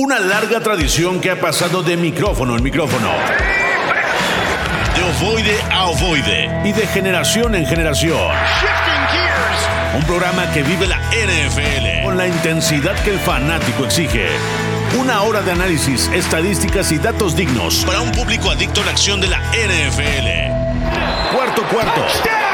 Una 0.00 0.20
larga 0.20 0.60
tradición 0.60 1.20
que 1.20 1.28
ha 1.28 1.40
pasado 1.40 1.82
de 1.82 1.96
micrófono 1.96 2.56
en 2.56 2.62
micrófono. 2.62 3.08
De 4.94 5.02
ovoide 5.02 5.60
a 5.72 5.86
ovoide. 5.86 6.48
Y 6.64 6.70
de 6.70 6.86
generación 6.86 7.56
en 7.56 7.66
generación. 7.66 8.16
Un 9.96 10.04
programa 10.04 10.52
que 10.52 10.62
vive 10.62 10.86
la 10.86 10.98
NFL 10.98 12.04
con 12.04 12.16
la 12.16 12.28
intensidad 12.28 12.94
que 13.02 13.10
el 13.10 13.18
fanático 13.18 13.86
exige. 13.86 14.28
Una 15.00 15.22
hora 15.22 15.42
de 15.42 15.50
análisis, 15.50 16.08
estadísticas 16.14 16.92
y 16.92 16.98
datos 16.98 17.34
dignos 17.34 17.84
para 17.84 18.00
un 18.00 18.12
público 18.12 18.52
adicto 18.52 18.82
a 18.82 18.84
la 18.84 18.92
acción 18.92 19.20
de 19.20 19.26
la 19.26 19.40
NFL. 19.50 21.34
Cuarto 21.34 21.64
cuarto. 21.72 22.02
Con 22.02 22.47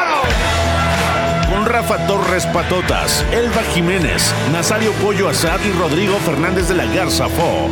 Rafa 1.75 2.07
Torres 2.07 2.47
Patotas, 2.47 3.27
Elba 3.33 3.61
Jiménez, 3.75 4.33
Nazario 4.53 4.93
Pollo 5.03 5.29
Azad 5.29 5.59
y 5.65 5.73
Rodrigo 5.73 6.15
Fernández 6.19 6.69
de 6.69 6.75
la 6.77 6.87
Garza 6.87 7.29
Fo. 7.29 7.69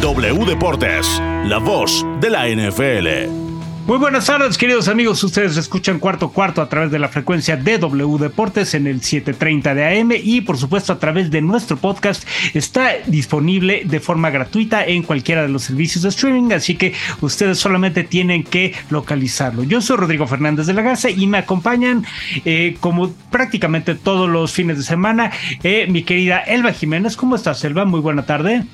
W 0.00 0.46
Deportes, 0.46 1.20
la 1.44 1.58
voz 1.58 2.06
de 2.20 2.30
la 2.30 2.46
NFL. 2.46 3.41
Muy 3.84 3.98
buenas 3.98 4.26
tardes, 4.26 4.56
queridos 4.56 4.86
amigos. 4.86 5.24
Ustedes 5.24 5.56
escuchan 5.56 5.98
cuarto 5.98 6.28
cuarto 6.28 6.62
a 6.62 6.68
través 6.68 6.92
de 6.92 7.00
la 7.00 7.08
frecuencia 7.08 7.56
de 7.56 7.78
W 7.78 8.16
Deportes 8.16 8.74
en 8.74 8.86
el 8.86 9.00
7:30 9.00 9.74
de 9.74 9.84
AM 9.84 10.12
y, 10.22 10.40
por 10.42 10.56
supuesto, 10.56 10.92
a 10.92 11.00
través 11.00 11.32
de 11.32 11.42
nuestro 11.42 11.76
podcast. 11.76 12.22
Está 12.54 12.92
disponible 13.06 13.82
de 13.84 13.98
forma 13.98 14.30
gratuita 14.30 14.84
en 14.86 15.02
cualquiera 15.02 15.42
de 15.42 15.48
los 15.48 15.64
servicios 15.64 16.04
de 16.04 16.10
streaming, 16.10 16.52
así 16.52 16.76
que 16.76 16.94
ustedes 17.22 17.58
solamente 17.58 18.04
tienen 18.04 18.44
que 18.44 18.72
localizarlo. 18.88 19.64
Yo 19.64 19.80
soy 19.80 19.96
Rodrigo 19.96 20.28
Fernández 20.28 20.66
de 20.66 20.74
la 20.74 20.82
Garza 20.82 21.10
y 21.10 21.26
me 21.26 21.38
acompañan, 21.38 22.04
eh, 22.44 22.76
como 22.78 23.12
prácticamente 23.32 23.96
todos 23.96 24.30
los 24.30 24.52
fines 24.52 24.76
de 24.76 24.84
semana, 24.84 25.32
eh, 25.64 25.88
mi 25.90 26.04
querida 26.04 26.38
Elba 26.38 26.72
Jiménez. 26.72 27.16
¿Cómo 27.16 27.34
estás, 27.34 27.64
Elba? 27.64 27.84
Muy 27.84 27.98
buena 27.98 28.24
tarde. 28.26 28.64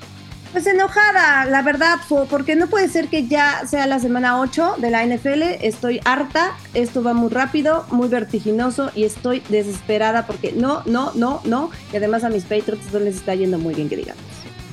Pues 0.51 0.65
enojada, 0.65 1.45
la 1.45 1.61
verdad, 1.61 1.99
porque 2.29 2.55
no 2.55 2.67
puede 2.67 2.89
ser 2.89 3.07
que 3.07 3.27
ya 3.27 3.67
sea 3.67 3.85
la 3.85 3.99
semana 3.99 4.39
8 4.39 4.75
de 4.79 4.89
la 4.89 5.05
NFL. 5.05 5.43
Estoy 5.61 6.01
harta, 6.05 6.57
esto 6.73 7.03
va 7.03 7.13
muy 7.13 7.29
rápido, 7.29 7.85
muy 7.91 8.07
vertiginoso 8.07 8.91
y 8.95 9.03
estoy 9.03 9.43
desesperada 9.49 10.25
porque 10.25 10.51
no, 10.51 10.81
no, 10.85 11.11
no, 11.13 11.41
no. 11.45 11.69
Y 11.93 11.97
además 11.97 12.23
a 12.23 12.29
mis 12.29 12.43
Patriots 12.45 12.91
no 12.91 12.99
les 12.99 13.17
está 13.17 13.35
yendo 13.35 13.59
muy 13.59 13.75
bien, 13.75 13.89
que 13.89 13.97
digamos. 13.97 14.23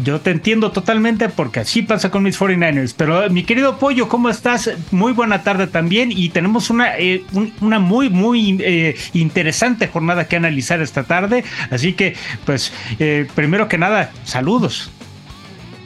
Yo 0.02 0.20
te 0.20 0.30
entiendo 0.30 0.72
totalmente 0.72 1.28
porque 1.30 1.60
así 1.60 1.82
pasa 1.82 2.10
con 2.10 2.22
mis 2.22 2.38
49ers. 2.38 2.94
Pero 2.96 3.28
mi 3.30 3.44
querido 3.44 3.78
Pollo, 3.78 4.08
¿cómo 4.08 4.28
estás? 4.28 4.70
Muy 4.90 5.12
buena 5.12 5.42
tarde 5.42 5.66
también 5.66 6.10
y 6.12 6.30
tenemos 6.30 6.70
una, 6.70 6.98
eh, 6.98 7.24
una 7.60 7.78
muy, 7.78 8.10
muy 8.10 8.58
eh, 8.60 8.96
interesante 9.14 9.88
jornada 9.88 10.26
que 10.26 10.36
analizar 10.36 10.80
esta 10.82 11.04
tarde. 11.04 11.44
Así 11.70 11.94
que, 11.94 12.14
pues, 12.44 12.72
eh, 12.98 13.26
primero 13.34 13.68
que 13.68 13.78
nada, 13.78 14.10
saludos. 14.24 14.90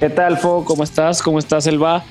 ¿Qué 0.00 0.08
tal, 0.08 0.38
Fo? 0.38 0.64
¿Cómo 0.64 0.82
estás? 0.82 1.20
¿Cómo 1.20 1.38
estás, 1.38 1.66
Elba? 1.66 2.02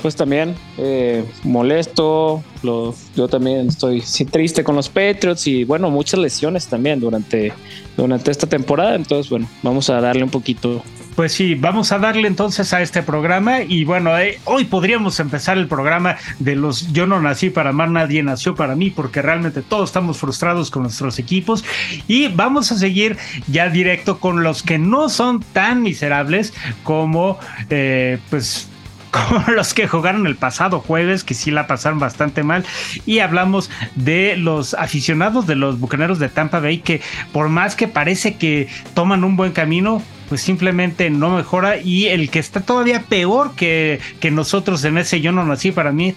Pues 0.00 0.14
también 0.14 0.54
eh, 0.78 1.24
molesto, 1.42 2.40
yo 2.62 3.28
también 3.28 3.66
estoy 3.66 4.00
triste 4.30 4.62
con 4.62 4.76
los 4.76 4.88
Patriots 4.88 5.48
y 5.48 5.64
bueno, 5.64 5.90
muchas 5.90 6.20
lesiones 6.20 6.68
también 6.68 7.00
durante, 7.00 7.52
durante 7.96 8.30
esta 8.30 8.46
temporada, 8.46 8.94
entonces 8.94 9.28
bueno, 9.28 9.48
vamos 9.64 9.90
a 9.90 10.00
darle 10.00 10.22
un 10.22 10.30
poquito. 10.30 10.84
Pues 11.14 11.32
sí, 11.32 11.54
vamos 11.54 11.92
a 11.92 11.98
darle 11.98 12.26
entonces 12.26 12.72
a 12.72 12.80
este 12.80 13.02
programa 13.02 13.60
y 13.60 13.84
bueno, 13.84 14.18
eh, 14.18 14.40
hoy 14.44 14.64
podríamos 14.64 15.20
empezar 15.20 15.58
el 15.58 15.68
programa 15.68 16.16
de 16.38 16.56
los 16.56 16.90
yo 16.92 17.06
no 17.06 17.20
nací 17.20 17.50
para 17.50 17.70
amar, 17.70 17.90
nadie 17.90 18.22
nació 18.22 18.54
para 18.54 18.74
mí, 18.74 18.90
porque 18.90 19.20
realmente 19.20 19.60
todos 19.60 19.90
estamos 19.90 20.16
frustrados 20.16 20.70
con 20.70 20.84
nuestros 20.84 21.18
equipos 21.18 21.64
y 22.08 22.28
vamos 22.28 22.72
a 22.72 22.78
seguir 22.78 23.18
ya 23.46 23.68
directo 23.68 24.20
con 24.20 24.42
los 24.42 24.62
que 24.62 24.78
no 24.78 25.10
son 25.10 25.40
tan 25.40 25.82
miserables 25.82 26.54
como 26.82 27.38
eh, 27.68 28.18
pues 28.30 28.68
como 29.10 29.44
los 29.48 29.74
que 29.74 29.86
jugaron 29.86 30.26
el 30.26 30.36
pasado 30.36 30.80
jueves, 30.80 31.22
que 31.22 31.34
sí 31.34 31.50
la 31.50 31.66
pasaron 31.66 31.98
bastante 31.98 32.42
mal. 32.42 32.64
Y 33.04 33.18
hablamos 33.18 33.70
de 33.94 34.38
los 34.38 34.72
aficionados 34.72 35.46
de 35.46 35.54
los 35.54 35.78
bucaneros 35.78 36.18
de 36.18 36.30
Tampa 36.30 36.60
Bay, 36.60 36.78
que 36.78 37.02
por 37.30 37.50
más 37.50 37.76
que 37.76 37.88
parece 37.88 38.36
que 38.36 38.68
toman 38.94 39.22
un 39.24 39.36
buen 39.36 39.52
camino, 39.52 40.02
pues 40.32 40.40
simplemente 40.40 41.10
no 41.10 41.36
mejora. 41.36 41.76
Y 41.76 42.06
el 42.06 42.30
que 42.30 42.38
está 42.38 42.62
todavía 42.62 43.02
peor 43.02 43.54
que, 43.54 44.00
que 44.18 44.30
nosotros 44.30 44.82
en 44.84 44.96
ese 44.96 45.20
yo 45.20 45.30
no 45.30 45.44
nací 45.44 45.72
para 45.72 45.92
mí, 45.92 46.14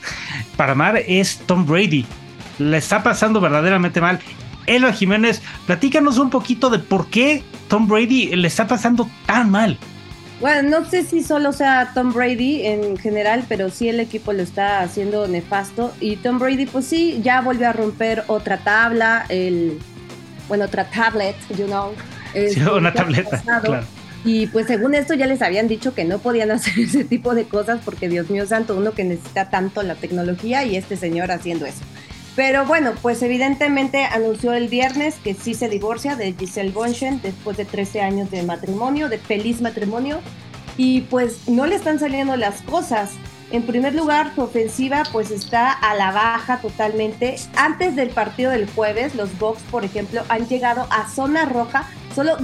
para 0.56 0.72
amar, 0.72 1.04
es 1.06 1.40
Tom 1.46 1.66
Brady. 1.66 2.06
Le 2.58 2.78
está 2.78 3.04
pasando 3.04 3.42
verdaderamente 3.42 4.00
mal. 4.00 4.22
Elo 4.68 4.94
Jiménez, 4.94 5.42
platícanos 5.66 6.18
un 6.18 6.30
poquito 6.30 6.70
de 6.70 6.80
por 6.80 7.10
qué 7.10 7.44
Tom 7.68 7.90
Brady 7.90 8.38
le 8.38 8.48
está 8.48 8.68
pasando 8.68 9.10
tan 9.26 9.50
mal. 9.52 9.78
Bueno, 10.40 10.80
no 10.80 10.90
sé 10.90 11.04
si 11.04 11.22
solo 11.22 11.52
sea 11.52 11.92
Tom 11.94 12.14
Brady 12.14 12.66
en 12.68 12.96
general, 12.96 13.44
pero 13.50 13.70
sí 13.70 13.90
el 13.90 14.00
equipo 14.00 14.32
lo 14.32 14.44
está 14.44 14.80
haciendo 14.80 15.28
nefasto. 15.28 15.94
Y 16.00 16.16
Tom 16.16 16.40
Brady, 16.40 16.68
pues 16.68 16.86
sí, 16.86 17.20
ya 17.22 17.42
volvió 17.42 17.68
a 17.68 17.74
romper 17.74 18.24
otra 18.28 18.60
tabla, 18.60 19.26
el, 19.28 19.78
bueno, 20.48 20.64
otra 20.64 20.86
tablet, 20.90 21.36
you 21.58 21.66
know. 21.66 21.92
Sí, 22.34 22.62
una 22.62 22.94
tableta, 22.94 23.42
claro. 23.42 23.86
Y 24.26 24.48
pues 24.48 24.66
según 24.66 24.96
esto 24.96 25.14
ya 25.14 25.28
les 25.28 25.44
habían 25.44 25.68
dicho 25.68 25.94
que 25.94 26.04
no 26.04 26.18
podían 26.18 26.50
hacer 26.52 26.80
ese 26.80 27.06
tipo 27.06 27.36
de 27.36 27.46
cosas 27.46 27.80
porque 27.86 28.10
Dios 28.10 28.30
mío 28.30 28.46
santo, 28.48 28.76
uno 28.76 28.92
que 28.92 29.04
necesita 29.04 29.50
tanto 29.50 29.84
la 29.84 29.96
tecnología 29.96 30.66
y 30.66 30.76
este 30.76 30.98
señor 30.98 31.32
haciendo 31.32 31.66
eso. 31.66 31.84
Pero 32.36 32.66
bueno, 32.66 32.94
pues 33.02 33.22
evidentemente 33.22 34.04
anunció 34.04 34.52
el 34.54 34.68
viernes 34.68 35.16
que 35.24 35.34
sí 35.36 35.54
se 35.54 35.70
divorcia 35.70 36.18
de 36.18 36.34
Giselle 36.34 36.72
Bonchen 36.72 37.22
después 37.22 37.56
de 37.56 37.64
13 37.64 38.02
años 38.02 38.30
de 38.30 38.44
matrimonio, 38.44 39.08
de 39.08 39.20
feliz 39.20 39.62
matrimonio. 39.62 40.20
Y 40.76 41.02
pues 41.02 41.48
no 41.48 41.66
le 41.66 41.76
están 41.76 42.00
saliendo 42.00 42.36
las 42.36 42.62
cosas. 42.64 43.12
En 43.52 43.64
primer 43.64 43.96
lugar, 43.96 44.34
su 44.36 44.42
ofensiva 44.42 45.04
pues 45.14 45.32
está 45.32 45.72
a 45.72 45.96
la 45.96 46.12
baja 46.12 46.60
totalmente. 46.60 47.36
Antes 47.56 47.96
del 47.96 48.10
partido 48.10 48.52
del 48.52 48.70
jueves, 48.70 49.16
los 49.16 49.38
Bucks, 49.40 49.62
por 49.72 49.86
ejemplo, 49.86 50.24
han 50.28 50.46
llegado 50.50 50.88
a 50.90 51.08
zona 51.08 51.46
roja 51.46 51.88
solo 52.14 52.36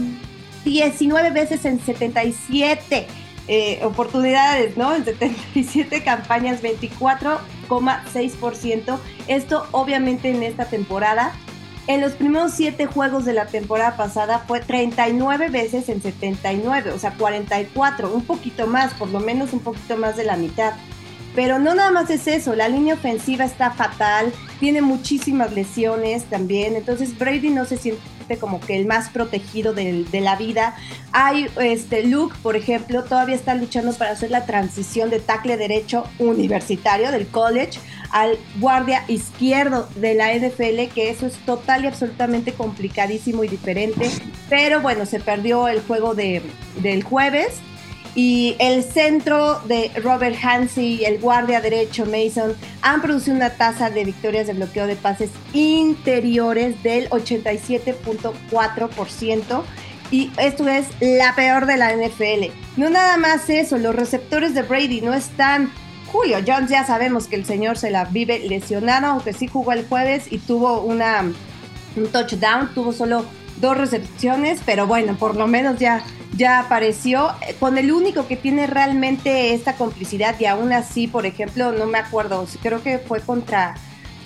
19 0.63 1.31
veces 1.31 1.65
en 1.65 1.79
77 1.79 3.07
eh, 3.47 3.79
oportunidades, 3.83 4.77
¿no? 4.77 4.93
En 4.95 5.03
77 5.03 6.03
campañas, 6.03 6.61
24,6%. 6.61 8.99
Esto 9.27 9.67
obviamente 9.71 10.29
en 10.29 10.43
esta 10.43 10.65
temporada. 10.65 11.33
En 11.87 11.99
los 11.99 12.11
primeros 12.13 12.53
7 12.53 12.85
juegos 12.85 13.25
de 13.25 13.33
la 13.33 13.47
temporada 13.47 13.97
pasada 13.97 14.45
fue 14.47 14.61
39 14.61 15.49
veces 15.49 15.89
en 15.89 15.99
79, 16.01 16.91
o 16.91 16.99
sea, 16.99 17.15
44, 17.15 18.13
un 18.13 18.23
poquito 18.23 18.67
más, 18.67 18.93
por 18.93 19.09
lo 19.09 19.19
menos 19.19 19.51
un 19.51 19.59
poquito 19.59 19.97
más 19.97 20.15
de 20.15 20.23
la 20.23 20.37
mitad. 20.37 20.71
Pero 21.35 21.59
no 21.59 21.73
nada 21.73 21.91
más 21.91 22.09
es 22.09 22.27
eso, 22.27 22.55
la 22.55 22.69
línea 22.69 22.93
ofensiva 22.93 23.45
está 23.45 23.71
fatal, 23.71 24.31
tiene 24.59 24.81
muchísimas 24.81 25.53
lesiones 25.53 26.25
también, 26.25 26.75
entonces 26.75 27.17
Brady 27.17 27.49
no 27.49 27.65
se 27.65 27.77
siente 27.77 28.01
como 28.37 28.59
que 28.59 28.77
el 28.77 28.85
más 28.85 29.09
protegido 29.09 29.73
de, 29.73 30.05
la 30.11 30.35
vida. 30.35 30.75
Hay 31.11 31.47
este 31.59 32.03
Luke, 32.03 32.35
por 32.43 32.55
ejemplo, 32.55 33.03
todavía 33.03 33.35
está 33.35 33.55
luchando 33.55 33.93
para 33.93 34.11
hacer 34.11 34.31
la 34.31 34.45
transición 34.45 35.09
de 35.09 35.19
tackle 35.19 35.57
derecho 35.57 36.05
universitario 36.19 37.11
del 37.11 37.27
college 37.27 37.79
al 38.11 38.37
guardia 38.59 39.03
izquierdo 39.07 39.87
de 39.95 40.15
la 40.15 40.33
NFL, 40.33 40.93
que 40.93 41.09
eso 41.09 41.25
es 41.25 41.33
total 41.45 41.85
y 41.85 41.87
absolutamente 41.87 42.53
complicadísimo 42.53 43.43
y 43.43 43.47
diferente. 43.47 44.09
Pero 44.49 44.81
bueno, 44.81 45.05
se 45.05 45.19
perdió 45.19 45.67
el 45.67 45.81
juego 45.81 46.13
de, 46.13 46.41
del 46.81 47.03
jueves 47.03 47.61
y 48.15 48.55
el 48.59 48.83
centro 48.83 49.61
de 49.61 49.89
Robert 50.03 50.35
Hansi 50.43 50.95
y 50.95 51.05
el 51.05 51.19
guardia 51.19 51.61
derecho 51.61 52.05
Mason 52.05 52.53
han 52.81 53.01
producido 53.01 53.37
una 53.37 53.51
tasa 53.51 53.89
de 53.89 54.03
victorias 54.03 54.47
de 54.47 54.53
bloqueo 54.53 54.87
de 54.87 54.97
pases 54.97 55.29
interiores 55.53 56.83
del 56.83 57.09
87.4% 57.09 59.63
y 60.11 60.29
esto 60.37 60.67
es 60.67 60.87
la 60.99 61.33
peor 61.35 61.65
de 61.65 61.77
la 61.77 61.95
NFL. 61.95 62.51
No 62.75 62.89
nada 62.89 63.15
más 63.17 63.49
eso, 63.49 63.77
los 63.77 63.95
receptores 63.95 64.53
de 64.53 64.63
Brady 64.63 64.99
no 65.01 65.13
están 65.13 65.71
Julio 66.11 66.39
Jones 66.45 66.69
ya 66.69 66.85
sabemos 66.85 67.27
que 67.27 67.37
el 67.37 67.45
señor 67.45 67.77
se 67.77 67.89
la 67.89 68.03
vive 68.03 68.39
lesionado, 68.39 69.07
aunque 69.07 69.31
sí 69.31 69.47
jugó 69.47 69.71
el 69.71 69.87
jueves 69.87 70.25
y 70.29 70.39
tuvo 70.39 70.81
una, 70.81 71.23
un 71.95 72.07
touchdown, 72.11 72.73
tuvo 72.73 72.91
solo 72.91 73.23
dos 73.61 73.77
recepciones, 73.77 74.59
pero 74.65 74.87
bueno, 74.87 75.15
por 75.15 75.35
lo 75.35 75.47
menos 75.47 75.79
ya 75.79 76.03
ya 76.35 76.59
apareció, 76.59 77.29
con 77.59 77.77
el 77.77 77.91
único 77.91 78.27
que 78.27 78.37
tiene 78.37 78.67
realmente 78.67 79.53
esta 79.53 79.75
complicidad 79.75 80.39
y 80.39 80.45
aún 80.45 80.71
así, 80.71 81.07
por 81.07 81.25
ejemplo, 81.25 81.71
no 81.71 81.85
me 81.85 81.97
acuerdo, 81.97 82.47
creo 82.61 82.81
que 82.81 82.99
fue 82.99 83.19
contra, 83.19 83.75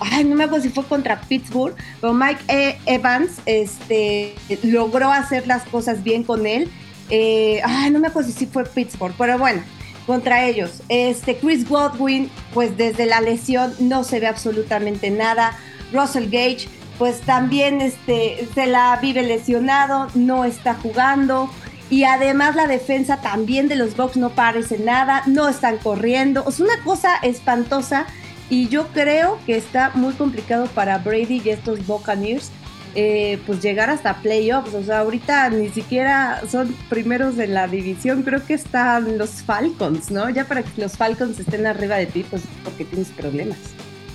ay, 0.00 0.24
no 0.24 0.36
me 0.36 0.44
acuerdo 0.44 0.64
si 0.64 0.70
fue 0.70 0.84
contra 0.84 1.20
Pittsburgh, 1.20 1.74
pero 2.00 2.14
Mike 2.14 2.44
e. 2.48 2.78
Evans 2.86 3.40
este, 3.44 4.34
logró 4.62 5.10
hacer 5.10 5.46
las 5.46 5.64
cosas 5.64 6.02
bien 6.02 6.22
con 6.22 6.46
él. 6.46 6.70
Eh, 7.10 7.60
ay, 7.64 7.90
no 7.90 7.98
me 7.98 8.08
acuerdo 8.08 8.30
si 8.30 8.46
fue 8.46 8.64
Pittsburgh, 8.64 9.14
pero 9.18 9.38
bueno, 9.38 9.62
contra 10.06 10.44
ellos. 10.44 10.82
Este, 10.88 11.36
Chris 11.36 11.68
Godwin, 11.68 12.30
pues 12.54 12.76
desde 12.76 13.06
la 13.06 13.20
lesión 13.20 13.74
no 13.78 14.04
se 14.04 14.20
ve 14.20 14.28
absolutamente 14.28 15.10
nada. 15.10 15.58
Russell 15.92 16.30
Gage, 16.30 16.68
pues 16.98 17.20
también 17.20 17.80
este, 17.80 18.48
se 18.54 18.66
la 18.66 18.98
vive 19.00 19.22
lesionado, 19.22 20.08
no 20.14 20.44
está 20.44 20.74
jugando. 20.74 21.50
Y 21.88 22.04
además 22.04 22.56
la 22.56 22.66
defensa 22.66 23.20
también 23.20 23.68
de 23.68 23.76
los 23.76 23.96
Bucks 23.96 24.16
no 24.16 24.30
parece 24.30 24.78
nada, 24.78 25.22
no 25.26 25.48
están 25.48 25.78
corriendo. 25.78 26.44
Es 26.48 26.58
una 26.58 26.82
cosa 26.84 27.16
espantosa 27.22 28.06
y 28.50 28.68
yo 28.68 28.88
creo 28.88 29.38
que 29.46 29.56
está 29.56 29.92
muy 29.94 30.14
complicado 30.14 30.66
para 30.66 30.98
Brady 30.98 31.42
y 31.44 31.50
estos 31.50 31.86
Buccaneers 31.86 32.50
eh, 32.98 33.38
pues 33.46 33.62
llegar 33.62 33.90
hasta 33.90 34.14
playoffs. 34.22 34.74
O 34.74 34.82
sea, 34.82 35.00
ahorita 35.00 35.50
ni 35.50 35.68
siquiera 35.68 36.40
son 36.50 36.74
primeros 36.88 37.36
de 37.36 37.46
la 37.46 37.68
división, 37.68 38.22
creo 38.22 38.44
que 38.44 38.54
están 38.54 39.18
los 39.18 39.42
Falcons, 39.42 40.10
¿no? 40.10 40.30
Ya 40.30 40.46
para 40.46 40.62
que 40.62 40.80
los 40.80 40.96
Falcons 40.96 41.38
estén 41.38 41.66
arriba 41.66 41.96
de 41.96 42.06
ti, 42.06 42.24
pues 42.28 42.42
porque 42.64 42.84
tienes 42.84 43.08
problemas. 43.08 43.58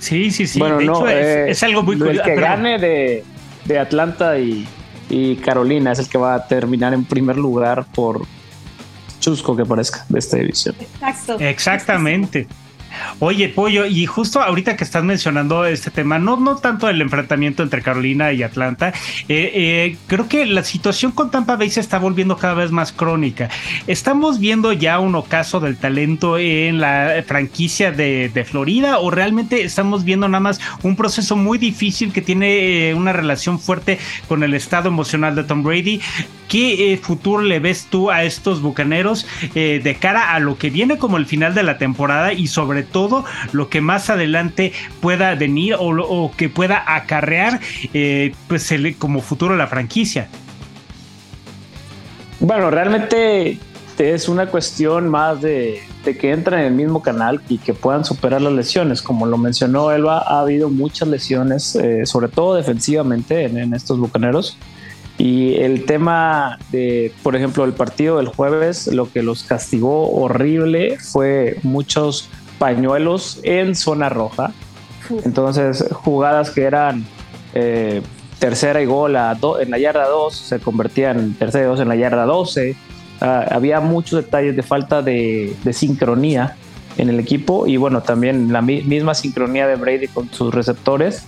Sí, 0.02 0.32
sí, 0.32 0.48
sí. 0.48 0.58
Bueno, 0.58 0.78
de 0.78 0.84
no, 0.84 0.96
hecho, 0.96 1.08
es, 1.08 1.26
eh, 1.26 1.50
es 1.50 1.62
algo 1.62 1.84
muy 1.84 1.94
El 1.94 2.00
curioso. 2.00 2.24
que 2.24 2.30
Pero- 2.32 2.42
gane 2.42 2.78
de, 2.78 3.24
de 3.66 3.78
Atlanta 3.78 4.36
y, 4.36 4.66
y 5.08 5.36
Carolina 5.36 5.92
es 5.92 6.00
el 6.00 6.08
que 6.08 6.18
va 6.18 6.34
a 6.34 6.48
terminar 6.48 6.92
en 6.92 7.04
primer 7.04 7.36
lugar 7.36 7.86
por 7.94 8.22
chusco 9.20 9.54
que 9.56 9.64
parezca 9.64 10.04
de 10.08 10.18
esta 10.18 10.38
división. 10.38 10.74
Exacto. 10.80 11.36
Exactamente. 11.38 12.48
Oye, 13.18 13.48
Pollo, 13.48 13.86
y 13.86 14.06
justo 14.06 14.40
ahorita 14.40 14.76
que 14.76 14.84
estás 14.84 15.04
mencionando 15.04 15.64
este 15.64 15.90
tema, 15.90 16.18
no, 16.18 16.36
no 16.36 16.56
tanto 16.56 16.88
el 16.88 17.00
enfrentamiento 17.00 17.62
entre 17.62 17.82
Carolina 17.82 18.32
y 18.32 18.42
Atlanta, 18.42 18.92
eh, 19.28 19.50
eh, 19.54 19.96
creo 20.06 20.28
que 20.28 20.46
la 20.46 20.64
situación 20.64 21.12
con 21.12 21.30
Tampa 21.30 21.56
Bay 21.56 21.70
se 21.70 21.80
está 21.80 21.98
volviendo 21.98 22.36
cada 22.36 22.54
vez 22.54 22.70
más 22.70 22.92
crónica. 22.92 23.48
Estamos 23.86 24.38
viendo 24.38 24.72
ya 24.72 24.98
un 24.98 25.14
ocaso 25.14 25.60
del 25.60 25.76
talento 25.76 26.38
en 26.38 26.80
la 26.80 27.22
franquicia 27.26 27.92
de, 27.92 28.30
Florida 28.42 28.98
o 28.98 29.10
realmente 29.10 29.62
estamos 29.62 30.04
viendo 30.04 30.26
nada 30.28 30.40
más 30.40 30.60
un 30.82 30.96
proceso 30.96 31.36
muy 31.36 31.58
difícil 31.58 32.12
que 32.12 32.20
tiene 32.20 32.88
eh, 32.90 32.94
una 32.94 33.12
relación 33.12 33.60
fuerte 33.60 33.98
con 34.26 34.42
el 34.42 34.54
estado 34.54 34.88
emocional 34.88 35.34
de 35.36 35.44
Tom 35.44 35.62
Brady. 35.62 36.00
¿Qué 36.52 36.92
eh, 36.92 36.98
futuro 36.98 37.42
le 37.42 37.60
ves 37.60 37.86
tú 37.88 38.10
a 38.10 38.24
estos 38.24 38.60
bucaneros 38.60 39.26
eh, 39.54 39.80
de 39.82 39.94
cara 39.94 40.34
a 40.34 40.38
lo 40.38 40.58
que 40.58 40.68
viene 40.68 40.98
como 40.98 41.16
el 41.16 41.24
final 41.24 41.54
de 41.54 41.62
la 41.62 41.78
temporada 41.78 42.34
y 42.34 42.46
sobre 42.46 42.82
todo 42.82 43.24
lo 43.52 43.70
que 43.70 43.80
más 43.80 44.10
adelante 44.10 44.74
pueda 45.00 45.34
venir 45.34 45.76
o, 45.76 45.86
o 45.86 46.30
que 46.36 46.50
pueda 46.50 46.84
acarrear 46.94 47.58
eh, 47.94 48.34
pues 48.48 48.70
como 48.98 49.22
futuro 49.22 49.56
la 49.56 49.66
franquicia? 49.66 50.28
Bueno, 52.38 52.70
realmente 52.70 53.58
es 53.96 54.28
una 54.28 54.44
cuestión 54.44 55.08
más 55.08 55.40
de, 55.40 55.80
que 56.04 56.32
entren 56.32 56.60
en 56.60 56.66
el 56.66 56.74
mismo 56.74 57.00
canal 57.00 57.40
y 57.48 57.56
que 57.56 57.72
puedan 57.72 58.04
superar 58.04 58.42
las 58.42 58.52
lesiones. 58.52 59.00
Como 59.00 59.24
lo 59.24 59.38
mencionó 59.38 59.90
Elba, 59.90 60.18
ha 60.18 60.40
habido 60.40 60.68
muchas 60.68 61.08
lesiones, 61.08 61.78
sobre 62.04 62.28
todo 62.28 62.56
defensivamente 62.56 63.44
en, 63.44 63.56
en 63.56 63.72
estos 63.72 63.98
bucaneros. 63.98 64.58
Y 65.18 65.54
el 65.56 65.84
tema 65.84 66.58
de, 66.70 67.12
por 67.22 67.36
ejemplo, 67.36 67.64
el 67.64 67.72
partido 67.74 68.16
del 68.16 68.26
jueves, 68.28 68.86
lo 68.88 69.10
que 69.12 69.22
los 69.22 69.44
castigó 69.44 70.10
horrible 70.10 70.98
fue 70.98 71.58
muchos 71.62 72.28
pañuelos 72.58 73.38
en 73.42 73.74
zona 73.74 74.08
roja. 74.08 74.52
Entonces, 75.24 75.84
jugadas 75.92 76.50
que 76.50 76.62
eran 76.62 77.04
eh, 77.54 78.02
tercera 78.38 78.80
y 78.82 78.86
gol 78.86 79.14
a 79.16 79.34
do- 79.34 79.60
en 79.60 79.70
la 79.70 79.78
yarda 79.78 80.06
2 80.08 80.34
se 80.34 80.58
convertían 80.58 81.18
en 81.18 81.34
tercera 81.34 81.64
y 81.64 81.68
dos 81.68 81.80
en 81.80 81.88
la 81.88 81.96
yarda 81.96 82.24
12. 82.24 82.74
Ah, 83.20 83.44
había 83.50 83.80
muchos 83.80 84.24
detalles 84.24 84.56
de 84.56 84.62
falta 84.62 85.02
de, 85.02 85.54
de 85.62 85.72
sincronía 85.72 86.56
en 86.96 87.08
el 87.10 87.20
equipo 87.20 87.66
y 87.66 87.76
bueno, 87.76 88.00
también 88.02 88.52
la 88.52 88.62
mi- 88.62 88.82
misma 88.82 89.14
sincronía 89.14 89.66
de 89.66 89.76
Brady 89.76 90.08
con 90.08 90.30
sus 90.32 90.52
receptores, 90.54 91.24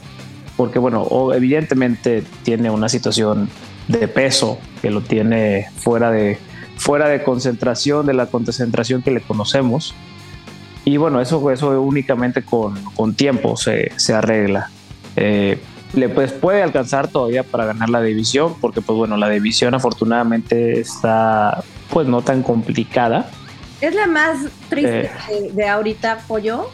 porque 0.56 0.78
bueno, 0.78 1.06
evidentemente 1.34 2.24
tiene 2.42 2.70
una 2.70 2.88
situación 2.88 3.48
de 3.88 4.08
peso 4.08 4.58
que 4.80 4.90
lo 4.90 5.00
tiene 5.02 5.68
fuera 5.76 6.10
de, 6.10 6.38
fuera 6.76 7.08
de 7.08 7.22
concentración, 7.22 8.06
de 8.06 8.14
la 8.14 8.26
concentración 8.26 9.02
que 9.02 9.10
le 9.10 9.20
conocemos. 9.20 9.94
Y 10.84 10.96
bueno, 10.98 11.20
eso, 11.20 11.50
eso 11.50 11.80
únicamente 11.80 12.42
con, 12.42 12.82
con 12.94 13.14
tiempo 13.14 13.56
se, 13.56 13.92
se 13.96 14.12
arregla. 14.14 14.70
Eh, 15.16 15.58
le 15.94 16.08
pues, 16.08 16.32
puede 16.32 16.62
alcanzar 16.62 17.08
todavía 17.08 17.42
para 17.44 17.66
ganar 17.66 17.88
la 17.88 18.02
división, 18.02 18.54
porque 18.60 18.80
pues 18.82 18.96
bueno, 18.96 19.16
la 19.16 19.28
división 19.28 19.74
afortunadamente 19.74 20.80
está 20.80 21.62
pues 21.90 22.06
no 22.08 22.22
tan 22.22 22.42
complicada. 22.42 23.30
Es 23.80 23.94
la 23.94 24.06
más 24.06 24.38
triste 24.68 25.06
Eh. 25.06 25.10
de, 25.28 25.52
de 25.52 25.68
ahorita, 25.68 26.18
Pollo. 26.26 26.70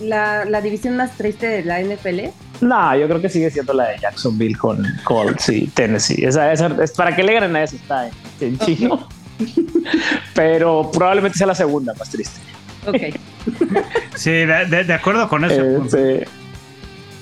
La, 0.00 0.44
la 0.44 0.60
división 0.60 0.96
más 0.96 1.16
triste 1.16 1.46
de 1.48 1.64
la 1.64 1.80
NFL. 1.80 2.30
No, 2.60 2.96
yo 2.96 3.06
creo 3.08 3.20
que 3.20 3.28
sigue 3.28 3.50
siendo 3.50 3.72
la 3.72 3.88
de 3.88 3.98
Jacksonville 3.98 4.56
con 4.56 4.84
Colts 5.04 5.48
y 5.48 5.66
Tennessee. 5.68 6.24
Esa, 6.24 6.52
esa- 6.52 6.76
es 6.82 6.92
para 6.92 7.14
que 7.14 7.22
le 7.22 7.34
ganen 7.34 7.54
a 7.56 7.62
eso 7.62 7.76
está 7.76 8.06
en, 8.08 8.12
en 8.40 8.58
chino. 8.58 9.08
Pero 10.34 10.90
probablemente 10.92 11.38
sea 11.38 11.46
la 11.46 11.54
segunda 11.54 11.94
más 11.98 12.10
triste. 12.10 12.40
Ok. 12.86 12.96
Sí, 14.14 14.30
de, 14.30 14.66
de- 14.66 14.84
de 14.84 14.92
acuerdo 14.92 15.28
con 15.28 15.44
eso. 15.44 15.62
Este, 15.84 16.26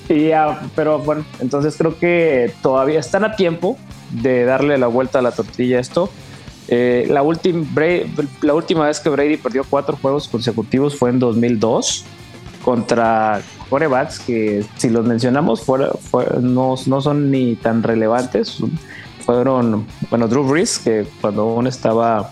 y 0.09 0.29
ya, 0.29 0.61
pero 0.75 0.97
bueno, 0.99 1.23
entonces 1.39 1.75
creo 1.77 1.97
que 1.99 2.51
todavía 2.63 2.99
están 2.99 3.23
a 3.23 3.35
tiempo 3.35 3.77
de 4.09 4.43
darle 4.45 4.77
la 4.79 4.87
vuelta 4.87 5.19
a 5.19 5.21
la 5.21 5.31
tortilla 5.31 5.77
a 5.77 5.81
esto. 5.81 6.09
Eh, 6.69 7.05
la, 7.09 7.21
última 7.21 7.65
la 8.41 8.53
última 8.55 8.87
vez 8.87 8.99
que 8.99 9.09
Brady 9.09 9.37
perdió 9.37 9.63
cuatro 9.63 9.95
juegos 10.01 10.27
consecutivos 10.27 10.97
fue 10.97 11.11
en 11.11 11.19
2002 11.19 12.03
contra 12.67 13.39
corebacks 13.69 14.19
que 14.19 14.65
si 14.75 14.89
los 14.89 15.05
mencionamos 15.05 15.61
fuera, 15.61 15.91
fue- 16.11 16.27
no, 16.41 16.75
no 16.85 16.99
son 16.99 17.31
ni 17.31 17.55
tan 17.55 17.81
relevantes. 17.81 18.57
Fueron, 19.25 19.85
bueno, 20.09 20.27
Drew 20.27 20.43
Brees, 20.43 20.77
que 20.77 21.07
cuando 21.21 21.43
aún 21.43 21.65
estaba 21.67 22.31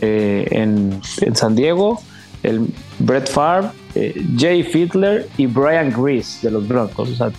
eh, 0.00 0.46
en, 0.52 1.00
en 1.22 1.34
San 1.34 1.56
Diego, 1.56 2.00
el 2.44 2.72
Brett 3.00 3.28
Favre, 3.28 3.70
eh, 3.96 4.24
Jay 4.38 4.62
Fiedler 4.62 5.28
y 5.36 5.46
Brian 5.46 5.90
Grease 5.90 6.46
de 6.46 6.52
los 6.52 6.68
Broncos. 6.68 7.10
O 7.10 7.14
sea, 7.16 7.32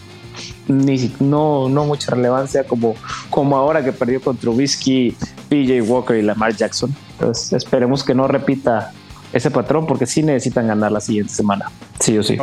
ni, 0.67 1.13
no, 1.21 1.69
no 1.69 1.85
mucha 1.85 2.11
relevancia 2.13 2.65
como, 2.65 2.95
como 3.29 3.55
ahora 3.55 3.81
que 3.85 3.93
perdió 3.93 4.19
con 4.21 4.35
Trubisky, 4.35 5.15
PJ 5.47 5.81
Walker 5.81 6.17
y 6.17 6.21
Lamar 6.23 6.53
Jackson. 6.57 6.93
Entonces 7.13 7.53
esperemos 7.53 8.03
que 8.03 8.13
no 8.13 8.27
repita 8.27 8.91
ese 9.33 9.51
patrón 9.51 9.85
porque 9.85 10.05
sí 10.05 10.23
necesitan 10.23 10.67
ganar 10.67 10.91
la 10.91 11.01
siguiente 11.01 11.33
semana. 11.33 11.71
Sí 11.99 12.17
o 12.17 12.23
sí. 12.23 12.37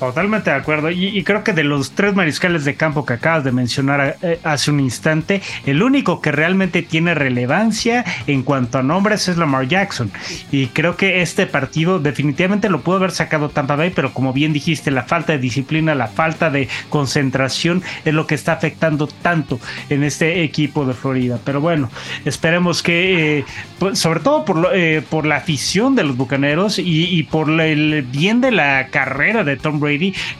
Tot- 0.00 0.10
Totalmente 0.20 0.50
de 0.50 0.56
acuerdo. 0.56 0.90
Y, 0.90 1.22
creo 1.24 1.44
que 1.44 1.52
de 1.54 1.64
los 1.64 1.92
tres 1.92 2.14
mariscales 2.14 2.64
de 2.66 2.74
campo 2.74 3.06
que 3.06 3.14
acabas 3.14 3.42
de 3.44 3.52
mencionar 3.52 4.16
eh, 4.20 4.38
hace 4.44 4.70
un 4.70 4.80
instante, 4.80 5.40
el 5.64 5.82
único 5.82 6.20
que 6.20 6.30
realmente 6.32 6.82
tiene 6.82 7.14
relevancia 7.14 8.04
en 8.26 8.42
cuanto 8.42 8.76
a 8.78 8.82
nombres 8.82 9.28
es 9.28 9.38
Lamar 9.38 9.66
Jackson. 9.68 10.10
Y 10.52 10.66
creo 10.66 10.96
que 10.96 11.22
este 11.22 11.46
partido 11.46 12.00
definitivamente 12.00 12.68
lo 12.68 12.82
pudo 12.82 12.96
haber 12.96 13.12
sacado 13.12 13.48
Tampa 13.48 13.76
Bay, 13.76 13.92
pero 13.94 14.12
como 14.12 14.32
bien 14.34 14.52
dijiste, 14.52 14.90
la 14.90 15.04
falta 15.04 15.32
de 15.32 15.38
disciplina, 15.38 15.94
la 15.94 16.08
falta 16.08 16.50
de 16.50 16.68
concentración 16.90 17.82
es 18.04 18.12
lo 18.12 18.26
que 18.26 18.34
está 18.34 18.52
afectando 18.52 19.06
tanto 19.06 19.58
en 19.88 20.04
este 20.04 20.42
equipo 20.42 20.84
de 20.84 20.92
Florida. 20.94 21.38
Pero 21.44 21.60
bueno, 21.62 21.90
esperemos 22.26 22.82
que, 22.82 23.38
eh, 23.38 23.44
pues, 23.78 23.98
sobre 23.98 24.20
todo 24.20 24.44
por, 24.44 24.56
lo- 24.56 24.72
eh, 24.74 25.02
por 25.08 25.24
la 25.24 25.36
afición 25.36 25.94
de 25.94 26.04
los 26.04 26.16
bucaneros 26.16 26.78
y, 26.78 27.04
y 27.06 27.22
por 27.22 27.48
el 27.60 28.02
bien 28.02 28.40
de 28.42 28.50
la 28.50 28.88
carrera 28.90 29.44
de 29.44 29.56
Tom 29.56 29.80
Brady, 29.80 29.89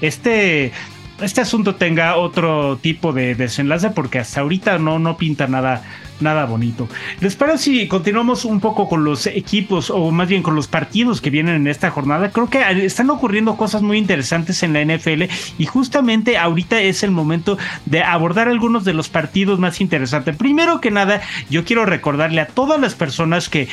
este, 0.00 0.72
este 1.20 1.40
asunto 1.40 1.74
tenga 1.74 2.16
otro 2.16 2.78
tipo 2.78 3.12
de 3.12 3.34
desenlace, 3.34 3.90
porque 3.90 4.18
hasta 4.18 4.40
ahorita 4.40 4.78
no, 4.78 4.98
no 4.98 5.16
pinta 5.16 5.46
nada. 5.46 5.82
Nada 6.20 6.44
bonito. 6.44 6.86
¿Les 7.20 7.34
parece 7.34 7.64
si 7.64 7.88
continuamos 7.88 8.44
un 8.44 8.60
poco 8.60 8.90
con 8.90 9.04
los 9.04 9.26
equipos 9.26 9.88
o 9.88 10.10
más 10.10 10.28
bien 10.28 10.42
con 10.42 10.54
los 10.54 10.68
partidos 10.68 11.22
que 11.22 11.30
vienen 11.30 11.54
en 11.56 11.66
esta 11.66 11.90
jornada? 11.90 12.30
Creo 12.30 12.50
que 12.50 12.60
están 12.84 13.08
ocurriendo 13.08 13.56
cosas 13.56 13.80
muy 13.80 13.96
interesantes 13.96 14.62
en 14.62 14.74
la 14.74 14.84
NFL 14.84 15.24
y 15.56 15.64
justamente 15.64 16.36
ahorita 16.36 16.78
es 16.78 17.02
el 17.04 17.10
momento 17.10 17.56
de 17.86 18.02
abordar 18.02 18.48
algunos 18.48 18.84
de 18.84 18.92
los 18.92 19.08
partidos 19.08 19.58
más 19.58 19.80
interesantes. 19.80 20.36
Primero 20.36 20.82
que 20.82 20.90
nada, 20.90 21.22
yo 21.48 21.64
quiero 21.64 21.86
recordarle 21.86 22.42
a 22.42 22.48
todas 22.48 22.78
las 22.78 22.94
personas 22.94 23.48
que 23.48 23.68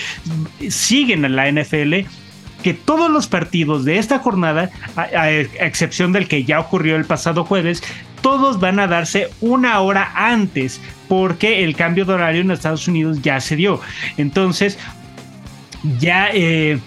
siguen 0.70 1.26
a 1.26 1.30
la 1.30 1.52
NFL 1.52 2.08
que 2.64 2.74
todos 2.74 3.10
los 3.10 3.28
partidos 3.28 3.86
de 3.86 3.98
esta 3.98 4.20
jornada, 4.20 4.70
a, 4.96 5.30
excepción 5.32 6.12
del 6.14 6.28
que 6.28 6.44
ya 6.44 6.60
ocurrió 6.60 6.96
el 6.96 7.06
pasado 7.06 7.44
jueves, 7.44 7.84
todos 8.22 8.60
van 8.60 8.80
a 8.80 8.88
darse 8.88 9.30
una 9.42 9.80
hora 9.80 10.12
antes 10.16 10.82
porque 11.08 11.64
el 11.64 11.76
cambio 11.76 12.06
de 12.06 12.14
horario 12.14 12.42
en 12.42 12.52
Estados 12.52 12.88
Unidos 12.88 13.22
ya 13.22 13.40
se 13.40 13.56
dio. 13.56 13.80
Entonces, 14.18 14.78
ya 16.00 16.30
eh, 16.34 16.80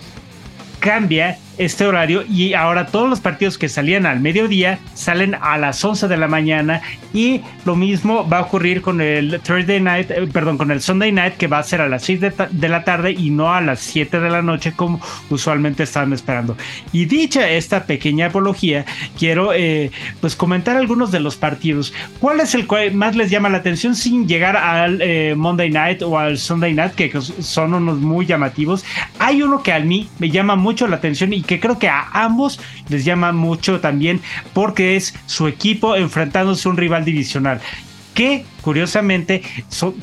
cambia 0.81 1.39
este 1.61 1.85
horario 1.85 2.25
y 2.27 2.55
ahora 2.55 2.87
todos 2.87 3.09
los 3.09 3.21
partidos 3.21 3.59
que 3.59 3.69
salían 3.69 4.07
al 4.07 4.21
mediodía 4.21 4.79
salen 4.95 5.35
a 5.35 5.59
las 5.59 5.85
11 5.85 6.09
de 6.09 6.17
la 6.17 6.27
mañana 6.27 6.81
y 7.13 7.43
lo 7.67 7.77
mismo 7.77 8.27
va 8.27 8.39
a 8.39 8.43
ocurrir 8.43 8.81
con 8.81 9.03
el 9.03 9.41
Thursday 9.43 9.79
night, 9.79 10.11
eh, 10.11 10.27
perdón, 10.33 10.57
con 10.57 10.71
el 10.71 10.81
Sunday 10.81 11.13
night 11.13 11.35
que 11.35 11.49
va 11.49 11.59
a 11.59 11.63
ser 11.63 11.83
a 11.83 11.89
las 11.89 12.03
6 12.05 12.21
de, 12.21 12.69
la 12.69 12.85
tarde 12.85 13.13
y 13.13 13.29
no 13.29 13.53
a 13.53 13.61
las 13.61 13.81
7 13.81 14.21
de 14.21 14.31
la 14.31 14.41
noche 14.41 14.73
como 14.75 15.03
usualmente 15.29 15.83
estaban 15.83 16.15
esperando. 16.15 16.57
Y 16.93 17.05
dicha 17.05 17.47
esta 17.51 17.85
pequeña 17.85 18.27
apología, 18.27 18.87
quiero 19.19 19.53
eh, 19.53 19.91
pues 20.23 20.37
comentar 20.37 20.77
algunos 20.77 21.11
de 21.11 21.21
los 21.21 21.37
partidos. 21.37 21.93
¿Cuál 22.21 22.41
es 22.41 22.55
el 22.55 22.67
que 22.67 22.91
más 22.91 23.17
les 23.17 23.31
llama 23.31 23.51
la 23.51 23.59
atención 23.59 23.95
sin 23.95 24.27
llegar 24.27 24.57
al 24.57 25.03
eh, 25.03 25.35
Monday 25.37 25.71
night 25.71 26.01
o 26.01 26.19
al 26.19 26.39
Sunday 26.39 26.73
night 26.73 26.93
que 26.93 27.13
son 27.21 27.75
unos 27.75 27.99
muy 27.99 28.25
llamativos? 28.25 28.83
Hay 29.19 29.43
uno 29.43 29.63
que 29.63 29.75
a 29.75 29.81
mí 29.81 30.09
me 30.19 30.31
llama 30.31 30.57
mucho 30.57 30.87
la 30.87 30.97
atención 30.97 31.35
y 31.35 31.43
que 31.51 31.59
creo 31.59 31.81
que 31.81 31.89
a 31.89 32.07
ambos 32.13 32.61
les 32.89 33.05
llama 33.05 33.33
mucho 33.33 33.81
también 33.81 34.21
porque 34.53 34.95
es 34.95 35.17
su 35.27 35.49
equipo 35.49 35.97
enfrentándose 35.97 36.69
a 36.69 36.71
un 36.71 36.77
rival 36.77 37.05
divisional 37.05 37.61
que 38.15 38.45
curiosamente 38.61 39.43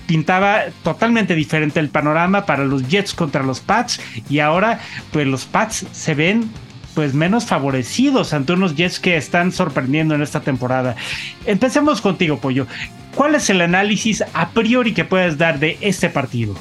pintaba 0.08 0.64
totalmente 0.84 1.36
diferente 1.36 1.80
el 1.80 1.88
panorama 1.88 2.46
para 2.46 2.66
los 2.66 2.86
Jets 2.90 3.14
contra 3.14 3.44
los 3.44 3.62
Pats 3.62 4.02
y 4.30 4.40
ahora 4.40 4.82
pues 5.14 5.26
los 5.26 5.46
Pats 5.46 5.86
se 5.94 6.16
ven 6.16 6.52
pues 6.94 7.14
menos 7.14 7.46
favorecidos 7.46 8.34
ante 8.34 8.52
unos 8.52 8.76
Jets 8.76 9.00
que 9.00 9.16
están 9.16 9.54
sorprendiendo 9.54 10.16
en 10.16 10.24
esta 10.24 10.42
temporada. 10.42 10.98
Empecemos 11.46 12.02
contigo, 12.02 12.40
Pollo. 12.40 12.68
¿Cuál 13.16 13.36
es 13.36 13.50
el 13.50 13.62
análisis 13.62 14.22
a 14.34 14.50
priori 14.50 14.94
que 14.94 15.06
puedes 15.06 15.38
dar 15.38 15.60
de 15.60 15.78
este 15.80 16.10
partido? 16.10 16.56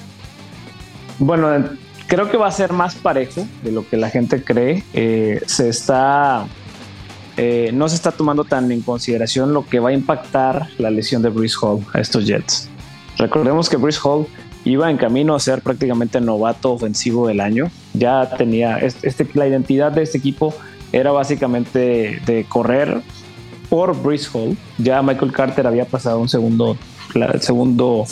Bueno, 1.18 1.48
creo 2.06 2.30
que 2.30 2.36
va 2.36 2.48
a 2.48 2.52
ser 2.52 2.72
más 2.72 2.94
parejo 2.94 3.46
de 3.62 3.72
lo 3.72 3.88
que 3.88 3.96
la 3.96 4.10
gente 4.10 4.42
cree. 4.42 4.82
Eh, 4.92 5.42
se 5.46 5.68
está 5.68 6.46
eh, 7.36 7.70
no 7.74 7.88
se 7.88 7.96
está 7.96 8.12
tomando 8.12 8.44
tan 8.44 8.72
en 8.72 8.80
consideración 8.80 9.52
lo 9.52 9.66
que 9.66 9.78
va 9.78 9.90
a 9.90 9.92
impactar 9.92 10.68
la 10.78 10.90
lesión 10.90 11.20
de 11.20 11.28
Bruce 11.28 11.56
Hall 11.60 11.84
a 11.92 12.00
estos 12.00 12.26
Jets. 12.26 12.68
Recordemos 13.18 13.68
que 13.68 13.76
Bruce 13.76 14.00
Hall 14.02 14.26
iba 14.64 14.90
en 14.90 14.96
camino 14.96 15.34
a 15.34 15.40
ser 15.40 15.60
prácticamente 15.60 16.20
novato 16.20 16.72
ofensivo 16.72 17.28
del 17.28 17.40
año. 17.40 17.70
Ya 17.92 18.28
tenía 18.36 18.78
este, 18.78 19.28
la 19.34 19.46
identidad 19.46 19.92
de 19.92 20.02
este 20.02 20.18
equipo 20.18 20.54
era 20.92 21.12
básicamente 21.12 22.20
de 22.24 22.46
correr 22.48 23.02
por 23.68 24.00
Bruce 24.00 24.28
Hall. 24.32 24.56
Ya 24.78 25.02
Michael 25.02 25.32
Carter 25.32 25.66
había 25.66 25.84
pasado 25.84 26.18
un 26.18 26.28
segundo, 26.28 26.78
segundo 27.40 28.06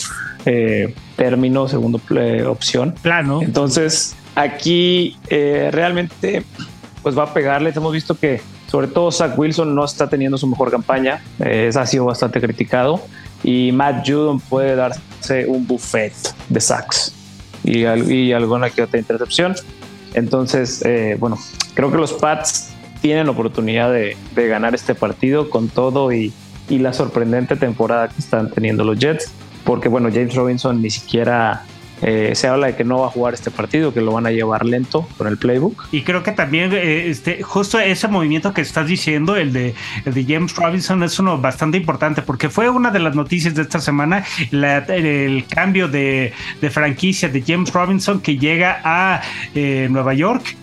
eh, 0.47 0.95
término, 1.17 1.69
segundo 1.69 2.01
eh, 2.17 2.45
opción. 2.45 2.95
Plano. 3.03 3.43
Entonces 3.43 4.17
aquí 4.35 5.17
realmente 5.31 6.45
pues 7.03 7.17
va 7.17 7.25
a 7.25 7.35
pegarle. 7.35 7.73
Hemos 7.75 7.93
visto 7.93 8.15
que 8.17 8.41
sobre 8.75 8.89
todo 8.89 9.13
Zach 9.13 9.39
Wilson 9.39 9.73
no 9.73 9.85
está 9.85 10.09
teniendo 10.09 10.37
su 10.37 10.49
mejor 10.49 10.69
campaña, 10.69 11.23
eh, 11.39 11.71
ha 11.73 11.87
sido 11.87 12.07
bastante 12.07 12.41
criticado 12.41 13.01
y 13.45 13.71
Matt 13.71 14.05
Judon 14.05 14.41
puede 14.41 14.75
darse 14.75 15.47
un 15.47 15.65
buffet 15.65 16.13
de 16.49 16.61
sacks 16.61 17.15
y, 17.63 17.85
y 17.85 18.33
alguna 18.33 18.71
que 18.71 18.83
otra 18.83 18.99
intercepción. 18.99 19.55
Entonces, 20.15 20.85
eh, 20.85 21.17
bueno, 21.21 21.39
creo 21.75 21.93
que 21.93 21.99
los 21.99 22.15
Pats 22.15 22.73
tienen 23.01 23.29
oportunidad 23.29 23.93
de, 23.93 24.17
de 24.35 24.49
ganar 24.49 24.75
este 24.75 24.97
partido 24.97 25.51
con 25.51 25.69
todo 25.69 26.13
y, 26.13 26.33
y, 26.69 26.79
la 26.79 26.93
sorprendente 26.93 27.55
temporada 27.55 28.09
que 28.09 28.19
están 28.19 28.51
teniendo 28.51 28.83
los 28.83 28.99
Jets, 28.99 29.31
porque 29.65 29.89
bueno, 29.89 30.11
James 30.13 30.35
Robinson 30.35 30.81
ni 30.81 30.91
siquiera 30.91 31.65
eh, 32.03 32.35
se 32.35 32.49
habla 32.49 32.67
de 32.67 32.77
que 32.77 32.85
no 32.85 32.99
va 32.99 33.07
a 33.07 33.11
jugar 33.11 33.35
este 33.35 33.51
partido, 33.51 33.95
que 33.95 34.01
lo 34.03 34.13
van 34.13 34.27
a 34.27 34.31
llevar 34.31 34.67
lento 34.67 35.09
con 35.17 35.27
el 35.27 35.39
playbook. 35.39 35.87
Y 35.91 36.03
creo 36.03 36.23
que 36.23 36.33
también 36.33 36.71
eh, 36.73 37.09
este, 37.09 37.43
justo 37.43 37.79
ese 37.79 38.09
movimiento 38.09 38.53
que 38.53 38.61
estás 38.61 38.87
diciendo, 38.89 39.37
el 39.37 39.53
de, 39.53 39.75
James 40.05 40.55
Robinson, 40.55 41.03
es 41.03 41.19
uno 41.19 41.39
bastante 41.39 41.79
importante 41.79 42.21
porque 42.21 42.51
fue 42.51 42.69
una 42.69 42.91
de 42.91 42.99
las 42.99 43.15
noticias 43.15 43.55
de 43.55 43.63
esta 43.63 43.81
semana, 43.81 44.25
el 44.53 45.45
cambio 45.49 45.89
de, 45.89 46.33
de, 46.61 46.71
franquicia 46.71 47.29
de 47.29 47.43
James 47.43 47.73
Robinson 47.73 48.21
que 48.21 48.37
llega 48.37 48.81
a 48.85 49.23
eh, 49.55 49.89
Nueva 49.91 50.13
York 50.15 50.57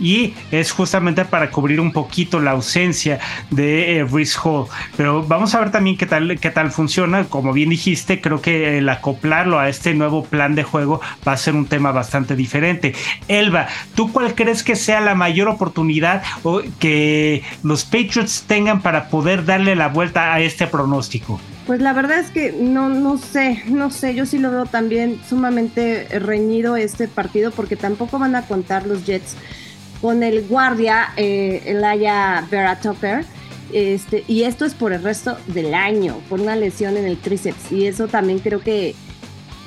y 0.00 0.34
es 0.50 0.72
justamente 0.72 1.24
para 1.24 1.50
cubrir 1.50 1.80
un 1.80 1.92
poquito 1.92 2.40
la 2.40 2.52
ausencia 2.52 3.18
de 3.50 4.00
eh, 4.00 4.06
Hall. 4.42 4.66
Pero 4.96 5.22
vamos 5.22 5.54
a 5.54 5.60
ver 5.60 5.70
también 5.70 5.96
qué 5.96 6.06
tal, 6.06 6.38
qué 6.40 6.50
tal 6.50 6.70
funciona. 6.70 7.24
Como 7.24 7.52
bien 7.52 7.70
dijiste, 7.70 8.20
creo 8.20 8.40
que 8.40 8.78
el 8.78 8.88
acoplarlo 8.88 9.58
a 9.58 9.68
este 9.68 9.94
nuevo 9.94 10.24
plan 10.24 10.54
de 10.54 10.62
juego 10.62 11.00
va 11.26 11.32
a 11.32 11.36
ser 11.36 11.54
un 11.54 11.66
tema 11.66 11.92
bastante 11.92 12.36
diferente. 12.36 12.94
Elba, 13.28 13.68
¿tú 13.94 14.12
cuál 14.12 14.34
crees 14.34 14.62
que 14.62 14.76
sea 14.76 15.00
la 15.00 15.14
mayor 15.14 15.48
oportunidad 15.48 16.22
que 16.78 17.42
los 17.62 17.84
Patriots 17.84 18.44
tengan 18.46 18.82
para 18.82 19.08
poder 19.08 19.44
darle 19.44 19.76
la 19.76 19.88
vuelta 19.88 20.32
a 20.32 20.40
este 20.40 20.66
pronóstico? 20.66 21.40
Pues 21.66 21.80
la 21.80 21.92
verdad 21.92 22.20
es 22.20 22.30
que 22.30 22.52
no, 22.52 22.88
no 22.88 23.18
sé, 23.18 23.64
no 23.66 23.90
sé, 23.90 24.14
yo 24.14 24.24
sí 24.24 24.38
lo 24.38 24.52
veo 24.52 24.66
también 24.66 25.20
sumamente 25.28 26.06
reñido 26.20 26.76
este 26.76 27.08
partido 27.08 27.50
porque 27.50 27.74
tampoco 27.74 28.20
van 28.20 28.36
a 28.36 28.42
contar 28.42 28.86
los 28.86 29.04
Jets 29.04 29.34
con 30.06 30.22
el 30.22 30.46
guardia 30.46 31.08
eh, 31.16 31.64
Elaya 31.66 32.46
Vera 32.48 32.78
Tucker. 32.78 33.24
Este, 33.72 34.22
y 34.28 34.44
esto 34.44 34.64
es 34.64 34.72
por 34.72 34.92
el 34.92 35.02
resto 35.02 35.36
del 35.48 35.74
año, 35.74 36.20
por 36.28 36.40
una 36.40 36.54
lesión 36.54 36.96
en 36.96 37.06
el 37.06 37.18
tríceps. 37.18 37.72
Y 37.72 37.88
eso 37.88 38.06
también 38.06 38.38
creo 38.38 38.60
que, 38.60 38.94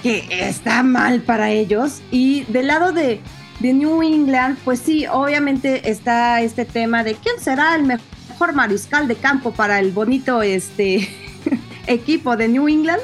que 0.01 0.25
está 0.48 0.81
mal 0.81 1.19
para 1.24 1.51
ellos. 1.51 2.00
Y 2.10 2.46
del 2.46 2.67
lado 2.67 2.93
de, 2.93 3.19
de 3.60 3.74
New 3.74 4.01
England, 4.01 4.58
pues 4.63 4.79
sí, 4.79 5.08
obviamente 5.08 5.89
está 5.91 6.41
este 6.41 6.63
tema 6.63 7.03
de 7.03 7.15
quién 7.15 7.38
será 7.41 7.75
el 7.75 7.84
mejor 7.84 8.53
mariscal 8.53 9.10
de 9.10 9.15
campo 9.15 9.51
para 9.51 9.77
el 9.79 9.91
bonito 9.91 10.41
este, 10.41 11.10
equipo 11.88 12.38
de 12.38 12.48
New 12.48 12.69
England. 12.69 13.01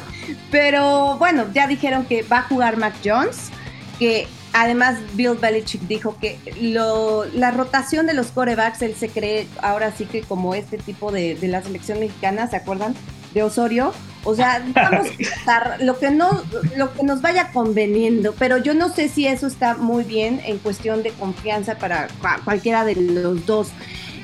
Pero 0.52 1.18
bueno, 1.18 1.48
ya 1.54 1.68
dijeron 1.68 2.06
que 2.06 2.24
va 2.24 2.38
a 2.38 2.44
jugar 2.44 2.78
Mac 2.78 2.94
Jones, 3.04 3.50
que 4.00 4.26
Además, 4.58 4.96
Bill 5.16 5.34
Belichick 5.34 5.82
dijo 5.82 6.16
que 6.18 6.40
la 6.62 7.52
rotación 7.52 8.08
de 8.08 8.14
los 8.14 8.28
corebacks, 8.28 8.82
él 8.84 8.96
se 8.96 9.10
cree 9.10 9.50
ahora 9.62 9.92
sí 9.92 10.06
que 10.06 10.22
como 10.22 10.56
este 10.56 10.78
tipo 10.78 11.12
de, 11.12 11.38
la 11.42 11.62
selección 11.62 12.00
mexicana, 12.00 12.50
¿se 12.50 12.56
acuerdan? 12.56 12.96
De 13.34 13.44
Osorio. 13.44 13.92
O 14.24 14.34
sea, 14.34 14.66
vamos 14.74 15.08
a 15.08 15.22
estar 15.22 15.78
lo 15.82 16.00
que, 16.00 16.10
no, 16.10 16.42
lo 16.78 16.94
que 16.94 17.04
nos 17.04 17.22
vaya 17.22 17.52
conveniendo, 17.52 18.34
pero 18.40 18.58
yo 18.58 18.74
no 18.74 18.88
sé 18.88 19.10
si 19.10 19.28
eso 19.28 19.46
está 19.46 19.76
muy 19.76 20.06
bien 20.06 20.40
en 20.46 20.58
cuestión 20.60 21.04
de 21.04 21.10
confianza 21.10 21.78
para 21.78 22.08
cualquiera 22.46 22.86
de 22.86 22.96
los 22.96 23.46
dos. 23.46 23.68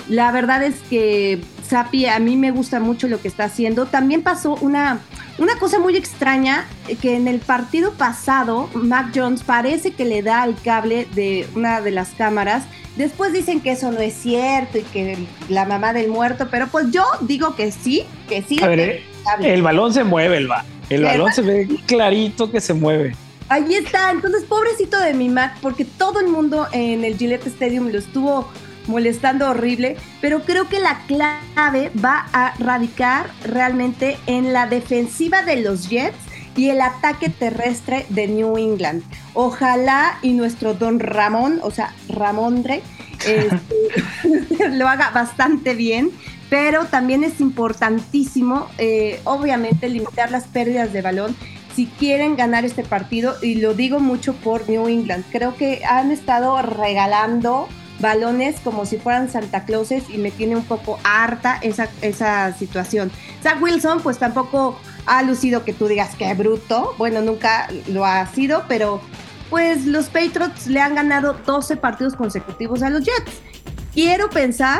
La 0.08 0.32
verdad 0.32 0.64
es 0.64 0.76
que 0.90 1.42
Sapi 1.72 2.06
a 2.06 2.20
mí 2.20 2.36
me 2.36 2.51
gusta 2.51 2.82
mucho 2.82 3.08
lo 3.08 3.22
que 3.22 3.30
está 3.30 3.46
haciendo. 3.46 3.86
También 3.86 4.24
pasó 4.24 4.56
una 4.56 5.00
una 5.38 5.58
cosa 5.58 5.80
muy 5.80 5.96
extraña, 5.96 6.68
eh, 6.90 6.98
que 6.98 7.16
en 7.16 7.30
el 7.30 7.40
partido 7.40 7.94
pasado, 7.94 8.70
Mac 8.74 9.12
Jones 9.16 9.42
parece 9.42 9.92
que 9.92 10.04
le 10.04 10.22
da 10.22 10.44
el 10.44 10.56
cable 10.56 11.08
de 11.16 11.48
una 11.56 11.80
de 11.80 11.92
las 11.92 12.10
cámaras. 12.10 12.63
Después 12.98 13.32
dicen 13.32 13.62
que 13.62 13.72
eso 13.72 13.90
no 13.92 14.01
es 14.01 14.13
cierto 14.13 14.80
y 14.80 14.84
que 14.84 15.18
la 15.48 15.63
mamá 15.66 15.94
del 15.94 16.10
muerto, 16.10 16.50
pero 16.51 16.68
pues 16.68 16.92
yo 16.92 17.06
digo 17.22 17.56
que 17.56 17.72
sí, 17.72 18.04
que 18.28 18.42
sí. 18.42 18.62
A 18.62 18.68
ver, 18.68 18.80
eh, 18.80 19.04
el 19.42 19.62
balón 19.62 19.94
se 19.94 20.04
mueve, 20.04 20.38
el, 20.38 20.50
el 20.90 21.04
balón 21.06 21.32
se 21.32 21.42
ve 21.42 21.70
clarito 21.86 22.51
que 22.51 22.60
se 22.60 22.74
mueve. 22.74 23.16
Ahí 23.48 23.75
está, 23.75 24.12
entonces 24.12 24.44
pobrecito 24.44 25.00
de 25.00 25.13
mi 25.13 25.30
Mac, 25.30 25.58
porque 25.62 25.86
todo 25.86 26.20
el 26.20 26.28
mundo 26.28 26.68
en 26.74 27.06
el 27.06 27.18
Gillette 27.18 27.48
Stadium 27.48 27.88
lo 27.88 27.98
estuvo 27.98 28.51
molestando 28.88 29.50
horrible, 29.50 29.98
pero 30.22 30.42
creo 30.42 30.68
que 30.68 30.80
la 30.80 31.00
clave 31.08 31.92
va 32.04 32.28
a 32.34 32.54
radicar 32.58 33.30
realmente 33.44 34.18
en 34.28 34.54
la 34.54 34.68
defensiva 34.68 35.42
de 35.44 35.62
los 35.62 35.90
Jets 35.90 36.18
y 36.56 36.70
el 36.70 36.82
ataque 36.82 37.30
terrestre 37.30 38.06
de 38.10 38.28
New 38.28 38.58
England. 38.58 39.04
Ojalá 39.34 40.18
y 40.22 40.34
nuestro 40.34 40.74
don 40.74 41.00
Ramón, 41.00 41.60
o 41.64 41.72
sea, 41.72 41.94
Ramondre, 42.10 42.82
este, 43.26 44.70
lo 44.72 44.88
haga 44.88 45.12
bastante 45.12 45.76
bien, 45.76 46.12
pero 46.50 46.86
también 46.86 47.24
es 47.24 47.40
importantísimo, 47.40 48.68
eh, 48.78 49.22
obviamente, 49.24 49.88
limitar 49.88 50.32
las 50.32 50.46
pérdidas 50.46 50.92
de 50.92 51.02
balón 51.02 51.36
si 51.76 51.86
quieren 51.86 52.36
ganar 52.36 52.66
este 52.66 52.84
partido, 52.84 53.36
y 53.42 53.56
lo 53.56 53.74
digo 53.74 54.02
mucho 54.02 54.34
por 54.34 54.70
New 54.70 54.90
England. 54.90 55.24
Creo 55.32 55.56
que 55.56 55.84
han 55.86 56.12
estado 56.12 56.62
regalando 56.62 57.70
balones 58.01 58.60
como 58.60 58.86
si 58.86 58.98
fueran 58.98 59.29
Santa 59.29 59.63
Clauses 59.65 60.10
y 60.10 60.17
me 60.17 60.31
tiene 60.31 60.55
un 60.55 60.65
poco 60.65 61.00
harta 61.03 61.60
esa, 61.62 61.88
esa 62.01 62.53
situación. 62.53 63.12
Zach 63.43 63.62
Wilson 63.62 64.01
pues 64.01 64.17
tampoco 64.17 64.77
ha 65.05 65.24
lucido 65.24 65.63
que 65.63 65.74
tú 65.74 65.88
digas 65.88 66.15
que 66.15 66.34
bruto, 66.34 66.96
bueno, 66.98 67.22
nunca 67.22 67.67
lo 67.88 68.05
ha 68.05 68.25
sido, 68.27 68.65
pero 68.67 69.01
pues 69.50 69.86
los 69.86 70.08
Patriots 70.08 70.67
le 70.67 70.79
han 70.79 70.96
ganado 70.96 71.34
12 71.46 71.77
partidos 71.77 72.15
consecutivos 72.15 72.81
a 72.84 72.89
los 72.89 73.03
Jets. 73.03 73.41
Quiero 73.93 74.29
pensar 74.29 74.79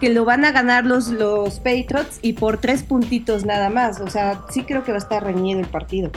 que 0.00 0.10
lo 0.10 0.24
van 0.24 0.44
a 0.44 0.52
ganar 0.52 0.84
los, 0.84 1.08
los 1.08 1.58
Patriots 1.60 2.18
y 2.20 2.34
por 2.34 2.58
tres 2.58 2.82
puntitos 2.82 3.44
nada 3.44 3.70
más. 3.70 4.00
O 4.00 4.10
sea, 4.10 4.42
sí 4.50 4.64
creo 4.64 4.84
que 4.84 4.92
va 4.92 4.98
a 4.98 5.00
estar 5.00 5.24
reñido 5.24 5.60
el 5.60 5.66
partido. 5.66 6.10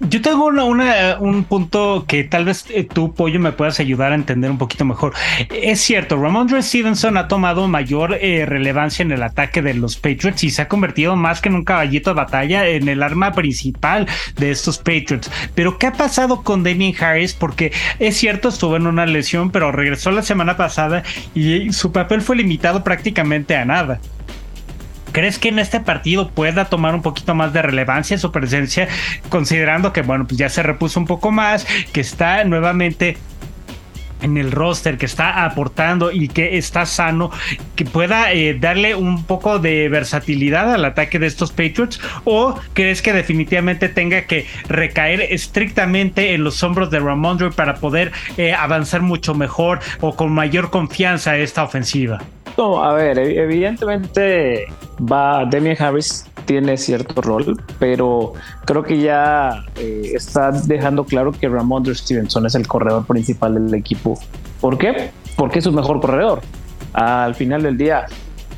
Yo 0.00 0.20
tengo 0.20 0.46
una, 0.46 1.18
un 1.20 1.44
punto 1.44 2.04
que 2.06 2.24
tal 2.24 2.44
vez 2.44 2.66
eh, 2.70 2.84
tú, 2.84 3.14
Pollo, 3.14 3.40
me 3.40 3.52
puedas 3.52 3.80
ayudar 3.80 4.12
a 4.12 4.14
entender 4.14 4.50
un 4.50 4.58
poquito 4.58 4.84
mejor. 4.84 5.12
Es 5.50 5.80
cierto, 5.80 6.20
Ramondre 6.20 6.62
Stevenson 6.62 7.16
ha 7.16 7.28
tomado 7.28 7.68
mayor 7.68 8.14
eh, 8.20 8.44
relevancia 8.46 9.02
en 9.02 9.12
el 9.12 9.22
ataque 9.22 9.62
de 9.62 9.74
los 9.74 9.96
Patriots 9.96 10.44
y 10.44 10.50
se 10.50 10.62
ha 10.62 10.68
convertido 10.68 11.16
más 11.16 11.40
que 11.40 11.48
en 11.48 11.54
un 11.54 11.64
caballito 11.64 12.10
de 12.10 12.14
batalla 12.14 12.66
en 12.66 12.88
el 12.88 13.02
arma 13.02 13.32
principal 13.32 14.06
de 14.36 14.50
estos 14.50 14.78
Patriots. 14.78 15.30
Pero, 15.54 15.78
¿qué 15.78 15.86
ha 15.86 15.92
pasado 15.92 16.42
con 16.42 16.62
Damien 16.62 16.94
Harris? 16.98 17.34
Porque 17.34 17.72
es 17.98 18.16
cierto, 18.16 18.48
estuvo 18.48 18.76
en 18.76 18.86
una 18.86 19.06
lesión, 19.06 19.50
pero 19.50 19.72
regresó 19.72 20.10
la 20.10 20.22
semana 20.22 20.56
pasada 20.56 21.02
y 21.34 21.72
su 21.72 21.92
papel 21.92 22.20
fue 22.20 22.36
limitado 22.36 22.84
prácticamente 22.84 23.56
a 23.56 23.64
nada. 23.64 24.00
¿Crees 25.14 25.38
que 25.38 25.50
en 25.50 25.60
este 25.60 25.78
partido 25.78 26.28
pueda 26.28 26.64
tomar 26.64 26.92
un 26.92 27.00
poquito 27.00 27.36
más 27.36 27.52
de 27.52 27.62
relevancia 27.62 28.18
su 28.18 28.32
presencia, 28.32 28.88
considerando 29.28 29.92
que, 29.92 30.02
bueno, 30.02 30.26
pues 30.26 30.38
ya 30.38 30.48
se 30.48 30.64
repuso 30.64 30.98
un 30.98 31.06
poco 31.06 31.30
más, 31.30 31.68
que 31.92 32.00
está 32.00 32.42
nuevamente 32.42 33.16
en 34.22 34.36
el 34.38 34.50
roster, 34.50 34.98
que 34.98 35.06
está 35.06 35.44
aportando 35.44 36.10
y 36.10 36.26
que 36.26 36.58
está 36.58 36.84
sano, 36.84 37.30
que 37.76 37.84
pueda 37.84 38.32
eh, 38.32 38.58
darle 38.58 38.96
un 38.96 39.22
poco 39.22 39.60
de 39.60 39.88
versatilidad 39.88 40.74
al 40.74 40.84
ataque 40.84 41.20
de 41.20 41.28
estos 41.28 41.52
Patriots? 41.52 42.00
¿O 42.24 42.58
crees 42.72 43.00
que 43.00 43.12
definitivamente 43.12 43.88
tenga 43.88 44.22
que 44.22 44.48
recaer 44.68 45.20
estrictamente 45.20 46.34
en 46.34 46.42
los 46.42 46.60
hombros 46.64 46.90
de 46.90 46.98
Ramondre 46.98 47.52
para 47.52 47.76
poder 47.76 48.10
eh, 48.36 48.52
avanzar 48.52 49.00
mucho 49.00 49.32
mejor 49.36 49.78
o 50.00 50.16
con 50.16 50.32
mayor 50.32 50.70
confianza 50.70 51.36
esta 51.36 51.62
ofensiva? 51.62 52.20
No, 52.56 52.82
a 52.82 52.92
ver, 52.94 53.18
evidentemente 53.18 54.66
va 55.00 55.44
Demian 55.44 55.76
Harris 55.80 56.26
tiene 56.44 56.76
cierto 56.76 57.20
rol, 57.20 57.60
pero 57.78 58.34
creo 58.64 58.82
que 58.82 59.00
ya 59.00 59.64
eh, 59.76 60.12
está 60.14 60.52
dejando 60.52 61.04
claro 61.04 61.32
que 61.32 61.48
Ramondre 61.48 61.94
Stevenson 61.94 62.46
es 62.46 62.54
el 62.54 62.66
corredor 62.66 63.06
principal 63.06 63.54
del 63.54 63.74
equipo. 63.74 64.18
¿Por 64.60 64.78
qué? 64.78 65.10
Porque 65.36 65.58
es 65.58 65.64
su 65.64 65.72
mejor 65.72 66.00
corredor. 66.00 66.42
Al 66.92 67.34
final 67.34 67.62
del 67.62 67.76
día 67.76 68.06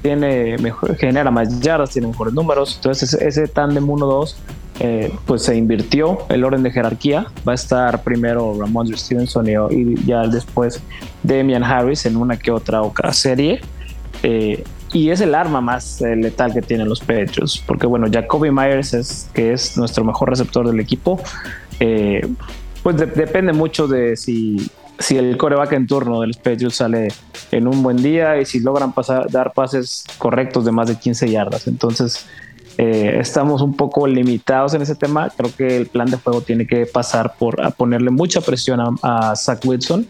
tiene 0.02 0.58
mejor, 0.58 0.96
genera 0.96 1.30
más 1.30 1.60
yardas, 1.60 1.90
tiene 1.90 2.08
mejores 2.08 2.34
números. 2.34 2.76
Entonces 2.76 3.14
ese, 3.14 3.48
tándem 3.48 3.86
1-2 3.86 4.34
eh, 4.78 5.10
pues 5.24 5.42
se 5.42 5.56
invirtió 5.56 6.18
el 6.28 6.44
orden 6.44 6.62
de 6.62 6.70
jerarquía. 6.70 7.28
Va 7.48 7.52
a 7.52 7.54
estar 7.54 8.02
primero 8.02 8.54
Ramondre 8.58 8.96
Stevenson 8.98 9.48
y, 9.48 9.54
y 9.70 10.04
ya 10.04 10.26
después 10.26 10.82
Demian 11.22 11.64
Harris 11.64 12.04
en 12.04 12.16
una 12.16 12.36
que 12.36 12.50
otra 12.50 12.82
serie. 13.12 13.60
Eh, 14.28 14.64
y 14.92 15.10
es 15.10 15.20
el 15.20 15.36
arma 15.36 15.60
más 15.60 16.02
eh, 16.02 16.16
letal 16.16 16.52
que 16.52 16.60
tienen 16.60 16.88
los 16.88 16.98
Patriots, 16.98 17.62
porque 17.64 17.86
bueno, 17.86 18.08
Jacoby 18.10 18.50
Myers 18.50 18.92
es 18.92 19.30
que 19.32 19.52
es 19.52 19.76
nuestro 19.76 20.04
mejor 20.04 20.30
receptor 20.30 20.66
del 20.66 20.80
equipo. 20.80 21.20
Eh, 21.78 22.26
pues 22.82 22.96
depende 22.96 23.52
mucho 23.52 23.86
de 23.86 24.16
si, 24.16 24.68
si 24.98 25.16
el 25.16 25.36
coreback 25.36 25.72
en 25.74 25.86
turno 25.86 26.22
de 26.22 26.26
los 26.26 26.38
Patriots 26.38 26.74
sale 26.74 27.08
en 27.52 27.68
un 27.68 27.84
buen 27.84 27.98
día 27.98 28.40
y 28.40 28.46
si 28.46 28.58
logran 28.58 28.92
pasar, 28.92 29.30
dar 29.30 29.52
pases 29.52 30.04
correctos 30.18 30.64
de 30.64 30.72
más 30.72 30.88
de 30.88 30.96
15 30.96 31.30
yardas. 31.30 31.68
Entonces, 31.68 32.26
estamos 32.76 33.62
un 33.62 33.76
poco 33.76 34.08
limitados 34.08 34.74
en 34.74 34.82
ese 34.82 34.96
tema. 34.96 35.30
Creo 35.36 35.54
que 35.56 35.76
el 35.76 35.86
plan 35.86 36.10
de 36.10 36.16
juego 36.16 36.40
tiene 36.40 36.66
que 36.66 36.84
pasar 36.86 37.34
por 37.38 37.56
ponerle 37.74 38.10
mucha 38.10 38.40
presión 38.40 38.80
a, 38.80 39.30
a 39.30 39.36
Zach 39.36 39.64
Wilson 39.64 40.06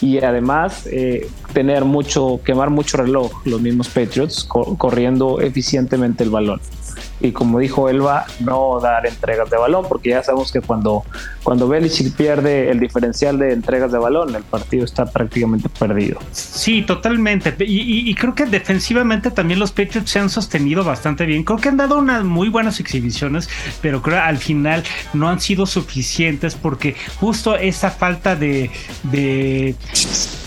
y 0.00 0.18
además 0.18 0.86
eh, 0.90 1.28
tener 1.52 1.84
mucho, 1.84 2.40
quemar 2.44 2.70
mucho 2.70 2.96
reloj 2.96 3.30
los 3.44 3.60
mismos 3.60 3.88
Patriots 3.88 4.44
corriendo 4.44 5.40
eficientemente 5.40 6.24
el 6.24 6.30
balón 6.30 6.60
y 7.20 7.32
como 7.32 7.58
dijo 7.58 7.88
Elba, 7.88 8.26
no 8.40 8.80
dar 8.80 9.06
entregas 9.06 9.50
de 9.50 9.56
balón, 9.56 9.86
porque 9.88 10.10
ya 10.10 10.22
sabemos 10.22 10.52
que 10.52 10.60
cuando, 10.60 11.04
cuando 11.42 11.68
Belichick 11.68 12.14
pierde 12.14 12.70
el 12.70 12.80
diferencial 12.80 13.38
de 13.38 13.52
entregas 13.52 13.92
de 13.92 13.98
balón, 13.98 14.34
el 14.34 14.42
partido 14.42 14.84
está 14.84 15.06
prácticamente 15.06 15.68
perdido. 15.68 16.18
Sí, 16.32 16.82
totalmente. 16.82 17.54
Y, 17.60 18.14
creo 18.14 18.34
que 18.34 18.46
defensivamente 18.46 19.30
también 19.30 19.60
los 19.60 19.72
Patriots 19.72 20.10
se 20.10 20.18
han 20.18 20.30
sostenido 20.30 20.84
bastante 20.84 21.26
bien. 21.26 21.44
Creo 21.44 21.58
que 21.58 21.68
han 21.68 21.76
dado 21.76 21.98
unas 21.98 22.24
muy 22.24 22.48
buenas 22.48 22.80
exhibiciones, 22.80 23.48
pero 23.82 24.02
creo 24.02 24.16
que 24.16 24.22
al 24.22 24.38
final 24.38 24.82
no 25.12 25.28
han 25.28 25.40
sido 25.40 25.66
suficientes 25.66 26.54
porque 26.54 26.96
justo 27.18 27.56
esa 27.56 27.90
falta 27.90 28.36
de, 28.36 28.70
de 29.04 29.74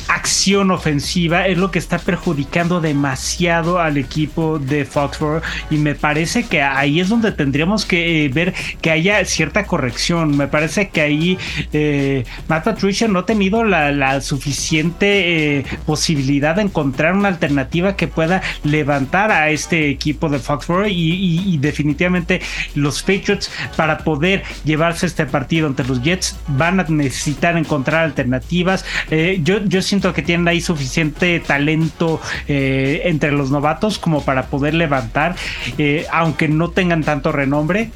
acción 0.07 0.71
ofensiva 0.71 1.47
es 1.47 1.57
lo 1.57 1.71
que 1.71 1.79
está 1.79 1.99
perjudicando 1.99 2.81
demasiado 2.81 3.79
al 3.79 3.97
equipo 3.97 4.59
de 4.59 4.85
Foxborough 4.85 5.41
y 5.69 5.77
me 5.77 5.95
parece 5.95 6.43
que 6.43 6.61
ahí 6.61 6.99
es 6.99 7.09
donde 7.09 7.31
tendríamos 7.31 7.85
que 7.85 8.25
eh, 8.25 8.29
ver 8.29 8.53
que 8.81 8.91
haya 8.91 9.23
cierta 9.25 9.65
corrección. 9.65 10.37
Me 10.37 10.47
parece 10.47 10.89
que 10.89 11.01
ahí 11.01 11.37
eh, 11.71 12.23
Matt 12.47 12.65
Patricia 12.65 13.07
no 13.07 13.19
ha 13.19 13.25
tenido 13.25 13.63
la, 13.63 14.21
suficiente 14.21 15.57
eh, 15.57 15.65
posibilidad 15.85 16.55
de 16.55 16.63
encontrar 16.63 17.15
una 17.15 17.29
alternativa 17.29 17.95
que 17.95 18.07
pueda 18.07 18.41
levantar 18.63 19.31
a 19.31 19.49
este 19.49 19.89
equipo 19.89 20.29
de 20.29 20.39
Foxborough 20.39 20.87
y, 20.87 21.57
definitivamente 21.57 22.41
los 22.75 23.01
Patriots 23.01 23.51
para 23.75 23.99
poder 23.99 24.43
llevarse 24.65 25.05
este 25.05 25.25
partido 25.25 25.67
ante 25.67 25.83
los 25.83 26.01
Jets 26.01 26.37
van 26.47 26.79
a 26.79 26.83
necesitar 26.83 27.57
encontrar 27.57 28.03
alternativas. 28.03 28.85
yo, 29.09 29.63
yo 29.65 29.81
siento 29.93 30.11
que 30.11 30.23
tienen 30.23 30.47
ahí 30.47 30.59
suficiente 30.59 31.39
talento 31.39 32.19
eh, 32.47 33.01
entre 33.05 33.31
los 33.31 33.51
novatos 33.51 33.99
como 33.99 34.25
para 34.25 34.47
poder 34.47 34.73
levantar, 34.73 35.35
eh, 35.77 36.07
aunque 36.11 36.47
no 36.47 36.71
tengan 36.71 37.03
tanto 37.03 37.31
renombre. 37.31 37.91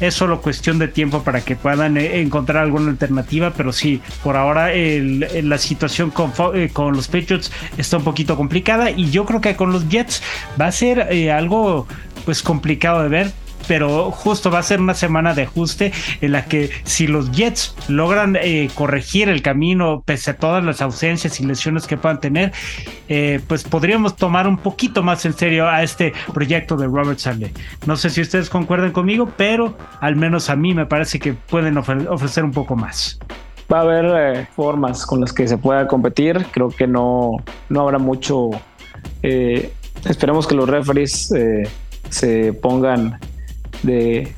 Es 0.00 0.14
solo 0.14 0.40
cuestión 0.40 0.78
de 0.78 0.86
tiempo 0.86 1.24
para 1.24 1.40
que 1.40 1.56
puedan 1.56 1.96
eh, 1.96 2.20
encontrar 2.20 2.62
alguna 2.62 2.92
alternativa, 2.92 3.52
pero 3.54 3.72
sí, 3.72 4.00
por 4.22 4.36
ahora 4.36 4.70
la 4.72 5.58
situación 5.58 6.12
con, 6.12 6.32
los 6.94 7.08
Patriots 7.08 7.50
está 7.76 7.96
un 7.96 8.04
poquito 8.04 8.36
complicada 8.36 8.92
y 8.92 9.10
yo 9.10 9.26
creo 9.26 9.40
que 9.40 9.56
con 9.56 9.72
los 9.72 9.88
Jets 9.88 10.22
va 10.58 10.66
a 10.66 10.72
ser 10.72 11.02
algo 11.32 11.88
pues 12.24 12.42
complicado 12.44 13.02
de 13.02 13.08
ver 13.08 13.32
pero 13.68 14.10
justo 14.10 14.50
va 14.50 14.58
a 14.58 14.62
ser 14.62 14.80
una 14.80 14.94
semana 14.94 15.34
de 15.34 15.42
ajuste 15.42 15.92
en 16.20 16.32
la 16.32 16.44
que 16.44 16.70
si 16.84 17.06
los 17.06 17.30
Jets 17.32 17.74
logran 17.88 18.36
eh, 18.40 18.68
corregir 18.74 19.28
el 19.28 19.42
camino 19.42 20.02
pese 20.04 20.32
a 20.32 20.36
todas 20.36 20.64
las 20.64 20.80
ausencias 20.80 21.40
y 21.40 21.46
lesiones 21.46 21.86
que 21.86 21.96
puedan 21.96 22.20
tener, 22.20 22.52
eh, 23.08 23.40
pues 23.46 23.64
podríamos 23.64 24.16
tomar 24.16 24.46
un 24.46 24.58
poquito 24.58 25.02
más 25.02 25.24
en 25.24 25.34
serio 25.34 25.68
a 25.68 25.82
este 25.82 26.12
proyecto 26.32 26.76
de 26.76 26.86
Robert 26.86 27.18
Saleh. 27.18 27.52
No 27.86 27.96
sé 27.96 28.10
si 28.10 28.20
ustedes 28.20 28.50
concuerdan 28.50 28.92
conmigo, 28.92 29.30
pero 29.36 29.76
al 30.00 30.16
menos 30.16 30.50
a 30.50 30.56
mí 30.56 30.74
me 30.74 30.86
parece 30.86 31.18
que 31.18 31.34
pueden 31.34 31.76
ofrecer 31.78 32.44
un 32.44 32.52
poco 32.52 32.76
más. 32.76 33.18
Va 33.72 33.78
a 33.78 33.82
haber 33.82 34.36
eh, 34.36 34.48
formas 34.56 35.06
con 35.06 35.20
las 35.20 35.32
que 35.32 35.46
se 35.46 35.56
pueda 35.56 35.86
competir. 35.86 36.44
Creo 36.50 36.70
que 36.70 36.86
no, 36.86 37.36
no 37.68 37.80
habrá 37.82 37.98
mucho. 37.98 38.50
esperemos 39.22 40.46
que 40.46 40.54
los 40.54 40.68
referees 40.68 41.32
se 42.10 42.52
pongan 42.52 43.18
de 43.82 44.32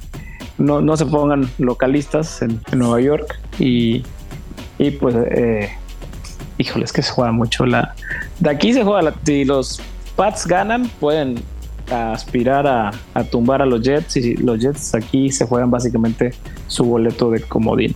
no, 0.59 0.81
no 0.81 0.97
se 0.97 1.07
pongan 1.07 1.49
localistas 1.59 2.43
en, 2.43 2.61
Nueva 2.73 3.01
York 3.01 3.41
y, 3.59 4.03
y 4.79 4.91
pues 4.93 5.15
eh, 5.31 5.71
híjoles 6.59 6.93
que 6.93 7.03
se 7.03 7.11
juega 7.11 7.33
mucho 7.33 7.67
la 7.67 7.95
de 8.41 8.51
aquí 8.51 8.73
se 8.73 8.85
juega 8.85 9.03
la, 9.03 9.15
si 9.25 9.45
los 9.45 9.81
Pats 10.17 10.47
ganan 10.47 10.89
pueden 11.01 11.43
aspirar 11.91 12.67
a, 12.67 12.91
a 13.15 13.25
tumbar 13.25 13.63
a 13.63 13.67
los 13.67 13.83
Jets 13.83 14.17
y 14.17 14.37
los 14.37 14.59
Jets 14.61 14.95
aquí 14.95 15.31
se 15.31 15.47
juegan 15.47 15.71
básicamente 15.71 16.33
su 16.69 16.85
boleto 16.85 17.31
de 17.31 17.41
comodín 17.41 17.95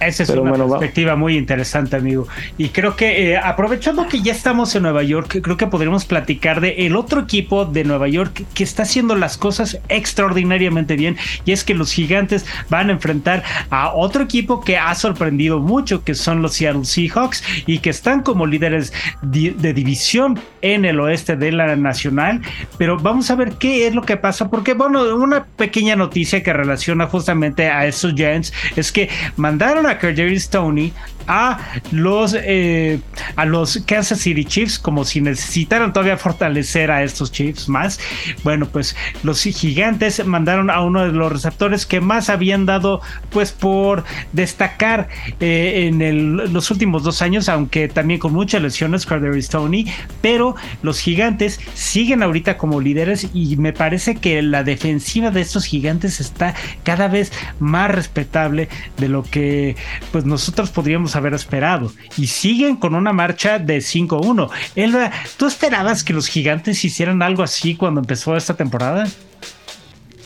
esa 0.00 0.22
es 0.22 0.30
una 0.30 0.52
perspectiva 0.52 1.16
muy 1.16 1.36
interesante, 1.36 1.96
amigo. 1.96 2.26
Y 2.56 2.68
creo 2.70 2.96
que 2.96 3.32
eh, 3.32 3.36
aprovechando 3.36 4.06
que 4.08 4.20
ya 4.20 4.32
estamos 4.32 4.74
en 4.74 4.82
Nueva 4.82 5.02
York, 5.02 5.40
creo 5.42 5.56
que 5.56 5.66
podríamos 5.66 6.04
platicar 6.04 6.60
de 6.60 6.86
el 6.86 6.96
otro 6.96 7.20
equipo 7.20 7.64
de 7.64 7.84
Nueva 7.84 8.08
York 8.08 8.44
que 8.54 8.64
está 8.64 8.82
haciendo 8.82 9.14
las 9.14 9.36
cosas 9.36 9.78
extraordinariamente 9.88 10.96
bien. 10.96 11.16
Y 11.44 11.52
es 11.52 11.64
que 11.64 11.74
los 11.74 11.92
gigantes 11.92 12.46
van 12.68 12.88
a 12.88 12.92
enfrentar 12.92 13.42
a 13.70 13.92
otro 13.94 14.22
equipo 14.22 14.62
que 14.62 14.76
ha 14.76 14.94
sorprendido 14.94 15.60
mucho, 15.60 16.04
que 16.04 16.14
son 16.14 16.42
los 16.42 16.54
Seattle 16.54 16.84
Seahawks, 16.84 17.42
y 17.66 17.78
que 17.78 17.90
están 17.90 18.22
como 18.22 18.46
líderes 18.46 18.92
de 19.22 19.72
división 19.72 20.38
en 20.62 20.84
el 20.84 21.00
oeste 21.00 21.36
de 21.36 21.52
la 21.52 21.76
nacional. 21.76 22.40
Pero 22.76 22.98
vamos 22.98 23.30
a 23.30 23.34
ver 23.34 23.52
qué 23.52 23.86
es 23.86 23.94
lo 23.94 24.02
que 24.02 24.16
pasa, 24.16 24.48
porque 24.48 24.74
bueno, 24.74 25.02
una 25.16 25.44
pequeña 25.44 25.96
noticia 25.96 26.42
que 26.42 26.52
relaciona 26.52 27.06
justamente 27.06 27.68
a 27.68 27.86
esos 27.86 28.14
Giants 28.14 28.52
es 28.76 28.92
que 28.92 29.08
mandaron 29.36 29.86
a 29.88 29.98
Kadarius 29.98 30.48
Tony 30.48 30.92
a 31.28 31.58
los, 31.92 32.34
eh, 32.34 33.00
a 33.36 33.44
los 33.44 33.82
Kansas 33.86 34.18
City 34.18 34.44
Chiefs, 34.44 34.78
como 34.78 35.04
si 35.04 35.20
necesitaran 35.20 35.92
todavía 35.92 36.16
fortalecer 36.16 36.90
a 36.90 37.04
estos 37.04 37.30
Chiefs 37.30 37.68
más. 37.68 38.00
Bueno, 38.42 38.66
pues 38.66 38.96
los 39.22 39.42
gigantes 39.42 40.24
mandaron 40.24 40.70
a 40.70 40.80
uno 40.80 41.04
de 41.04 41.12
los 41.12 41.30
receptores 41.30 41.84
que 41.86 42.00
más 42.00 42.30
habían 42.30 42.66
dado, 42.66 43.02
pues 43.30 43.52
por 43.52 44.04
destacar 44.32 45.08
eh, 45.38 45.88
en 45.88 46.52
los 46.52 46.70
últimos 46.70 47.04
dos 47.04 47.20
años, 47.20 47.48
aunque 47.48 47.88
también 47.88 48.18
con 48.18 48.32
muchas 48.32 48.62
lesiones, 48.62 49.04
Carter 49.04 49.40
Stoney, 49.42 49.86
pero 50.22 50.56
los 50.82 50.98
gigantes 50.98 51.60
siguen 51.74 52.22
ahorita 52.22 52.56
como 52.56 52.80
líderes 52.80 53.28
y 53.34 53.56
me 53.58 53.74
parece 53.74 54.16
que 54.16 54.40
la 54.40 54.64
defensiva 54.64 55.30
de 55.30 55.42
estos 55.42 55.66
gigantes 55.66 56.20
está 56.20 56.54
cada 56.84 57.08
vez 57.08 57.32
más 57.58 57.90
respetable 57.90 58.68
de 58.96 59.08
lo 59.08 59.22
que 59.22 59.76
pues 60.12 60.24
nosotros 60.24 60.70
podríamos 60.70 61.16
haber 61.16 61.34
esperado. 61.34 61.92
Y 62.16 62.26
siguen 62.26 62.76
con 62.76 62.94
una 62.94 63.12
marcha 63.12 63.58
de 63.58 63.78
5-1. 63.78 64.50
Elba, 64.76 65.10
¿tú 65.36 65.46
esperabas 65.46 66.04
que 66.04 66.12
los 66.12 66.28
gigantes 66.28 66.84
hicieran 66.84 67.22
algo 67.22 67.42
así 67.42 67.74
cuando 67.74 68.00
empezó 68.00 68.36
esta 68.36 68.54
temporada? 68.54 69.06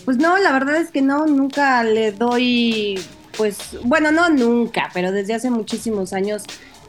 Pues 0.04 0.16
no, 0.16 0.36
la 0.38 0.52
verdad 0.52 0.76
es 0.76 0.90
que 0.90 1.02
no, 1.02 1.26
nunca 1.26 1.84
le 1.84 2.12
doy, 2.12 3.00
pues, 3.36 3.78
bueno, 3.84 4.10
no 4.10 4.30
nunca, 4.30 4.90
pero 4.92 5.12
desde 5.12 5.34
hace 5.34 5.50
muchísimos 5.50 6.12
años 6.12 6.42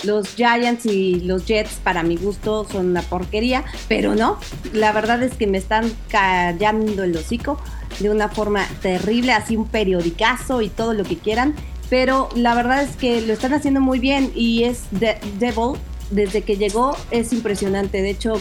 los 0.04 0.36
Giants 0.36 0.86
y 0.86 1.22
los 1.22 1.46
Jets 1.46 1.80
para 1.84 2.04
mi 2.04 2.18
gusto 2.18 2.68
son 2.70 2.88
una 2.88 3.02
porquería, 3.02 3.64
pero 3.88 4.16
no, 4.16 4.38
la 4.74 4.92
verdad 4.92 5.22
es 5.24 5.36
que 5.36 5.48
me 5.48 5.58
están 5.58 5.92
callando 6.10 7.04
el 7.04 7.16
hocico 7.16 7.60
de 8.00 8.10
una 8.10 8.30
forma 8.30 8.66
terrible, 8.82 9.32
así 9.32 9.56
un 9.56 9.68
periodicazo 9.68 10.62
y 10.62 10.70
todo 10.70 10.94
lo 10.94 11.04
que 11.04 11.18
quieran 11.18 11.56
pero 11.90 12.30
la 12.36 12.56
verdad 12.56 12.84
es 12.84 12.96
que 12.96 13.22
lo 13.22 13.34
están 13.34 13.54
haciendo 13.54 13.82
muy 13.82 14.00
bien 14.00 14.32
y 14.36 14.64
es 14.64 14.84
Devil 14.92 15.80
desde 16.14 16.42
que 16.42 16.58
llegó 16.58 16.96
es 17.12 17.34
impresionante. 17.34 18.02
De 18.02 18.10
hecho, 18.10 18.34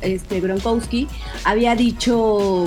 este, 0.00 0.40
Gronkowski 0.40 1.08
había 1.44 1.74
dicho 1.76 2.64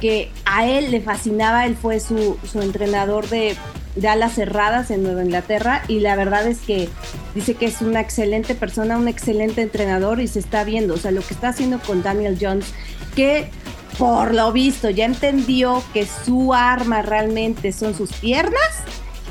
que 0.00 0.30
a 0.44 0.66
él 0.66 0.90
le 0.90 1.00
fascinaba, 1.00 1.66
él 1.66 1.76
fue 1.76 2.00
su, 2.00 2.38
entrenador 2.54 3.28
de, 3.28 3.56
de, 3.96 4.08
alas 4.08 4.34
cerradas 4.34 4.90
en 4.90 5.02
Nueva 5.02 5.22
Inglaterra 5.22 5.82
y 5.88 6.00
la 6.00 6.16
verdad 6.16 6.46
es 6.46 6.60
que 6.60 6.88
dice 7.34 7.54
que 7.54 7.66
es 7.66 7.82
una 7.82 8.00
excelente 8.00 8.54
persona, 8.54 8.96
un 8.96 9.08
excelente 9.08 9.60
entrenador 9.60 10.20
y 10.20 10.26
se 10.26 10.38
está 10.38 10.64
viendo, 10.64 10.94
o 10.94 10.96
sea, 10.96 11.10
lo 11.10 11.20
que 11.20 11.34
está 11.34 11.48
haciendo 11.48 11.78
con 11.80 12.02
Daniel 12.02 12.38
Jones, 12.40 12.66
que 13.14 13.50
por 13.98 14.32
lo 14.32 14.50
visto 14.52 14.88
ya 14.88 15.04
entendió 15.04 15.82
que 15.92 16.06
su 16.06 16.54
arma 16.54 17.02
realmente 17.02 17.72
son 17.72 17.94
sus 17.94 18.10
piernas 18.14 18.70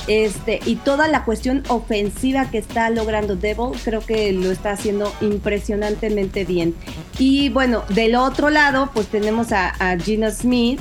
este, 0.09 0.59
y 0.65 0.77
toda 0.77 1.07
la 1.07 1.23
cuestión 1.23 1.61
ofensiva 1.67 2.49
que 2.49 2.57
está 2.57 2.89
logrando 2.89 3.35
Devil, 3.35 3.79
creo 3.83 4.03
que 4.03 4.33
lo 4.33 4.49
está 4.49 4.71
haciendo 4.71 5.13
impresionantemente 5.21 6.45
bien. 6.45 6.73
Y 7.19 7.49
bueno, 7.49 7.83
del 7.89 8.15
otro 8.15 8.49
lado, 8.49 8.89
pues 8.91 9.05
tenemos 9.05 9.51
a, 9.51 9.71
Gina 10.03 10.31
Smith, 10.31 10.79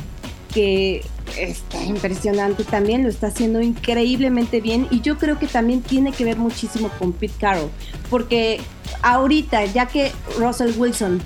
que 0.54 1.04
está 1.36 1.84
impresionante 1.84 2.64
también, 2.64 3.02
lo 3.02 3.10
está 3.10 3.26
haciendo 3.26 3.60
increíblemente 3.60 4.62
bien. 4.62 4.88
Y 4.90 5.02
yo 5.02 5.18
creo 5.18 5.38
que 5.38 5.46
también 5.46 5.82
tiene 5.82 6.12
que 6.12 6.24
ver 6.24 6.38
muchísimo 6.38 6.88
con 6.98 7.12
Pete 7.12 7.34
Carroll, 7.38 7.70
porque 8.08 8.62
ahorita, 9.02 9.66
ya 9.66 9.84
que 9.84 10.10
Russell 10.38 10.72
Wilson 10.78 11.20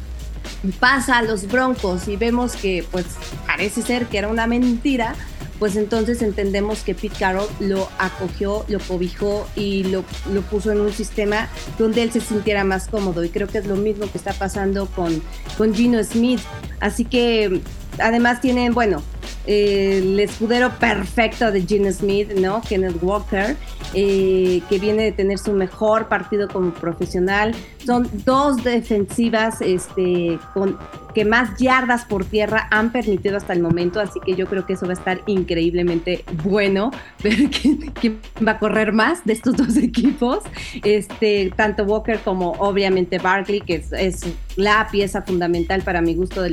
pasa 0.81 1.19
a 1.19 1.23
los 1.23 1.47
Broncos 1.47 2.09
y 2.09 2.17
vemos 2.17 2.57
que 2.57 2.85
pues 2.91 3.07
parece 3.47 3.81
ser 3.81 4.07
que 4.07 4.19
era 4.19 4.27
una 4.27 4.49
mentira, 4.49 5.15
pues 5.59 5.77
entonces 5.77 6.23
entendemos 6.23 6.83
que 6.83 6.95
Pete 6.95 7.17
Carroll 7.19 7.49
lo 7.61 7.89
acogió, 7.99 8.65
lo 8.69 8.79
cobijó 8.81 9.47
y 9.55 9.85
lo, 9.85 10.05
lo, 10.33 10.43
puso 10.43 10.73
en 10.73 10.81
un 10.81 10.93
sistema 10.93 11.49
donde 11.79 12.03
él 12.03 12.13
se 12.13 12.21
sintiera 12.21 12.65
más 12.65 12.89
cómodo. 12.89 13.25
Y 13.25 13.29
creo 13.29 13.49
que 13.49 13.59
es 13.59 13.67
lo 13.67 13.77
mismo 13.77 14.11
que 14.11 14.19
está 14.19 14.33
pasando 14.33 14.87
con, 14.87 15.23
con 15.57 15.75
Gino 15.75 16.03
Smith. 16.03 16.41
Así 16.81 17.05
que 17.05 17.61
además 17.99 18.41
tienen, 18.41 18.75
bueno, 18.75 19.03
el 19.47 20.21
escudero 20.21 20.71
perfecto 20.79 21.51
de 21.51 21.63
Gene 21.63 21.93
Smith, 21.93 22.33
¿no? 22.33 22.61
Kenneth 22.63 23.03
Walker, 23.03 23.57
eh, 23.95 24.63
que 24.69 24.79
viene 24.79 25.03
de 25.05 25.13
tener 25.13 25.39
su 25.39 25.53
mejor 25.53 26.09
partido 26.09 26.49
como 26.49 26.73
profesional. 26.73 27.55
Son 27.85 28.09
dos 28.25 28.63
defensivas 28.63 29.61
este, 29.61 30.39
que 31.15 31.25
más 31.25 31.59
yardas 31.59 32.05
por 32.05 32.25
tierra 32.25 32.69
han 32.71 32.93
permitido 32.93 33.37
hasta 33.37 33.53
el 33.53 33.61
momento, 33.61 34.01
así 34.01 34.21
que 34.25 34.37
yo 34.37 34.47
creo 34.47 34.65
que 34.65 34.75
eso 34.75 34.87
va 34.87 34.93
a 34.93 34.97
estar 34.97 35.21
increíblemente 35.27 36.25
bueno, 36.45 36.93
ver 37.25 37.51
quién, 37.51 38.21
va 38.47 38.53
a 38.53 38.59
correr 38.59 38.93
más 38.93 39.25
de 39.25 39.33
estos 39.33 39.57
dos 39.57 39.77
equipos, 39.77 40.45
este, 40.85 41.53
tanto 41.57 41.85
Walker 41.85 42.21
como 42.21 42.53
obviamente 42.53 43.19
Barkley, 43.19 43.61
que 43.61 43.85
es, 43.91 44.21
la 44.55 44.87
pieza 44.93 45.23
fundamental 45.23 45.83
para 45.83 46.03
mi 46.03 46.15
gusto 46.15 46.43
de 46.43 46.51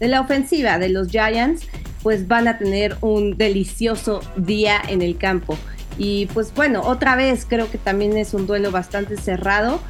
la 0.00 0.20
ofensiva 0.20 0.78
de 0.78 0.88
los 0.88 1.08
Giants 1.08 1.66
pues 2.06 2.28
van 2.28 2.46
a 2.46 2.56
tener 2.56 2.96
un 3.00 3.36
delicioso 3.36 4.20
día 4.36 4.80
en 4.88 5.02
el 5.02 5.18
campo. 5.18 5.58
Y 5.98 6.26
pues 6.26 6.54
bueno, 6.54 6.82
otra 6.82 7.16
vez 7.16 7.44
creo 7.44 7.68
que 7.68 7.78
también 7.78 8.16
es 8.16 8.32
un 8.32 8.46
duelo 8.46 8.70
bastante 8.70 9.16
cerrado, 9.16 9.80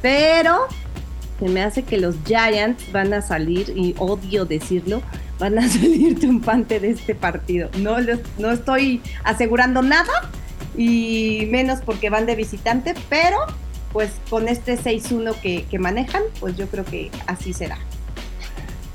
pero 0.00 0.68
se 1.38 1.50
me 1.50 1.62
hace 1.62 1.82
que 1.82 1.98
los 1.98 2.14
Giants 2.24 2.90
van 2.92 3.12
a 3.12 3.20
salir, 3.20 3.74
y 3.76 3.94
odio 3.98 4.46
decirlo, 4.46 5.02
van 5.38 5.58
a 5.58 5.68
salir 5.68 6.18
triunfante 6.18 6.80
de 6.80 6.92
este 6.92 7.14
partido. 7.14 7.68
No, 7.76 7.98
no 8.38 8.50
estoy 8.52 9.02
asegurando 9.22 9.82
nada, 9.82 10.30
y 10.78 11.46
menos 11.50 11.80
porque 11.84 12.08
van 12.08 12.24
de 12.24 12.36
visitante, 12.36 12.94
pero 13.10 13.36
pues 13.92 14.12
con 14.30 14.48
este 14.48 14.78
6-1 14.78 15.38
que, 15.42 15.66
que 15.70 15.78
manejan, 15.78 16.22
pues 16.40 16.56
yo 16.56 16.68
creo 16.68 16.86
que 16.86 17.10
así 17.26 17.52
será. 17.52 17.76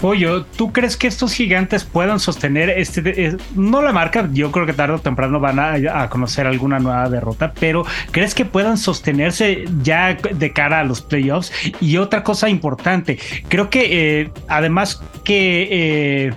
Pollo, 0.02 0.44
¿tú 0.46 0.74
crees 0.74 0.98
que 0.98 1.06
estos 1.06 1.32
gigantes 1.32 1.84
puedan 1.84 2.20
sostener 2.20 2.72
este, 2.72 3.28
eh, 3.28 3.38
no 3.56 3.84
la 3.84 3.92
marca, 3.92 4.28
yo 4.34 4.52
creo 4.52 4.66
que 4.66 4.74
tarde 4.74 4.96
o 4.96 5.00
temprano 5.00 5.40
van 5.40 5.60
a, 5.60 6.10
conocer 6.10 6.48
alguna 6.48 6.80
nueva 6.80 7.08
derrota, 7.08 7.54
pero 7.60 7.86
¿crees 8.10 8.34
que 8.34 8.44
puedan 8.44 8.80
sostenerse 8.80 9.66
ya 9.84 10.16
de 10.16 10.54
cara 10.54 10.80
a 10.80 10.84
los 10.84 11.02
playoffs? 11.02 11.52
Y 11.80 11.98
otra 11.98 12.24
cosa 12.24 12.50
importante, 12.50 13.20
creo 13.48 13.70
que 13.70 14.22
eh, 14.22 14.32
además 14.48 15.02
que... 15.24 15.68
Eh, 15.72 16.34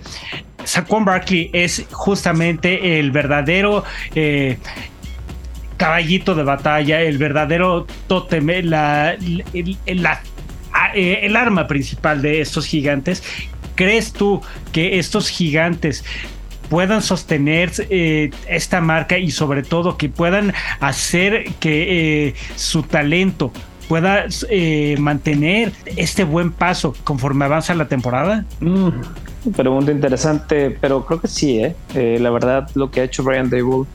Saquon 0.64 1.04
Barkley 1.04 1.50
es 1.52 1.84
justamente 1.90 2.98
el 2.98 3.10
verdadero 3.10 3.84
caballito 5.76 6.34
de 6.34 6.42
batalla, 6.42 7.02
el 7.02 7.18
verdadero 7.18 7.86
tótem, 8.06 8.46
la, 8.64 9.14
la 9.86 10.22
el 10.94 11.36
arma 11.36 11.66
principal 11.66 12.22
de 12.22 12.40
estos 12.40 12.66
gigantes 12.66 13.22
¿Crees 13.74 14.12
tú 14.12 14.40
que 14.72 14.98
estos 14.98 15.28
gigantes 15.28 16.04
puedan 16.68 17.02
sostener 17.02 17.70
eh, 17.90 18.30
esta 18.48 18.80
marca 18.80 19.18
y 19.18 19.30
sobre 19.30 19.62
todo 19.62 19.96
que 19.96 20.08
puedan 20.08 20.52
hacer 20.80 21.44
que 21.60 22.28
eh, 22.28 22.34
su 22.56 22.82
talento 22.82 23.52
pueda 23.88 24.24
eh, 24.48 24.96
mantener 24.98 25.72
este 25.96 26.24
buen 26.24 26.52
paso 26.52 26.94
conforme 27.04 27.44
avanza 27.44 27.74
la 27.74 27.86
temporada? 27.86 28.44
Mm, 28.60 28.88
pregunta 29.54 29.92
interesante, 29.92 30.70
pero 30.70 31.04
creo 31.04 31.20
que 31.20 31.28
sí, 31.28 31.62
la 31.94 32.30
verdad 32.30 32.68
lo 32.74 32.90
que 32.90 33.02
ha 33.02 33.04
hecho 33.04 33.22
Brian 33.22 33.50
Dable, 33.50 33.86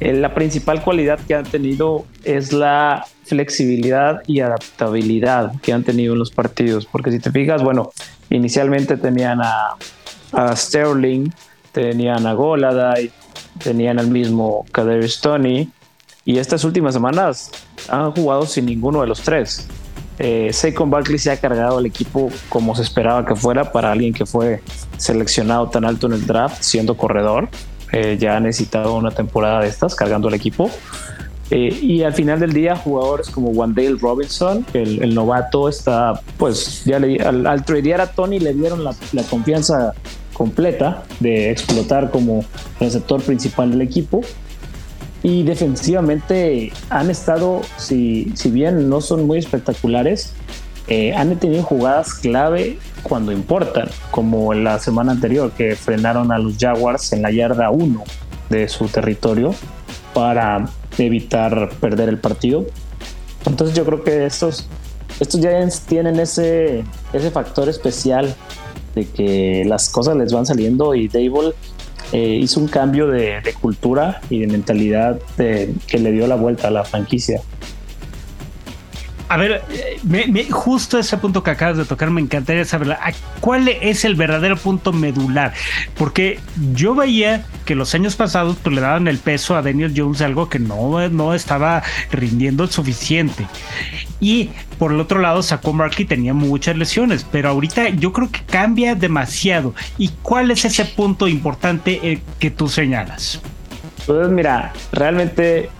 la 0.00 0.34
principal 0.34 0.82
cualidad 0.82 1.20
que 1.20 1.36
ha 1.36 1.44
tenido 1.44 2.04
es 2.24 2.52
la 2.52 3.06
flexibilidad 3.24 4.20
y 4.26 4.40
adaptabilidad 4.40 5.52
que 5.62 5.72
han 5.72 5.84
tenido 5.84 6.14
en 6.14 6.18
los 6.18 6.32
partidos, 6.32 6.86
porque 6.86 7.12
si 7.12 7.20
te 7.20 7.30
fijas, 7.30 7.62
bueno, 7.62 7.92
Inicialmente 8.32 8.96
tenían 8.96 9.40
a, 9.42 9.76
Sterling, 10.56 11.28
tenían 11.70 12.26
a 12.26 12.32
Goladay, 12.32 13.12
tenían 13.62 13.98
al 13.98 14.08
mismo 14.08 14.64
Kader 14.72 15.08
Stoney 15.08 15.70
y 16.24 16.38
estas 16.38 16.64
últimas 16.64 16.94
semanas 16.94 17.50
han 17.90 18.12
jugado 18.12 18.46
sin 18.46 18.64
ninguno 18.64 19.02
de 19.02 19.06
los 19.06 19.20
tres. 19.20 19.68
Eh, 20.18 20.50
Saquon 20.50 20.88
Barkley 20.88 21.18
se 21.18 21.30
ha 21.30 21.36
cargado 21.36 21.76
al 21.76 21.84
equipo 21.84 22.30
como 22.48 22.74
se 22.74 22.82
esperaba 22.82 23.26
que 23.26 23.36
fuera 23.36 23.70
para 23.70 23.92
alguien 23.92 24.14
que 24.14 24.24
fue 24.24 24.62
seleccionado 24.96 25.68
tan 25.68 25.84
alto 25.84 26.06
en 26.06 26.14
el 26.14 26.26
draft 26.26 26.62
siendo 26.62 26.96
corredor. 26.96 27.50
Eh, 27.92 28.16
ya 28.18 28.36
ha 28.36 28.40
necesitado 28.40 28.94
una 28.94 29.10
temporada 29.10 29.60
de 29.60 29.68
estas 29.68 29.94
cargando 29.94 30.28
al 30.28 30.34
equipo. 30.34 30.70
Eh, 31.54 31.78
y 31.82 32.02
al 32.02 32.14
final 32.14 32.40
del 32.40 32.54
día, 32.54 32.74
jugadores 32.76 33.28
como 33.28 33.50
Wandale 33.50 33.98
Robinson, 34.00 34.64
el, 34.72 35.02
el 35.02 35.14
novato, 35.14 35.68
está, 35.68 36.18
pues, 36.38 36.82
ya 36.86 36.98
le, 36.98 37.22
al, 37.22 37.46
al, 37.46 37.62
tradear 37.62 38.00
a 38.00 38.06
Tony 38.06 38.38
le 38.38 38.54
dieron 38.54 38.82
la, 38.82 38.94
la, 39.12 39.22
confianza 39.24 39.92
completa 40.32 41.02
de 41.20 41.50
explotar 41.50 42.10
como 42.10 42.42
receptor 42.80 43.20
principal 43.20 43.70
del 43.70 43.82
equipo. 43.82 44.22
Y 45.22 45.42
defensivamente 45.42 46.72
han 46.88 47.10
estado, 47.10 47.60
si, 47.76 48.32
si 48.34 48.50
bien 48.50 48.88
no 48.88 49.02
son 49.02 49.26
muy 49.26 49.36
espectaculares, 49.36 50.32
eh, 50.88 51.12
han 51.14 51.38
tenido 51.38 51.62
jugadas 51.64 52.14
clave 52.14 52.78
cuando 53.02 53.30
importan, 53.30 53.90
como 54.10 54.54
en 54.54 54.64
la 54.64 54.78
semana 54.78 55.12
anterior 55.12 55.52
que 55.52 55.76
frenaron 55.76 56.32
a 56.32 56.38
los 56.38 56.56
Jaguars 56.56 57.12
en 57.12 57.20
la 57.20 57.30
yarda 57.30 57.68
1 57.68 58.02
de 58.48 58.68
su 58.68 58.88
territorio 58.88 59.54
para 60.14 60.64
evitar 60.98 61.70
perder 61.80 62.08
el 62.08 62.18
partido. 62.18 62.66
Entonces 63.46 63.76
yo 63.76 63.84
creo 63.84 64.04
que 64.04 64.26
estos, 64.26 64.68
estos 65.20 65.40
Giants 65.40 65.80
tienen 65.80 66.20
ese, 66.20 66.84
ese 67.12 67.30
factor 67.30 67.68
especial 67.68 68.34
de 68.94 69.06
que 69.06 69.64
las 69.66 69.88
cosas 69.88 70.16
les 70.16 70.32
van 70.32 70.46
saliendo 70.46 70.94
y 70.94 71.08
Dable 71.08 71.54
eh, 72.12 72.38
hizo 72.42 72.60
un 72.60 72.68
cambio 72.68 73.06
de, 73.06 73.40
cultura 73.60 74.20
y 74.28 74.40
de 74.40 74.46
mentalidad 74.46 75.18
que 75.36 75.98
le 75.98 76.12
dio 76.12 76.26
la 76.26 76.36
vuelta 76.36 76.68
a 76.68 76.70
la 76.70 76.84
franquicia. 76.84 77.40
A 79.32 79.38
ver, 79.38 79.62
me, 80.02 80.44
justo 80.50 80.98
ese 80.98 81.16
punto 81.16 81.42
que 81.42 81.50
acabas 81.50 81.78
de 81.78 81.86
tocar, 81.86 82.10
me 82.10 82.20
encantaría 82.20 82.66
saber 82.66 82.98
cuál 83.40 83.66
es 83.66 84.04
el 84.04 84.14
verdadero 84.14 84.58
punto 84.58 84.92
medular. 84.92 85.54
Porque 85.96 86.38
yo 86.74 86.94
veía 86.94 87.42
que 87.64 87.74
los 87.74 87.94
años 87.94 88.14
pasados 88.14 88.58
pues, 88.62 88.74
le 88.74 88.82
daban 88.82 89.08
el 89.08 89.16
peso 89.16 89.56
a 89.56 89.62
Daniel 89.62 89.94
Jones, 89.96 90.20
algo 90.20 90.50
que 90.50 90.58
no, 90.58 91.08
no 91.08 91.32
estaba 91.32 91.82
rindiendo 92.10 92.64
el 92.64 92.70
suficiente. 92.70 93.46
Y 94.20 94.50
por 94.78 94.92
el 94.92 95.00
otro 95.00 95.18
lado, 95.18 95.42
sacó 95.42 95.72
Markey 95.72 96.04
tenía 96.04 96.34
muchas 96.34 96.76
lesiones, 96.76 97.24
pero 97.24 97.48
ahorita 97.48 97.88
yo 97.88 98.12
creo 98.12 98.30
que 98.30 98.42
cambia 98.44 98.94
demasiado. 98.94 99.74
¿Y 99.96 100.10
cuál 100.20 100.50
es 100.50 100.66
ese 100.66 100.84
punto 100.84 101.26
importante 101.26 102.00
eh, 102.02 102.20
que 102.38 102.50
tú 102.50 102.68
señalas? 102.68 103.40
Pues 104.06 104.28
mira, 104.28 104.74
realmente 104.92 105.70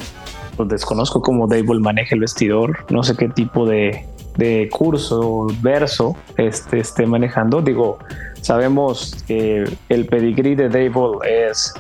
pues 0.57 0.69
desconozco 0.69 1.23
cómo 1.23 1.47
Dable 1.47 1.81
maneja 1.81 2.15
el 2.15 2.21
vestidor, 2.21 2.85
no 2.91 3.03
sé 3.03 3.17
qué 3.17 3.29
tipo 3.29 3.67
de, 3.67 4.07
de 4.37 4.69
curso, 4.71 5.47
verso 5.61 6.17
este, 6.37 6.81
esté 6.81 7.07
manejando. 7.07 7.63
Digo, 7.63 7.99
sabemos 8.41 9.23
que 9.27 9.65
el 9.89 10.07
pedigrí 10.07 10.55
de 10.55 10.69
Dable 10.69 11.19
es 11.49 11.75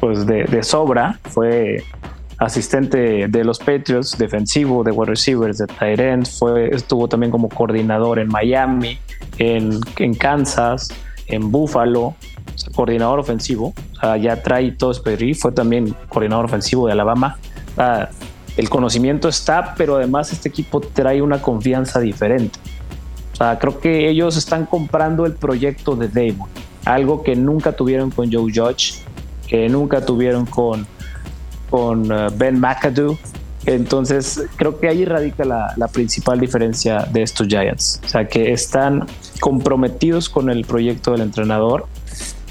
pues 0.00 0.26
de, 0.26 0.62
sobra, 0.62 1.20
fue 1.24 1.84
asistente 2.38 3.28
de 3.28 3.44
los 3.44 3.58
Patriots, 3.58 4.16
defensivo 4.16 4.82
de 4.82 4.92
wide 4.92 5.10
receivers, 5.10 5.58
de 5.58 5.66
tight 5.66 6.00
end, 6.00 6.26
fue, 6.26 6.74
estuvo 6.74 7.06
también 7.06 7.30
como 7.30 7.50
coordinador 7.50 8.18
en 8.18 8.28
Miami, 8.28 8.98
en, 9.36 9.78
en 9.98 10.14
Kansas, 10.14 10.88
en 11.26 11.52
Buffalo, 11.52 12.14
coordinador 12.74 13.18
ofensivo, 13.18 13.74
o 13.92 14.00
sea, 14.00 14.16
ya 14.16 14.42
trae 14.42 14.72
todo 14.72 14.90
pedigrí, 15.02 15.34
fue 15.34 15.52
también 15.52 15.94
coordinador 16.08 16.46
ofensivo 16.46 16.86
de 16.86 16.92
Alabama, 16.92 17.38
el 18.56 18.68
conocimiento 18.68 19.28
está, 19.28 19.74
pero 19.76 19.96
además 19.96 20.32
este 20.32 20.48
equipo 20.48 20.80
trae 20.80 21.22
una 21.22 21.40
confianza 21.40 22.00
diferente. 22.00 22.58
O 23.32 23.36
sea, 23.36 23.58
creo 23.58 23.80
que 23.80 24.08
ellos 24.08 24.36
están 24.36 24.66
comprando 24.66 25.24
el 25.24 25.34
proyecto 25.34 25.96
de 25.96 26.08
Damon, 26.08 26.48
algo 26.84 27.22
que 27.22 27.36
nunca 27.36 27.72
tuvieron 27.72 28.10
con 28.10 28.30
Joe 28.30 28.52
Judge, 28.54 29.02
que 29.46 29.68
nunca 29.68 30.04
tuvieron 30.04 30.46
con, 30.46 30.86
con 31.70 32.10
uh, 32.12 32.30
Ben 32.36 32.60
McAdoo. 32.60 33.18
Entonces, 33.66 34.42
creo 34.56 34.78
que 34.78 34.88
ahí 34.88 35.04
radica 35.04 35.44
la, 35.44 35.88
principal 35.92 36.40
diferencia 36.40 37.06
de 37.10 37.22
estos 37.22 37.46
Giants. 37.46 38.00
O 38.04 38.08
sea, 38.08 38.26
que 38.26 38.52
están 38.52 39.06
comprometidos 39.40 40.28
con 40.28 40.50
el 40.50 40.64
proyecto 40.64 41.12
del 41.12 41.22
entrenador 41.22 41.86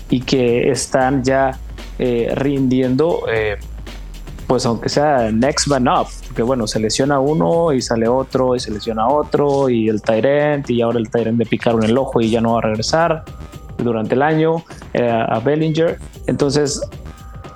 y 0.09 0.21
que 0.21 0.69
están 0.69 1.23
ya 1.23 1.59
eh, 1.97 2.31
rindiendo 2.35 3.23
eh, 3.31 3.57
pues 4.49 4.65
aunque 4.65 4.89
sea 4.89 5.31
next 5.31 5.67
man 5.67 5.87
up, 5.87 6.07
porque 6.25 6.41
bueno, 6.41 6.65
se 6.65 6.79
lesiona 6.79 7.19
uno 7.19 7.71
y 7.71 7.83
sale 7.83 8.07
otro 8.07 8.55
y 8.55 8.59
se 8.59 8.71
lesiona 8.71 9.07
otro 9.07 9.69
y 9.69 9.87
el 9.87 10.01
Tyrant 10.01 10.67
y 10.71 10.81
ahora 10.81 10.97
el 10.97 11.07
Tyrant 11.07 11.37
de 11.37 11.45
picaron 11.45 11.83
el 11.83 11.95
ojo 11.95 12.19
y 12.19 12.31
ya 12.31 12.41
no 12.41 12.53
va 12.53 12.57
a 12.57 12.61
regresar 12.63 13.23
durante 13.77 14.15
el 14.15 14.23
año 14.23 14.63
eh, 14.93 15.07
a 15.07 15.39
Bellinger. 15.39 15.99
Entonces, 16.25 16.81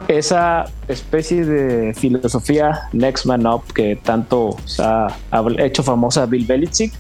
esa 0.08 0.66
especie 0.88 1.44
de 1.44 1.96
filosofía 1.96 2.82
next 2.92 3.26
man 3.26 3.48
up 3.48 3.64
que 3.74 3.96
tanto 3.96 4.56
ha 4.78 5.08
hecho 5.58 5.82
famosa 5.82 6.28
Bill 6.28 6.46
Belichick, 6.46 6.94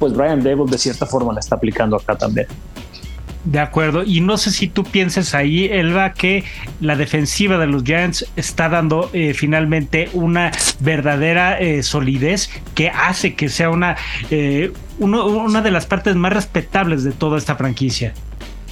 pues 0.00 0.14
Brian 0.14 0.42
Dable 0.42 0.68
de 0.68 0.78
cierta 0.78 1.06
forma 1.06 1.32
la 1.32 1.38
está 1.38 1.54
aplicando 1.54 1.94
acá 1.94 2.16
también. 2.18 2.48
De 3.48 3.60
acuerdo, 3.60 4.04
y 4.04 4.20
no 4.20 4.36
sé 4.36 4.50
si 4.50 4.68
tú 4.68 4.84
pienses 4.84 5.34
ahí, 5.34 5.64
Elba, 5.72 6.12
que 6.12 6.44
la 6.82 6.96
defensiva 6.96 7.56
de 7.56 7.66
los 7.66 7.82
Giants 7.82 8.26
está 8.36 8.68
dando 8.68 9.08
eh, 9.14 9.32
finalmente 9.32 10.10
una 10.12 10.52
verdadera 10.80 11.58
eh, 11.58 11.82
solidez 11.82 12.50
que 12.74 12.90
hace 12.90 13.36
que 13.36 13.48
sea 13.48 13.70
una, 13.70 13.96
eh, 14.30 14.70
una 14.98 15.62
de 15.62 15.70
las 15.70 15.86
partes 15.86 16.14
más 16.14 16.34
respetables 16.34 17.04
de 17.04 17.12
toda 17.12 17.38
esta 17.38 17.56
franquicia. 17.56 18.12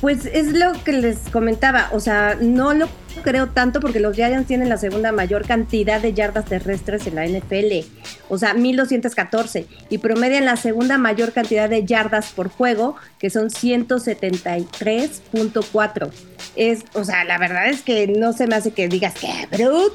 Pues 0.01 0.27
es 0.27 0.53
lo 0.53 0.73
que 0.85 0.93
les 0.93 1.19
comentaba, 1.31 1.89
o 1.93 2.01
sea, 2.01 2.37
no 2.41 2.75
lo 2.75 2.89
creo 3.23 3.49
tanto 3.49 3.81
porque 3.81 3.99
los 3.99 4.15
Giants 4.15 4.47
tienen 4.47 4.69
la 4.69 4.77
segunda 4.77 5.11
mayor 5.11 5.47
cantidad 5.47 5.99
de 6.01 6.13
yardas 6.13 6.45
terrestres 6.45 7.07
en 7.07 7.15
la 7.15 7.27
NFL, 7.27 7.87
o 8.29 8.37
sea, 8.37 8.53
1214, 8.53 9.67
y 9.89 9.97
promedian 9.99 10.45
la 10.45 10.57
segunda 10.57 10.99
mayor 10.99 11.33
cantidad 11.33 11.71
de 11.71 11.85
yardas 11.85 12.33
por 12.33 12.51
juego, 12.51 12.97
que 13.19 13.31
son 13.31 13.49
173.4. 13.49 16.11
Es, 16.57 16.85
o 16.93 17.05
sea, 17.05 17.25
la 17.25 17.39
verdad 17.39 17.69
es 17.69 17.81
que 17.83 18.07
no 18.07 18.35
se 18.35 18.47
me 18.47 18.57
hace 18.57 18.73
que 18.73 18.89
digas 18.89 19.15
qué 19.19 19.49
bruto, 19.51 19.95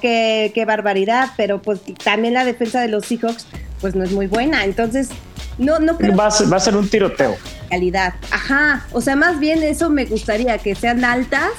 qué, 0.00 0.52
qué 0.54 0.64
barbaridad, 0.64 1.30
pero 1.36 1.60
pues 1.60 1.80
también 2.04 2.34
la 2.34 2.44
defensa 2.44 2.80
de 2.80 2.88
los 2.88 3.06
Seahawks 3.06 3.46
pues 3.80 3.94
no 3.94 4.04
es 4.04 4.12
muy 4.12 4.26
buena, 4.26 4.64
entonces 4.64 5.10
no, 5.58 5.78
no 5.80 5.96
creo. 5.96 6.16
Va 6.16 6.26
a, 6.26 6.30
ser, 6.30 6.52
va 6.52 6.56
a 6.56 6.60
ser 6.60 6.76
un 6.76 6.88
tiroteo. 6.88 7.36
Calidad. 7.68 8.14
Ajá. 8.30 8.86
O 8.92 9.00
sea, 9.00 9.16
más 9.16 9.38
bien 9.38 9.62
eso 9.62 9.90
me 9.90 10.04
gustaría, 10.04 10.58
que 10.58 10.74
sean 10.74 11.04
altas 11.04 11.50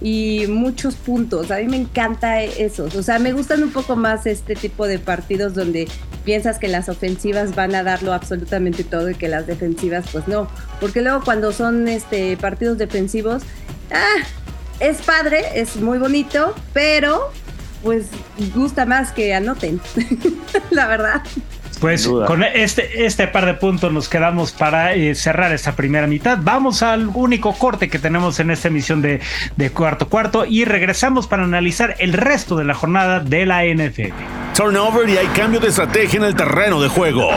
y 0.00 0.46
muchos 0.48 0.94
puntos. 0.94 1.50
A 1.50 1.56
mí 1.56 1.66
me 1.66 1.78
encanta 1.78 2.42
eso. 2.42 2.88
O 2.96 3.02
sea, 3.02 3.18
me 3.18 3.32
gustan 3.32 3.62
un 3.62 3.70
poco 3.70 3.96
más 3.96 4.26
este 4.26 4.54
tipo 4.54 4.86
de 4.86 4.98
partidos 4.98 5.54
donde 5.54 5.88
piensas 6.24 6.58
que 6.58 6.68
las 6.68 6.88
ofensivas 6.88 7.54
van 7.54 7.74
a 7.74 7.82
darlo 7.82 8.12
absolutamente 8.12 8.84
todo 8.84 9.10
y 9.10 9.14
que 9.14 9.28
las 9.28 9.46
defensivas 9.46 10.04
pues 10.12 10.28
no. 10.28 10.48
Porque 10.80 11.00
luego 11.00 11.22
cuando 11.24 11.52
son 11.52 11.88
este 11.88 12.36
partidos 12.36 12.76
defensivos, 12.78 13.42
ah, 13.90 14.22
es 14.80 14.98
padre, 14.98 15.44
es 15.54 15.76
muy 15.76 15.98
bonito, 15.98 16.54
pero 16.74 17.30
pues 17.86 18.08
gusta 18.52 18.84
más 18.84 19.12
que 19.12 19.32
anoten, 19.32 19.80
la 20.70 20.88
verdad. 20.88 21.22
Pues 21.80 22.08
con 22.08 22.42
este, 22.42 23.06
este 23.06 23.28
par 23.28 23.46
de 23.46 23.54
puntos 23.54 23.92
nos 23.92 24.08
quedamos 24.08 24.50
para 24.50 24.94
eh, 24.94 25.14
cerrar 25.14 25.52
esta 25.52 25.76
primera 25.76 26.08
mitad. 26.08 26.36
Vamos 26.40 26.82
al 26.82 27.08
único 27.14 27.52
corte 27.52 27.88
que 27.88 28.00
tenemos 28.00 28.40
en 28.40 28.50
esta 28.50 28.68
emisión 28.68 29.02
de, 29.02 29.20
de 29.54 29.70
cuarto 29.70 30.08
cuarto 30.08 30.46
y 30.46 30.64
regresamos 30.64 31.28
para 31.28 31.44
analizar 31.44 31.94
el 32.00 32.12
resto 32.12 32.56
de 32.56 32.64
la 32.64 32.74
jornada 32.74 33.20
de 33.20 33.46
la 33.46 33.62
NFL. 33.62 34.14
Turnover 34.56 35.08
y 35.08 35.18
hay 35.18 35.28
cambio 35.28 35.60
de 35.60 35.68
estrategia 35.68 36.18
en 36.18 36.24
el 36.24 36.34
terreno 36.34 36.80
de 36.80 36.88
juego. 36.88 37.30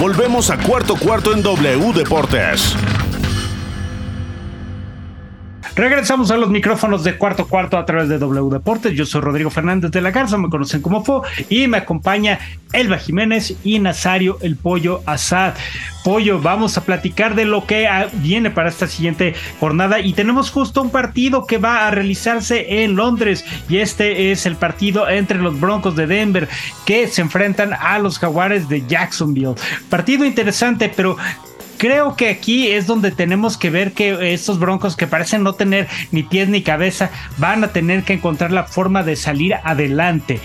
Volvemos 0.00 0.50
a 0.50 0.56
cuarto 0.56 0.96
cuarto 0.96 1.34
en 1.34 1.42
W 1.42 1.92
Deportes. 1.92 2.74
Regresamos 5.78 6.32
a 6.32 6.36
los 6.36 6.50
micrófonos 6.50 7.04
de 7.04 7.16
cuarto 7.16 7.46
cuarto 7.46 7.78
a 7.78 7.86
través 7.86 8.08
de 8.08 8.18
W 8.18 8.50
Deportes. 8.50 8.94
Yo 8.94 9.06
soy 9.06 9.20
Rodrigo 9.20 9.48
Fernández 9.48 9.92
de 9.92 10.00
la 10.00 10.10
Garza, 10.10 10.36
me 10.36 10.48
conocen 10.48 10.82
como 10.82 11.04
Fo, 11.04 11.22
y 11.48 11.68
me 11.68 11.76
acompaña 11.76 12.40
Elba 12.72 12.98
Jiménez 12.98 13.56
y 13.62 13.78
Nazario 13.78 14.38
el 14.40 14.56
Pollo 14.56 15.02
Asad. 15.06 15.54
Pollo, 16.02 16.40
vamos 16.40 16.76
a 16.76 16.84
platicar 16.84 17.36
de 17.36 17.44
lo 17.44 17.64
que 17.64 17.86
ah, 17.86 18.08
viene 18.14 18.50
para 18.50 18.70
esta 18.70 18.88
siguiente 18.88 19.36
jornada 19.60 20.00
y 20.00 20.14
tenemos 20.14 20.50
justo 20.50 20.82
un 20.82 20.90
partido 20.90 21.46
que 21.46 21.58
va 21.58 21.86
a 21.86 21.92
realizarse 21.92 22.82
en 22.82 22.96
Londres 22.96 23.44
y 23.68 23.76
este 23.76 24.32
es 24.32 24.46
el 24.46 24.56
partido 24.56 25.08
entre 25.08 25.38
los 25.38 25.60
Broncos 25.60 25.94
de 25.94 26.08
Denver 26.08 26.48
que 26.86 27.06
se 27.06 27.20
enfrentan 27.20 27.72
a 27.72 28.00
los 28.00 28.18
Jaguares 28.18 28.68
de 28.68 28.84
Jacksonville. 28.84 29.54
Partido 29.90 30.24
interesante, 30.24 30.92
pero 30.94 31.16
creo 31.78 32.16
que 32.16 32.28
aquí 32.28 32.68
es 32.68 32.86
donde 32.86 33.10
tenemos 33.10 33.56
que 33.56 33.70
ver 33.70 33.92
que 33.92 34.34
estos 34.34 34.58
broncos 34.58 34.96
que 34.96 35.06
parecen 35.06 35.42
no 35.42 35.54
tener 35.54 35.88
ni 36.12 36.22
pies 36.22 36.48
ni 36.48 36.62
cabeza 36.62 37.10
van 37.38 37.64
a 37.64 37.68
tener 37.68 38.04
que 38.04 38.14
encontrar 38.14 38.50
la 38.50 38.64
forma 38.64 39.02
de 39.02 39.16
salir 39.16 39.54
adelante. 39.64 40.40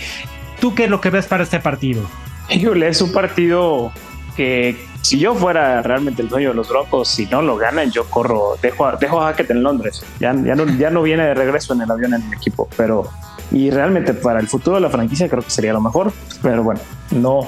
¿Tú 0.62 0.76
qué 0.76 0.86
es 0.86 0.89
lo 0.89 1.02
que 1.02 1.10
ves 1.10 1.26
para 1.26 1.43
este 1.43 1.60
partido? 1.60 2.04
es 2.50 3.02
un 3.02 3.12
partido 3.12 3.91
que 4.36 4.78
si 5.02 5.19
yo 5.19 5.36
fuera 5.36 5.82
realmente 5.82 6.22
el 6.22 6.30
dueño 6.30 6.50
de 6.50 6.56
los 6.56 6.69
Broncos, 6.69 7.10
si 7.10 7.26
no 7.26 7.41
lo 7.41 7.58
ganan, 7.58 7.91
yo 7.91 8.06
corro, 8.06 8.58
dejo, 8.62 8.89
dejo 8.93 9.22
a 9.22 9.28
Hackett 9.28 9.52
en 9.52 9.63
Londres. 9.63 10.04
Ya, 10.19 10.34
ya, 10.34 10.56
no, 10.56 10.65
ya 10.78 10.89
no 10.89 11.04
viene 11.04 11.26
de 11.26 11.34
regreso 11.34 11.74
en 11.74 11.82
el 11.82 11.91
avión 11.91 12.13
en 12.13 12.24
el 12.24 12.34
equipo, 12.34 12.69
pero 12.78 13.10
y 13.52 13.69
realmente 13.69 14.13
para 14.13 14.39
el 14.39 14.48
futuro 14.48 14.78
de 14.78 14.82
la 14.82 14.89
franquicia 14.89 15.28
creo 15.30 15.43
que 15.43 15.50
sería 15.50 15.74
lo 15.74 15.82
mejor. 15.82 16.13
Pero 16.41 16.63
bueno, 16.63 16.80
no, 17.12 17.48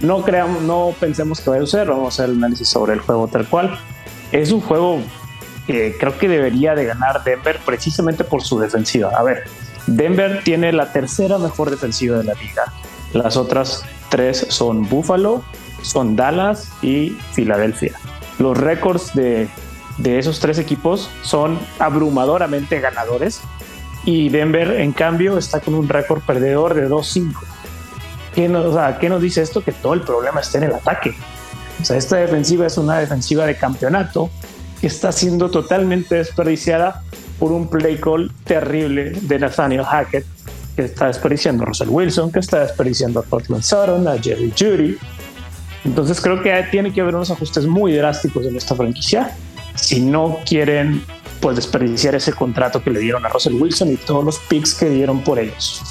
no 0.00 0.22
creamos, 0.22 0.62
no 0.62 0.94
pensemos 0.98 1.40
que 1.40 1.50
vaya 1.50 1.62
a 1.62 1.66
ser, 1.66 1.88
vamos 1.88 2.06
a 2.06 2.08
hacer 2.22 2.30
el 2.30 2.38
análisis 2.38 2.68
sobre 2.68 2.92
el 2.94 3.00
juego 3.00 3.28
tal 3.28 3.48
cual. 3.48 3.78
Es 4.32 4.52
un 4.52 4.60
juego 4.60 5.00
que 5.66 5.96
creo 5.98 6.18
que 6.18 6.28
debería 6.28 6.74
de 6.74 6.84
ganar 6.84 7.24
Denver 7.24 7.58
precisamente 7.64 8.24
por 8.24 8.42
su 8.42 8.58
defensiva. 8.58 9.10
A 9.16 9.22
ver, 9.22 9.44
Denver 9.86 10.42
tiene 10.44 10.72
la 10.72 10.92
tercera 10.92 11.38
mejor 11.38 11.70
defensiva 11.70 12.18
de 12.18 12.24
la 12.24 12.34
liga. 12.34 12.64
Las 13.12 13.36
otras 13.36 13.84
tres 14.08 14.46
son 14.48 14.88
Buffalo, 14.88 15.42
son 15.82 16.16
Dallas 16.16 16.68
y 16.82 17.16
Filadelfia. 17.32 17.92
Los 18.38 18.58
récords 18.58 19.14
de, 19.14 19.48
de 19.98 20.18
esos 20.18 20.40
tres 20.40 20.58
equipos 20.58 21.08
son 21.22 21.58
abrumadoramente 21.78 22.80
ganadores 22.80 23.40
Y 24.04 24.28
Denver, 24.28 24.80
en 24.80 24.92
cambio, 24.92 25.38
está 25.38 25.60
con 25.60 25.74
un 25.74 25.88
récord 25.88 26.20
perdedor 26.22 26.74
de 26.74 26.90
2-5. 26.90 27.32
¿Qué 28.34 28.48
nos, 28.48 28.76
¿Qué 28.98 29.08
nos 29.08 29.22
dice 29.22 29.42
esto? 29.42 29.62
Que 29.62 29.72
todo 29.72 29.94
el 29.94 30.00
problema 30.00 30.40
está 30.40 30.58
en 30.58 30.64
el 30.64 30.74
ataque. 30.74 31.14
O 31.80 31.84
sea, 31.84 31.96
esta 31.96 32.16
defensiva 32.16 32.66
es 32.66 32.76
una 32.78 32.98
defensiva 32.98 33.46
de 33.46 33.56
campeonato 33.56 34.30
que 34.80 34.86
está 34.86 35.12
siendo 35.12 35.50
totalmente 35.50 36.16
desperdiciada 36.16 37.02
por 37.38 37.52
un 37.52 37.68
play 37.68 37.98
call 37.98 38.32
terrible 38.44 39.10
de 39.10 39.38
Nathaniel 39.38 39.84
Hackett, 39.84 40.26
que 40.76 40.84
está 40.84 41.06
desperdiciando 41.06 41.62
a 41.62 41.66
Russell 41.66 41.88
Wilson, 41.88 42.32
que 42.32 42.40
está 42.40 42.60
desperdiciando 42.60 43.20
a 43.20 43.22
Portland 43.22 43.62
Sutton, 43.62 44.08
a 44.08 44.18
Jerry 44.18 44.52
Judy. 44.58 44.98
Entonces 45.84 46.20
creo 46.20 46.42
que 46.42 46.66
tiene 46.70 46.92
que 46.92 47.00
haber 47.00 47.14
unos 47.14 47.30
ajustes 47.30 47.66
muy 47.66 47.94
drásticos 47.94 48.46
en 48.46 48.56
esta 48.56 48.74
franquicia 48.74 49.36
si 49.74 50.00
no 50.00 50.38
quieren 50.46 51.04
pues 51.40 51.56
desperdiciar 51.56 52.14
ese 52.14 52.32
contrato 52.32 52.82
que 52.82 52.90
le 52.90 53.00
dieron 53.00 53.24
a 53.26 53.28
Russell 53.28 53.54
Wilson 53.54 53.92
y 53.92 53.96
todos 53.96 54.24
los 54.24 54.38
picks 54.38 54.74
que 54.74 54.88
dieron 54.88 55.22
por 55.22 55.38
ellos. 55.38 55.82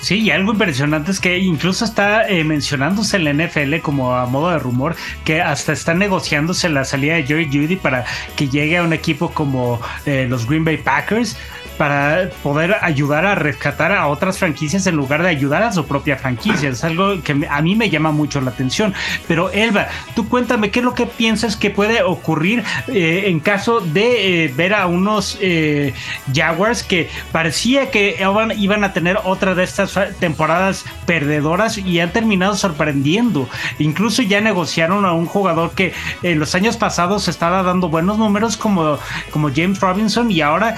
Sí, 0.00 0.20
y 0.20 0.30
algo 0.30 0.52
impresionante 0.52 1.10
es 1.10 1.18
que 1.18 1.38
incluso 1.38 1.84
está 1.84 2.28
eh, 2.28 2.44
mencionándose 2.44 3.16
en 3.16 3.24
la 3.24 3.32
NFL 3.32 3.78
como 3.82 4.14
a 4.14 4.26
modo 4.26 4.50
de 4.50 4.58
rumor 4.58 4.94
que 5.24 5.42
hasta 5.42 5.72
está 5.72 5.92
negociándose 5.92 6.68
la 6.68 6.84
salida 6.84 7.14
de 7.14 7.24
Jerry 7.24 7.46
Judy 7.46 7.76
para 7.76 8.04
que 8.36 8.48
llegue 8.48 8.76
a 8.78 8.84
un 8.84 8.92
equipo 8.92 9.30
como 9.32 9.80
eh, 10.06 10.26
los 10.28 10.46
Green 10.46 10.64
Bay 10.64 10.76
Packers 10.76 11.36
para 11.78 12.28
poder 12.42 12.76
ayudar 12.82 13.24
a 13.24 13.36
rescatar 13.36 13.92
a 13.92 14.08
otras 14.08 14.38
franquicias 14.38 14.86
en 14.86 14.96
lugar 14.96 15.22
de 15.22 15.28
ayudar 15.28 15.62
a 15.62 15.72
su 15.72 15.86
propia 15.86 16.16
franquicia. 16.16 16.68
Es 16.68 16.82
algo 16.82 17.22
que 17.22 17.46
a 17.48 17.62
mí 17.62 17.76
me 17.76 17.88
llama 17.88 18.10
mucho 18.10 18.40
la 18.40 18.50
atención. 18.50 18.92
Pero 19.28 19.50
Elba, 19.50 19.86
tú 20.14 20.28
cuéntame 20.28 20.70
qué 20.70 20.80
es 20.80 20.84
lo 20.84 20.94
que 20.94 21.06
piensas 21.06 21.56
que 21.56 21.70
puede 21.70 22.02
ocurrir 22.02 22.64
eh, 22.88 23.24
en 23.26 23.38
caso 23.38 23.80
de 23.80 24.44
eh, 24.44 24.52
ver 24.54 24.74
a 24.74 24.86
unos 24.86 25.38
eh, 25.40 25.94
Jaguars 26.34 26.82
que 26.82 27.08
parecía 27.30 27.90
que 27.90 28.16
iban, 28.56 28.84
a 28.84 28.92
tener 28.92 29.18
otra 29.24 29.54
de 29.54 29.64
estas 29.64 29.98
temporadas 30.18 30.84
perdedoras 31.06 31.78
y 31.78 32.00
han 32.00 32.12
terminado 32.12 32.56
sorprendiendo. 32.56 33.48
Incluso 33.78 34.22
ya 34.22 34.40
negociaron 34.40 35.04
a 35.04 35.12
un 35.12 35.26
jugador 35.26 35.72
que 35.72 35.92
en 36.22 36.40
los 36.40 36.54
años 36.56 36.76
pasados 36.76 37.28
estaba 37.28 37.62
dando 37.62 37.88
buenos 37.88 38.18
números 38.18 38.56
como, 38.56 38.98
como 39.30 39.50
James 39.54 39.80
Robinson 39.80 40.30
y 40.30 40.40
ahora 40.40 40.76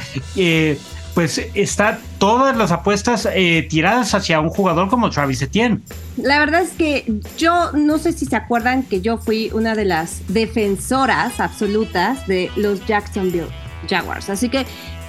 pues 1.15 1.41
está 1.55 1.99
todas 2.19 2.57
las 2.57 2.73
apuestas 2.73 3.29
eh, 3.33 3.67
tiradas 3.69 4.15
hacia 4.15 4.41
un 4.41 4.51
jugador 4.51 4.89
como 4.89 5.11
Travis 5.11 5.43
Etienne. 5.43 5.81
La 6.17 6.39
verdad 6.39 6.63
es 6.63 6.71
que 6.71 7.21
yo 7.37 7.73
no 7.73 7.99
sé 7.99 8.13
si 8.13 8.27
se 8.27 8.37
acuerdan 8.37 8.83
que 8.83 9.01
yo 9.01 9.19
fui 9.19 9.51
una 9.53 9.75
de 9.75 9.85
las 9.85 10.23
defensoras 10.29 11.41
absolutas 11.41 12.27
de 12.27 12.51
los 12.57 12.85
Jacksonville 12.87 13.49
Jaguars. 13.89 14.31
Así 14.31 14.49
que 14.49 14.67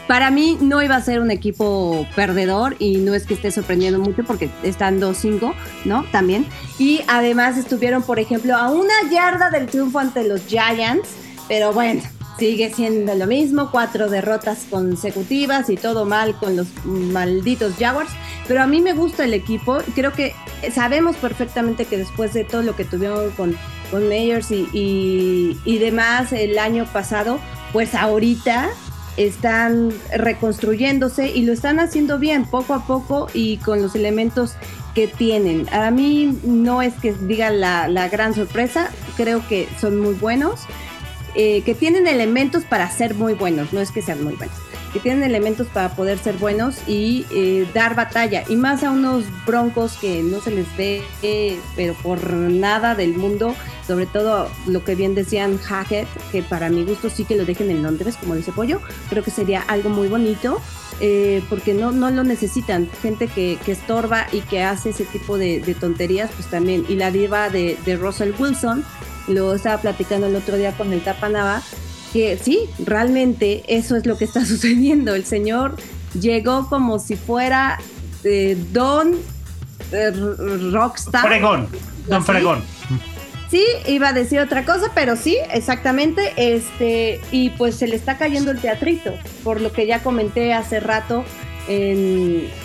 para 0.08 0.30
mí 0.32 0.58
no 0.60 0.82
iba 0.82 0.96
a 0.96 1.02
ser 1.02 1.22
un 1.22 1.32
equipo 1.32 2.06
perdedor 2.16 2.76
y 2.80 2.98
no 2.98 3.14
es 3.14 3.26
que 3.26 3.34
esté 3.34 3.52
sorprendiendo 3.52 4.00
mucho 4.00 4.24
porque 4.24 4.50
están 4.64 5.00
2-5, 5.00 5.54
¿no? 5.86 6.04
También. 6.12 6.46
Y 6.78 7.02
además 7.08 7.58
estuvieron, 7.58 8.04
por 8.04 8.20
ejemplo, 8.20 8.56
a 8.58 8.72
una 8.72 8.94
yarda 9.10 9.50
del 9.50 9.68
triunfo 9.68 10.00
ante 10.00 10.28
los 10.28 10.46
Giants, 10.48 11.10
pero 11.48 11.72
bueno, 11.72 12.02
sigue 12.42 12.74
siendo 12.74 13.14
lo 13.14 13.28
mismo, 13.28 13.70
cuatro 13.70 14.10
derrotas 14.10 14.66
consecutivas 14.68 15.70
y 15.70 15.78
todo 15.78 16.06
mal 16.06 16.36
con 16.40 16.56
los 16.56 16.66
malditos 16.84 17.76
Jaguars. 17.78 18.10
Pero 18.48 18.64
a 18.64 18.66
mí 18.66 18.82
me 18.82 18.94
gusta 18.94 19.26
el 19.26 19.36
equipo. 19.36 19.78
Creo 19.94 20.12
que 20.12 20.34
sabemos 20.74 21.18
perfectamente 21.18 21.86
que 21.86 22.00
después 22.00 22.34
de 22.34 22.44
todo 22.44 22.64
lo 22.64 22.76
que 22.76 22.84
tuvieron 22.84 23.30
con, 23.38 23.56
con 23.92 24.10
Mayors 24.10 24.50
y, 24.50 25.56
y 25.64 25.78
demás 25.78 26.34
el 26.34 26.58
año 26.58 26.88
pasado, 26.92 27.40
pues 27.74 27.94
ahorita 27.94 28.72
están 29.18 29.94
reconstruyéndose 30.12 31.30
y 31.30 31.44
lo 31.44 31.54
están 31.54 31.80
haciendo 31.80 32.18
bien, 32.18 32.46
poco 32.46 32.74
a 32.74 32.88
poco 32.88 33.28
y 33.36 33.58
con 33.58 33.84
los 33.84 33.94
elementos 33.94 34.56
que 34.96 35.08
tienen. 35.08 35.72
A 35.72 35.92
mí 35.92 36.40
no 36.42 36.82
es 36.82 36.96
que 36.96 37.14
diga 37.14 37.52
la, 37.52 37.88
la 37.88 38.10
gran 38.10 38.34
sorpresa, 38.34 38.90
creo 39.16 39.48
que 39.48 39.70
son 39.80 40.00
muy 40.00 40.16
buenos. 40.16 40.62
Eh, 41.34 41.62
que 41.62 41.76
tienen 41.76 42.08
elementos 42.08 42.66
para 42.66 42.90
ser 42.92 43.16
muy 43.16 43.34
buenos, 43.34 43.72
no 43.72 43.80
es 43.80 43.92
que 43.92 44.02
sean 44.02 44.22
muy 44.22 44.34
buenos, 44.36 44.56
que 44.92 45.00
tienen 45.00 45.24
elementos 45.24 45.68
para 45.68 45.96
poder 45.96 46.18
ser 46.18 46.36
buenos 46.36 46.80
y 46.88 47.26
eh, 47.32 47.66
dar 47.74 47.96
batalla, 47.96 48.44
y 48.50 48.58
más 48.58 48.84
a 48.84 48.92
unos 48.92 49.24
broncos 49.46 49.94
que 49.94 50.24
no 50.24 50.42
se 50.42 50.52
les 50.52 50.68
ve, 50.76 51.02
pero 51.78 51.94
por 51.94 52.34
nada 52.34 52.96
del 52.96 53.14
mundo, 53.16 53.56
sobre 53.88 54.08
todo 54.08 54.50
lo 54.68 54.84
que 54.84 54.96
bien 54.96 55.16
decían 55.16 55.58
Hackett, 55.58 56.08
que 56.34 56.44
para 56.44 56.68
mi 56.68 56.84
gusto 56.84 57.10
sí 57.10 57.24
que 57.24 57.36
lo 57.36 57.46
dejen 57.46 57.72
en 57.72 57.82
Londres, 57.82 58.18
como 58.20 58.36
dice 58.36 58.52
Pollo, 58.52 58.82
creo 59.10 59.24
que 59.24 59.32
sería 59.32 59.62
algo 59.62 59.90
muy 59.90 60.10
bonito. 60.10 60.62
Eh, 61.04 61.42
porque 61.50 61.74
no, 61.74 61.92
no 61.92 62.12
lo 62.12 62.24
necesitan. 62.24 62.88
Gente 63.02 63.28
que, 63.28 63.58
estorba 63.66 64.28
y 64.32 64.42
que 64.42 64.62
hace 64.62 64.92
ese 64.92 65.04
tipo 65.06 65.40
de, 65.40 65.76
tonterías, 65.80 66.30
pues 66.36 66.48
también. 66.48 66.86
Y 66.90 66.96
la 66.96 67.10
diva 67.10 67.50
de 67.50 67.98
Russell 68.00 68.34
Wilson, 68.38 68.86
lo 69.28 69.54
estaba 69.54 69.82
platicando 69.82 70.28
el 70.28 70.36
otro 70.36 70.58
día 70.58 70.72
con 70.74 70.94
el 70.94 71.02
Tapanaba, 71.02 71.62
que 72.14 72.38
sí, 72.38 72.70
realmente 72.80 73.64
eso 73.68 73.96
es 73.96 74.06
lo 74.06 74.18
que 74.18 74.26
está 74.26 74.46
sucediendo. 74.46 75.16
El 75.16 75.26
señor 75.26 75.76
llegó 76.20 76.68
como 76.68 77.00
si 77.00 77.16
fuera 77.16 77.80
eh, 78.24 78.58
Don 78.72 79.16
eh, 79.92 80.12
Rockstar. 80.72 81.28
Fregón, 81.28 81.68
Don 82.08 82.24
Fregón. 82.24 82.64
Sí, 83.50 83.66
iba 83.86 84.10
a 84.10 84.14
decir 84.14 84.40
otra 84.40 84.64
cosa, 84.64 84.92
pero 84.96 85.18
sí, 85.18 85.38
exactamente. 85.52 86.34
Este, 86.38 87.20
y 87.32 87.50
pues 87.52 87.76
se 87.76 87.86
le 87.88 87.98
está 87.98 88.18
cayendo 88.18 88.52
el 88.52 88.62
teatrito, 88.62 89.14
por 89.44 89.60
lo 89.60 89.74
que 89.74 89.86
ya 89.86 90.02
comenté 90.02 90.54
hace 90.54 90.80
rato 90.80 91.26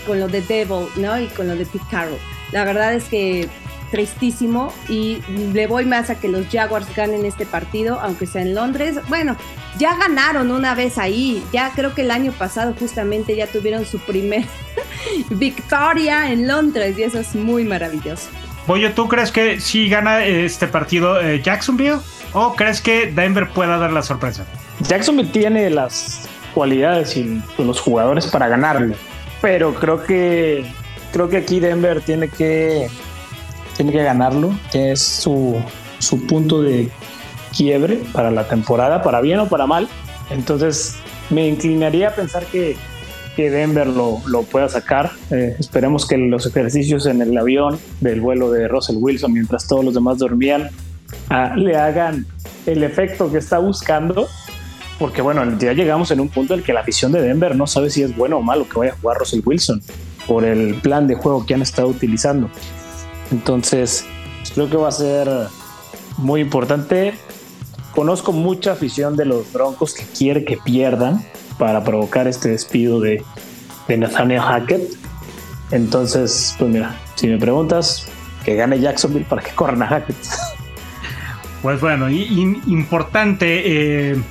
con 0.07 0.21
lo 0.21 0.29
de 0.29 0.43
Devil, 0.43 0.87
¿no? 0.97 1.21
Y 1.21 1.27
con 1.29 1.47
lo 1.47 1.57
de 1.57 1.67
Pete 1.67 1.85
Carroll. 1.91 2.19
La 2.53 2.65
verdad 2.65 2.95
es 2.95 3.05
que 3.05 3.49
tristísimo 3.91 4.73
y 4.89 5.21
le 5.53 5.67
voy 5.67 5.85
más 5.85 6.11
a 6.11 6.19
que 6.19 6.29
los 6.29 6.47
Jaguars 6.49 6.87
ganen 6.95 7.25
este 7.25 7.47
partido, 7.47 7.99
aunque 8.01 8.27
sea 8.27 8.43
en 8.43 8.55
Londres. 8.55 8.97
Bueno, 9.09 9.37
ya 9.79 9.97
ganaron 9.97 10.51
una 10.51 10.75
vez 10.75 10.99
ahí, 10.99 11.43
ya 11.53 11.71
creo 11.75 11.95
que 11.95 12.03
el 12.03 12.11
año 12.11 12.33
pasado 12.33 12.75
justamente 12.79 13.37
ya 13.37 13.47
tuvieron 13.47 13.85
su 13.85 13.99
primer 13.99 14.45
victoria 15.31 16.31
en 16.31 16.47
Londres 16.47 16.99
y 16.99 17.03
eso 17.03 17.19
es 17.19 17.35
muy 17.35 17.65
maravilloso. 17.65 18.29
Pollo, 18.67 18.93
¿tú 18.93 19.07
crees 19.07 19.31
que 19.31 19.61
sí 19.61 19.89
gana 19.89 20.25
este 20.25 20.67
partido 20.67 21.21
eh, 21.21 21.41
Jacksonville 21.41 21.99
o 22.33 22.55
crees 22.55 22.81
que 22.81 23.13
Denver 23.13 23.49
pueda 23.51 23.79
dar 23.79 23.93
la 23.93 24.03
sorpresa? 24.03 24.45
Jacksonville 24.81 25.31
tiene 25.31 25.71
las 25.71 26.29
cualidades 26.53 27.17
y 27.17 27.41
los 27.59 27.81
jugadores 27.81 28.27
para 28.27 28.49
ganarlo, 28.49 28.97
pero 29.41 29.75
creo 29.75 30.03
que 30.03 30.65
creo 31.13 31.29
que 31.29 31.37
aquí 31.37 31.61
Denver 31.61 32.01
tiene 32.01 32.29
que 32.29 32.89
tiene 33.77 33.93
que 33.93 34.03
ganarlo, 34.03 34.53
es 34.73 35.01
su, 35.01 35.57
su 35.99 36.27
punto 36.27 36.63
de 36.63 36.91
quiebre 37.57 38.01
para 38.13 38.31
la 38.31 38.49
temporada, 38.49 39.03
para 39.03 39.21
bien 39.21 39.39
o 39.41 39.49
para 39.49 39.67
mal. 39.67 39.89
Entonces 40.31 40.97
me 41.31 41.49
inclinaría 41.49 42.09
a 42.09 42.15
pensar 42.15 42.45
que, 42.47 42.77
que 43.35 43.51
Denver 43.51 43.87
lo, 43.87 44.21
lo, 44.27 44.43
pueda 44.43 44.69
sacar. 44.69 45.11
Eh, 45.31 45.57
esperemos 45.59 46.07
que 46.07 46.17
los 46.17 46.47
ejercicios 46.47 47.07
en 47.07 47.23
el 47.23 47.37
avión 47.37 47.79
del 48.01 48.21
vuelo 48.21 48.51
de 48.51 48.69
Russell 48.69 48.97
Wilson, 48.99 49.33
mientras 49.33 49.67
todos 49.67 49.85
los 49.85 49.95
demás 49.95 50.19
dormían, 50.19 50.71
ah, 51.31 51.55
le 51.57 51.77
hagan 51.77 52.27
el 52.67 52.83
efecto 52.83 53.31
que 53.31 53.39
está 53.39 53.59
buscando. 53.59 54.29
Porque 54.99 55.21
bueno, 55.21 55.59
ya 55.59 55.75
llegamos 55.75 56.11
en 56.11 56.21
un 56.21 56.29
punto 56.31 56.55
en 56.55 56.61
el 56.61 56.65
que 56.65 56.73
la 56.73 56.83
visión 56.83 57.13
de 57.13 57.21
Denver 57.21 57.55
no 57.55 57.67
sabe 57.67 57.91
si 57.91 58.03
es 58.03 58.17
bueno 58.17 58.39
o 58.39 58.43
malo 58.43 58.67
que 58.67 58.79
vaya 58.79 58.93
a 58.93 58.97
jugar 58.97 59.19
Russell 59.19 59.43
Wilson 59.45 59.83
por 60.27 60.45
el 60.45 60.75
plan 60.77 61.07
de 61.07 61.15
juego 61.15 61.45
que 61.45 61.53
han 61.53 61.63
estado 61.63 61.89
utilizando. 61.89 62.51
Entonces, 63.31 64.07
creo 64.55 64.71
que 64.71 64.77
va 64.77 64.89
a 64.89 64.93
ser 64.93 65.29
muy 66.19 66.41
importante. 66.41 67.15
Conozco 67.95 68.33
mucha 68.33 68.73
afición 68.73 69.17
de 69.17 69.25
los 69.25 69.53
Broncos 69.53 69.95
que 69.95 70.05
quiere 70.05 70.45
que 70.45 70.59
pierdan 70.59 71.25
para 71.59 71.83
provocar 71.83 72.27
este 72.27 72.51
despido 72.51 73.01
de, 73.01 73.23
Nathaniel 73.89 74.41
Hackett. 74.41 74.83
Entonces, 75.71 76.55
pues 76.59 76.71
mira, 76.71 76.97
si 77.15 77.29
me 77.29 77.39
preguntas, 77.39 78.07
que 78.45 78.55
gane 78.55 78.81
Jacksonville 78.81 79.27
para 79.29 79.43
que 79.43 79.51
corran 79.53 79.83
a 79.83 79.87
Hackett. 79.87 80.17
Pues 81.63 81.81
bueno, 81.81 82.09
importante. 82.09 84.13
Eh, 84.13 84.23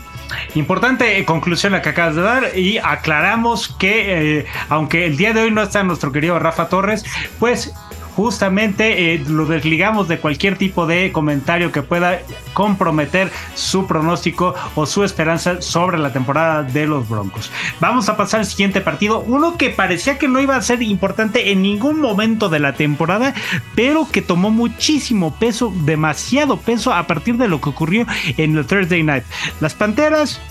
importante 0.54 1.26
conclusión 1.26 1.74
la 1.74 1.82
que 1.82 1.90
acabas 1.90 2.16
de 2.16 2.22
dar 2.22 2.58
y 2.58 2.78
aclaramos 2.78 3.76
que 3.78 4.40
eh, 4.40 4.46
aunque 4.70 5.06
el 5.06 5.18
día 5.18 5.34
de 5.34 5.42
hoy 5.42 5.52
no 5.52 5.62
está 5.62 5.84
nuestro 5.84 6.14
querido 6.14 6.40
Rafa 6.40 6.70
Torres, 6.70 7.04
pues 7.38 7.74
justamente 8.16 9.14
eh, 9.14 9.24
lo 9.28 9.46
desligamos 9.46 10.08
de 10.08 10.20
cualquier 10.20 10.58
tipo 10.58 10.88
de 10.88 11.12
comentario 11.12 11.72
que 11.72 11.82
pueda 11.82 12.22
comprometer 12.54 13.32
su 13.56 13.86
pronóstico 13.88 14.56
o 14.76 14.86
su 14.86 15.04
esperanza 15.04 15.62
sobre 15.62 15.98
la 15.98 16.14
temporada 16.14 16.64
de 16.64 16.88
los 16.88 17.08
Broncos. 17.08 17.52
Vamos 17.80 18.10
a 18.10 18.18
pasar 18.18 18.42
al 18.42 18.46
siguiente 18.46 18.82
partido, 18.82 19.20
uno 19.20 19.58
que 19.58 19.70
parecía 19.70 20.18
que 20.18 20.28
no 20.28 20.40
iba 20.40 20.56
a 20.56 20.62
ser 20.62 20.82
importante 20.82 21.52
en 21.52 21.62
ningún 21.62 22.00
momento 22.00 22.50
de 22.50 22.60
la 22.60 22.74
temporada, 22.74 23.34
pero 23.76 24.08
que 24.10 24.22
tomó 24.22 24.50
muchísimo 24.50 25.36
peso, 25.36 25.74
demasiado 25.84 26.58
peso 26.58 26.94
a 26.94 27.08
partir 27.08 27.36
de 27.36 27.48
lo 27.48 27.60
que 27.60 27.70
ocurrió 27.70 28.06
en 28.38 28.58
el 28.58 28.66
Thursday 28.66 29.04
Night. 29.04 29.24
Las 29.60 29.74
Panteras 29.74 30.42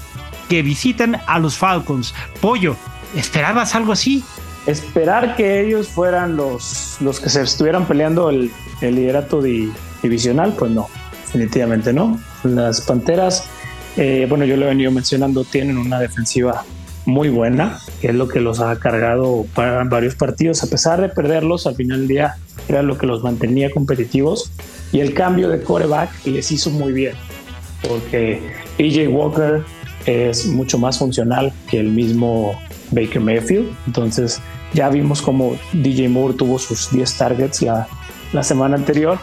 que 0.49 0.63
visitan 0.63 1.21
a 1.27 1.39
los 1.39 1.57
Falcons. 1.57 2.15
Pollo, 2.41 2.77
¿Esperabas 3.15 3.75
algo 3.75 3.93
así? 3.93 4.25
Esperar 4.67 5.37
que 5.37 5.61
ellos 5.61 5.89
fueran 5.89 6.37
los, 6.37 6.97
los 7.01 7.21
que 7.21 7.29
se 7.29 7.43
estuvieran 7.43 7.87
peleando 7.87 8.31
el, 8.31 8.51
liderato 8.81 9.41
divisional, 9.43 10.55
pues 10.59 10.71
no, 10.71 10.89
definitivamente 11.27 11.93
no. 11.93 12.19
Las 12.43 12.81
Panteras, 12.83 13.45
eh, 13.97 14.27
bueno, 14.29 14.45
yo 14.45 14.57
lo 14.57 14.67
he 14.67 14.69
venido 14.69 14.91
mencionando, 14.91 15.45
tienen 15.45 15.79
una 15.79 15.99
defensiva 15.99 16.65
muy 17.07 17.29
buena, 17.29 17.79
que 18.01 18.09
es 18.09 18.15
lo 18.15 18.29
que 18.29 18.41
los 18.41 18.61
ha 18.61 18.77
cargado 18.79 19.47
para 19.55 19.85
varios 19.85 20.15
partidos, 20.15 20.63
a 20.63 20.67
pesar 20.67 21.01
de 21.01 21.09
perderlos, 21.09 21.67
al 21.67 21.77
final 21.77 22.01
del 22.01 22.09
día 22.09 22.37
era 22.69 22.83
lo 22.83 22.97
que 22.97 23.07
los 23.07 23.23
mantenía 23.23 23.71
competitivos 23.71 24.51
y 24.93 25.01
el 25.01 25.13
cambio 25.13 25.49
de 25.49 25.61
coreback 25.61 26.11
les 26.25 26.51
hizo 26.51 26.71
muy 26.71 26.93
bien, 26.93 27.15
porque 27.87 28.41
PJ 28.79 29.09
Walker 29.09 29.65
es 30.07 30.47
mucho 30.47 30.79
más 30.79 30.99
funcional 30.99 31.53
que 31.69 31.81
el 31.81 31.89
mismo 31.89 32.59
Baker 32.91 33.21
Mayfield, 33.21 33.71
entonces 33.87 34.41
ya 34.75 34.89
vimos 34.91 35.23
como 35.23 35.57
DJ 35.73 36.09
Moore 36.09 36.35
tuvo 36.35 36.59
sus 36.59 36.91
10 36.91 37.17
targets 37.17 37.63
la, 37.63 37.89
la 38.33 38.43
semana 38.43 38.77
anterior 38.77 39.19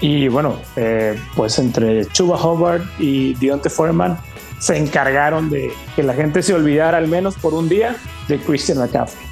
y 0.00 0.28
bueno, 0.28 0.56
eh, 0.76 1.18
pues 1.36 1.58
entre 1.58 2.06
Chuba 2.06 2.36
Hobart 2.36 2.84
y 2.98 3.34
Deontay 3.34 3.70
Foreman 3.70 4.18
se 4.58 4.76
encargaron 4.76 5.50
de 5.50 5.72
que 5.94 6.02
la 6.02 6.14
gente 6.14 6.42
se 6.42 6.54
olvidara 6.54 6.98
al 6.98 7.08
menos 7.08 7.36
por 7.36 7.54
un 7.54 7.68
día 7.68 7.96
de 8.28 8.38
Christian 8.38 8.78
McCaffrey. 8.78 9.24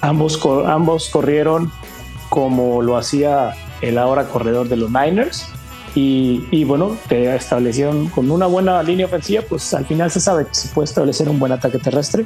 Ambos, 0.00 0.40
ambos 0.66 1.10
corrieron 1.10 1.70
como 2.28 2.80
lo 2.82 2.96
hacía 2.96 3.54
el 3.82 3.98
ahora 3.98 4.28
corredor 4.28 4.68
de 4.68 4.76
los 4.76 4.90
Niners 4.90 5.48
y, 5.94 6.46
y 6.50 6.64
bueno, 6.64 6.96
te 7.08 7.34
establecieron 7.34 8.08
con 8.08 8.30
una 8.30 8.46
buena 8.46 8.82
línea 8.82 9.06
ofensiva, 9.06 9.42
pues 9.48 9.74
al 9.74 9.86
final 9.86 10.10
se 10.10 10.20
sabe 10.20 10.46
que 10.46 10.54
se 10.54 10.68
puede 10.68 10.84
establecer 10.84 11.28
un 11.28 11.38
buen 11.38 11.52
ataque 11.52 11.78
terrestre. 11.78 12.24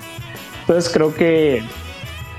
Entonces 0.60 0.92
creo 0.92 1.14
que 1.14 1.62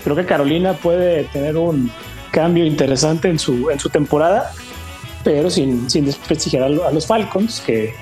creo 0.06 0.16
que 0.16 0.26
Carolina 0.26 0.72
puede 0.74 1.26
tener 1.26 1.58
un 1.58 1.92
cambio 2.32 2.66
interesante 2.66 3.28
en 3.28 3.40
su, 3.40 3.70
en 3.70 3.80
su 3.80 3.90
temporada, 3.90 4.54
pero 5.26 5.50
sin, 5.50 5.90
sin 5.90 6.06
desprestigiar 6.06 6.64
a, 6.64 6.70
los 6.70 7.06
Falcons, 7.06 7.62
que 7.66 7.94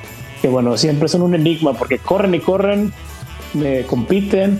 que 0.43 0.49
bueno, 0.49 0.75
siempre 0.75 1.07
son 1.07 1.21
un 1.21 1.35
enigma 1.35 1.73
porque 1.73 1.99
corren 1.99 2.35
y 2.35 2.41
corren, 2.41 2.91
me 3.53 3.83
compiten, 3.83 4.59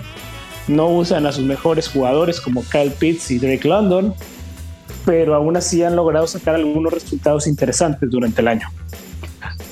no 0.66 0.88
usan 0.88 1.26
a 1.26 1.32
sus 1.32 1.44
mejores 1.44 1.88
jugadores 1.88 2.40
como 2.40 2.64
Kyle 2.64 2.90
Pitts 2.90 3.30
y 3.32 3.38
Drake 3.38 3.68
London, 3.68 4.14
pero 5.04 5.34
aún 5.34 5.58
así 5.58 5.82
han 5.82 5.94
logrado 5.94 6.26
sacar 6.26 6.54
algunos 6.54 6.90
resultados 6.90 7.46
interesantes 7.46 8.08
durante 8.10 8.40
el 8.40 8.48
año. 8.48 8.66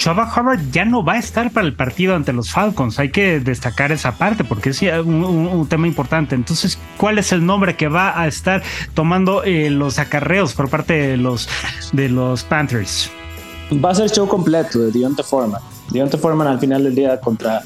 Chava 0.03 0.29
Hubbard 0.37 0.59
ya 0.73 0.85
no 0.85 1.05
va 1.05 1.13
a 1.13 1.19
estar 1.21 1.53
para 1.53 1.65
el 1.65 1.75
partido 1.75 2.17
ante 2.17 2.33
los 2.33 2.51
Falcons. 2.51 2.99
Hay 2.99 3.13
que 3.13 3.39
destacar 3.39 3.93
esa 3.93 4.19
parte 4.19 4.43
porque 4.43 4.71
es 4.71 4.83
un, 4.83 5.65
tema 5.71 5.87
importante. 5.87 6.35
Entonces, 6.35 6.77
¿cuál 6.97 7.21
es 7.21 7.31
el 7.31 7.47
nombre 7.47 7.77
que 7.77 7.87
va 7.87 8.21
a 8.21 8.27
estar 8.27 8.65
tomando 8.95 9.45
eh, 9.45 9.71
los 9.71 10.01
acarreos 10.01 10.55
por 10.55 10.69
parte 10.69 10.95
de 10.95 11.17
los, 11.17 11.49
de 11.93 12.09
los 12.09 12.43
Panthers? 12.43 13.13
Va 13.73 13.91
a 13.91 13.95
ser 13.95 14.11
show 14.11 14.27
completo 14.27 14.81
de 14.81 14.91
Deontay 14.91 15.25
Foreman. 15.25 15.63
Deontay 15.93 16.19
Foreman 16.19 16.49
al 16.49 16.59
final 16.59 16.83
del 16.83 16.97
día 16.97 17.21
contra, 17.21 17.63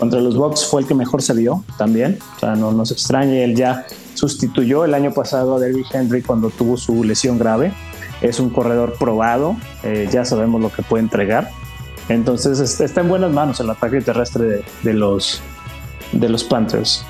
contra 0.00 0.20
los 0.20 0.36
Bucks 0.36 0.66
fue 0.66 0.80
el 0.82 0.88
que 0.88 0.96
mejor 0.96 1.22
se 1.22 1.32
vio 1.32 1.62
también. 1.76 2.18
O 2.34 2.40
sea, 2.40 2.56
no 2.56 2.72
nos 2.72 2.90
extrañe, 2.90 3.44
él 3.44 3.54
ya 3.54 3.86
sustituyó 4.14 4.84
el 4.84 4.94
año 4.94 5.12
pasado 5.12 5.54
a 5.54 5.60
Derrick 5.60 5.94
Henry 5.94 6.22
cuando 6.22 6.50
tuvo 6.50 6.76
su 6.76 7.04
lesión 7.04 7.38
grave. 7.38 7.72
Es 8.20 8.40
un 8.40 8.50
corredor 8.50 8.96
probado, 8.98 9.56
eh, 9.84 10.08
ya 10.10 10.24
sabemos 10.24 10.60
lo 10.60 10.72
que 10.72 10.82
puede 10.82 11.04
entregar. 11.04 11.52
Entonces 12.08 12.80
está 12.80 13.00
en 13.00 13.08
buenas 13.08 13.32
manos 13.32 13.60
el 13.60 13.70
ataque 13.70 14.00
terrestre 14.00 14.64
de, 14.82 14.94
los, 14.94 15.42
de 16.12 16.28
los 16.28 16.44
Panthers. 16.44 17.04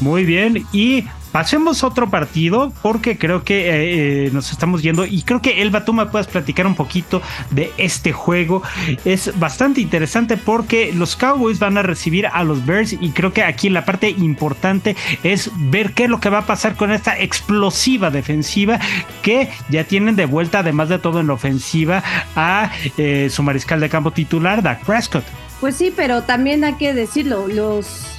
Muy 0.00 0.24
bien, 0.24 0.66
y 0.72 1.04
Pasemos 1.36 1.84
a 1.84 1.88
otro 1.88 2.08
partido 2.08 2.72
porque 2.80 3.18
creo 3.18 3.44
que 3.44 3.68
eh, 3.68 4.26
eh, 4.26 4.30
nos 4.32 4.52
estamos 4.52 4.82
yendo 4.82 5.04
y 5.04 5.20
creo 5.20 5.42
que 5.42 5.60
Elba, 5.60 5.84
tú 5.84 5.92
me 5.92 6.06
puedes 6.06 6.28
platicar 6.28 6.66
un 6.66 6.74
poquito 6.74 7.20
de 7.50 7.70
este 7.76 8.10
juego. 8.10 8.62
Es 9.04 9.38
bastante 9.38 9.82
interesante 9.82 10.38
porque 10.38 10.94
los 10.94 11.14
Cowboys 11.14 11.58
van 11.58 11.76
a 11.76 11.82
recibir 11.82 12.26
a 12.26 12.42
los 12.42 12.64
Bears 12.64 12.94
y 12.94 13.10
creo 13.10 13.34
que 13.34 13.42
aquí 13.42 13.68
la 13.68 13.84
parte 13.84 14.08
importante 14.08 14.96
es 15.22 15.50
ver 15.54 15.92
qué 15.92 16.04
es 16.04 16.08
lo 16.08 16.20
que 16.20 16.30
va 16.30 16.38
a 16.38 16.46
pasar 16.46 16.74
con 16.74 16.90
esta 16.90 17.20
explosiva 17.20 18.10
defensiva 18.10 18.80
que 19.20 19.50
ya 19.68 19.84
tienen 19.84 20.16
de 20.16 20.24
vuelta, 20.24 20.60
además 20.60 20.88
de 20.88 20.98
todo 20.98 21.20
en 21.20 21.26
la 21.26 21.34
ofensiva, 21.34 22.02
a 22.34 22.72
eh, 22.96 23.28
su 23.30 23.42
mariscal 23.42 23.78
de 23.80 23.90
campo 23.90 24.10
titular, 24.10 24.62
Dak 24.62 24.86
Prescott. 24.86 25.24
Pues 25.60 25.76
sí, 25.76 25.92
pero 25.94 26.22
también 26.22 26.64
hay 26.64 26.76
que 26.76 26.94
decirlo, 26.94 27.46
los 27.46 28.15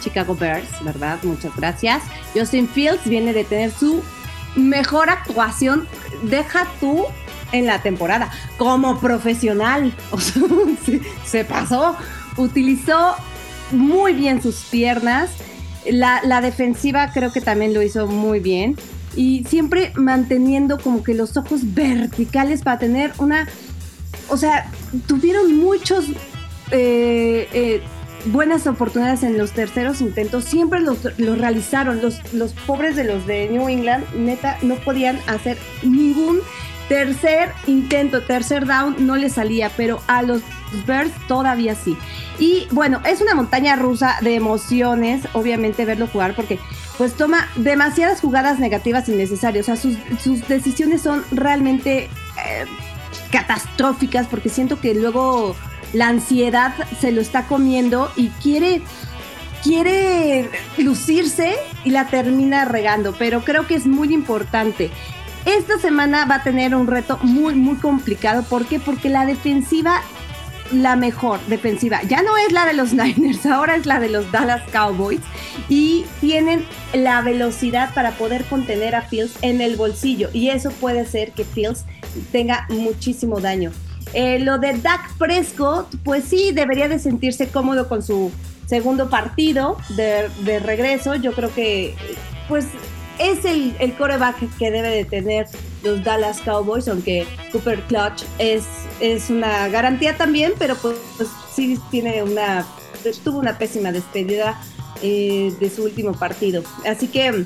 Chicago 0.00 0.34
Bears, 0.34 0.68
¿verdad? 0.82 1.18
Muchas 1.22 1.54
gracias. 1.56 2.02
Justin 2.34 2.68
Fields 2.68 3.04
viene 3.04 3.32
de 3.32 3.44
tener 3.44 3.70
su 3.70 4.02
mejor 4.56 5.10
actuación, 5.10 5.86
deja 6.22 6.66
tú 6.80 7.04
en 7.52 7.66
la 7.66 7.82
temporada, 7.82 8.30
como 8.56 9.00
profesional. 9.00 9.94
Se, 11.24 11.44
pasó, 11.44 11.96
utilizó 12.36 13.14
muy 13.70 14.12
bien 14.12 14.42
sus 14.42 14.56
piernas. 14.70 15.30
La, 15.88 16.20
la, 16.24 16.40
defensiva 16.40 17.10
creo 17.12 17.32
que 17.32 17.40
también 17.40 17.74
lo 17.74 17.82
hizo 17.82 18.06
muy 18.06 18.40
bien. 18.40 18.76
Y 19.16 19.44
siempre 19.44 19.92
manteniendo 19.96 20.78
como 20.78 21.02
que 21.02 21.14
los 21.14 21.36
ojos 21.36 21.74
verticales 21.74 22.62
para 22.62 22.78
tener 22.78 23.12
una... 23.18 23.48
O 24.28 24.36
sea, 24.36 24.70
tuvieron 25.06 25.56
muchos... 25.56 26.06
Eh, 26.70 27.48
eh, 27.52 27.82
buenas 28.26 28.66
oportunidades 28.66 29.22
en 29.22 29.38
los 29.38 29.52
terceros 29.52 30.00
intentos, 30.00 30.44
siempre 30.44 30.80
los, 30.80 31.02
realizaron. 31.18 32.00
Los, 32.00 32.32
los 32.32 32.52
pobres 32.52 32.96
de 32.96 33.04
los 33.04 33.26
de 33.26 33.48
New 33.48 33.68
England, 33.68 34.04
neta, 34.14 34.58
no 34.62 34.76
podían 34.76 35.18
hacer 35.26 35.58
ningún 35.82 36.40
tercer 36.88 37.52
intento, 37.66 38.22
tercer 38.22 38.66
down, 38.66 38.96
no 39.06 39.16
les 39.16 39.34
salía, 39.34 39.70
pero 39.76 40.02
a 40.08 40.22
los 40.22 40.42
Bears 40.86 41.12
todavía 41.28 41.74
sí. 41.74 41.96
Y 42.38 42.66
bueno, 42.72 43.00
es 43.04 43.20
una 43.20 43.34
montaña 43.34 43.76
rusa 43.76 44.16
de 44.22 44.34
emociones, 44.34 45.22
obviamente, 45.32 45.84
verlo 45.84 46.06
jugar, 46.06 46.34
porque 46.34 46.58
pues 46.98 47.14
toma 47.14 47.48
demasiadas 47.56 48.20
jugadas 48.20 48.58
negativas 48.58 49.08
innecesarias. 49.08 49.64
O 49.64 49.66
sea, 49.66 49.76
sus, 49.76 49.96
sus 50.22 50.46
decisiones 50.48 51.00
son 51.00 51.24
realmente 51.30 52.04
eh, 52.04 52.66
catastróficas, 53.30 54.26
porque 54.26 54.48
siento 54.48 54.80
que 54.80 54.94
luego 54.94 55.54
la 55.92 56.08
ansiedad 56.08 56.74
se 57.00 57.12
lo 57.12 57.20
está 57.20 57.46
comiendo 57.46 58.10
y 58.16 58.28
quiere 58.28 58.82
quiere 59.62 60.48
lucirse 60.78 61.54
y 61.84 61.90
la 61.90 62.06
termina 62.06 62.64
regando, 62.64 63.14
pero 63.18 63.42
creo 63.42 63.66
que 63.66 63.74
es 63.74 63.86
muy 63.86 64.12
importante. 64.12 64.90
Esta 65.44 65.78
semana 65.78 66.26
va 66.26 66.36
a 66.36 66.42
tener 66.42 66.74
un 66.74 66.86
reto 66.86 67.18
muy, 67.22 67.54
muy 67.54 67.76
complicado. 67.76 68.42
¿Por 68.42 68.66
qué? 68.66 68.78
Porque 68.78 69.08
la 69.08 69.24
defensiva, 69.24 70.02
la 70.70 70.96
mejor 70.96 71.40
defensiva, 71.46 72.02
ya 72.02 72.22
no 72.22 72.36
es 72.36 72.52
la 72.52 72.66
de 72.66 72.74
los 72.74 72.92
Niners, 72.94 73.46
ahora 73.46 73.76
es 73.76 73.86
la 73.86 74.00
de 74.00 74.10
los 74.10 74.30
Dallas 74.32 74.62
Cowboys. 74.70 75.20
Y 75.68 76.04
tienen 76.20 76.64
la 76.92 77.22
velocidad 77.22 77.92
para 77.94 78.12
poder 78.12 78.44
contener 78.44 78.94
a 78.94 79.02
Fields 79.02 79.34
en 79.42 79.60
el 79.60 79.76
bolsillo. 79.76 80.28
Y 80.32 80.50
eso 80.50 80.70
puede 80.72 81.06
ser 81.06 81.32
que 81.32 81.44
Fields 81.44 81.84
tenga 82.32 82.66
muchísimo 82.68 83.40
daño. 83.40 83.72
Eh, 84.12 84.40
lo 84.40 84.58
de 84.58 84.74
Dak 84.74 85.16
Prescott, 85.18 85.88
pues 86.04 86.24
sí, 86.24 86.52
debería 86.52 86.88
de 86.88 86.98
sentirse 86.98 87.48
cómodo 87.48 87.88
con 87.88 88.02
su 88.02 88.30
segundo 88.66 89.08
partido 89.08 89.76
de, 89.90 90.58
regreso. 90.60 91.14
Yo 91.14 91.32
creo 91.32 91.52
que, 91.54 91.94
pues, 92.48 92.66
es 93.18 93.44
el, 93.44 93.74
el, 93.78 93.94
coreback 93.94 94.36
que 94.56 94.70
debe 94.70 94.88
de 94.88 95.04
tener 95.04 95.46
los 95.82 96.02
Dallas 96.02 96.40
Cowboys, 96.40 96.88
aunque 96.88 97.26
Cooper 97.52 97.82
Clutch 97.82 98.24
es, 98.38 98.64
es 99.00 99.28
una 99.30 99.68
garantía 99.68 100.16
también, 100.16 100.52
pero 100.58 100.74
pues, 100.76 100.96
sí 101.54 101.78
tiene 101.90 102.22
una, 102.22 102.66
tuvo 103.22 103.38
una 103.38 103.58
pésima 103.58 103.92
despedida 103.92 104.60
eh, 105.02 105.52
de 105.60 105.70
su 105.70 105.84
último 105.84 106.12
partido. 106.12 106.62
Así 106.86 107.08
que 107.08 107.44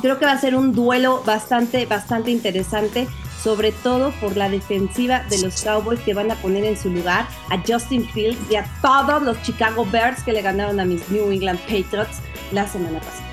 creo 0.00 0.18
que 0.18 0.26
va 0.26 0.32
a 0.32 0.40
ser 0.40 0.54
un 0.54 0.72
duelo 0.72 1.22
bastante, 1.26 1.86
bastante 1.86 2.30
interesante 2.30 3.08
sobre 3.42 3.72
todo 3.72 4.12
por 4.20 4.36
la 4.36 4.48
defensiva 4.48 5.24
de 5.30 5.38
los 5.42 5.62
Cowboys 5.62 6.00
que 6.00 6.14
van 6.14 6.30
a 6.30 6.34
poner 6.36 6.64
en 6.64 6.76
su 6.76 6.90
lugar 6.90 7.26
a 7.50 7.58
Justin 7.66 8.06
Fields 8.08 8.38
y 8.50 8.56
a 8.56 8.66
todos 8.82 9.22
los 9.22 9.40
Chicago 9.42 9.86
Bears 9.90 10.22
que 10.22 10.32
le 10.32 10.42
ganaron 10.42 10.80
a 10.80 10.84
mis 10.84 11.08
New 11.10 11.30
England 11.30 11.60
Patriots 11.60 12.20
la 12.52 12.68
semana 12.68 13.00
pasada. 13.00 13.29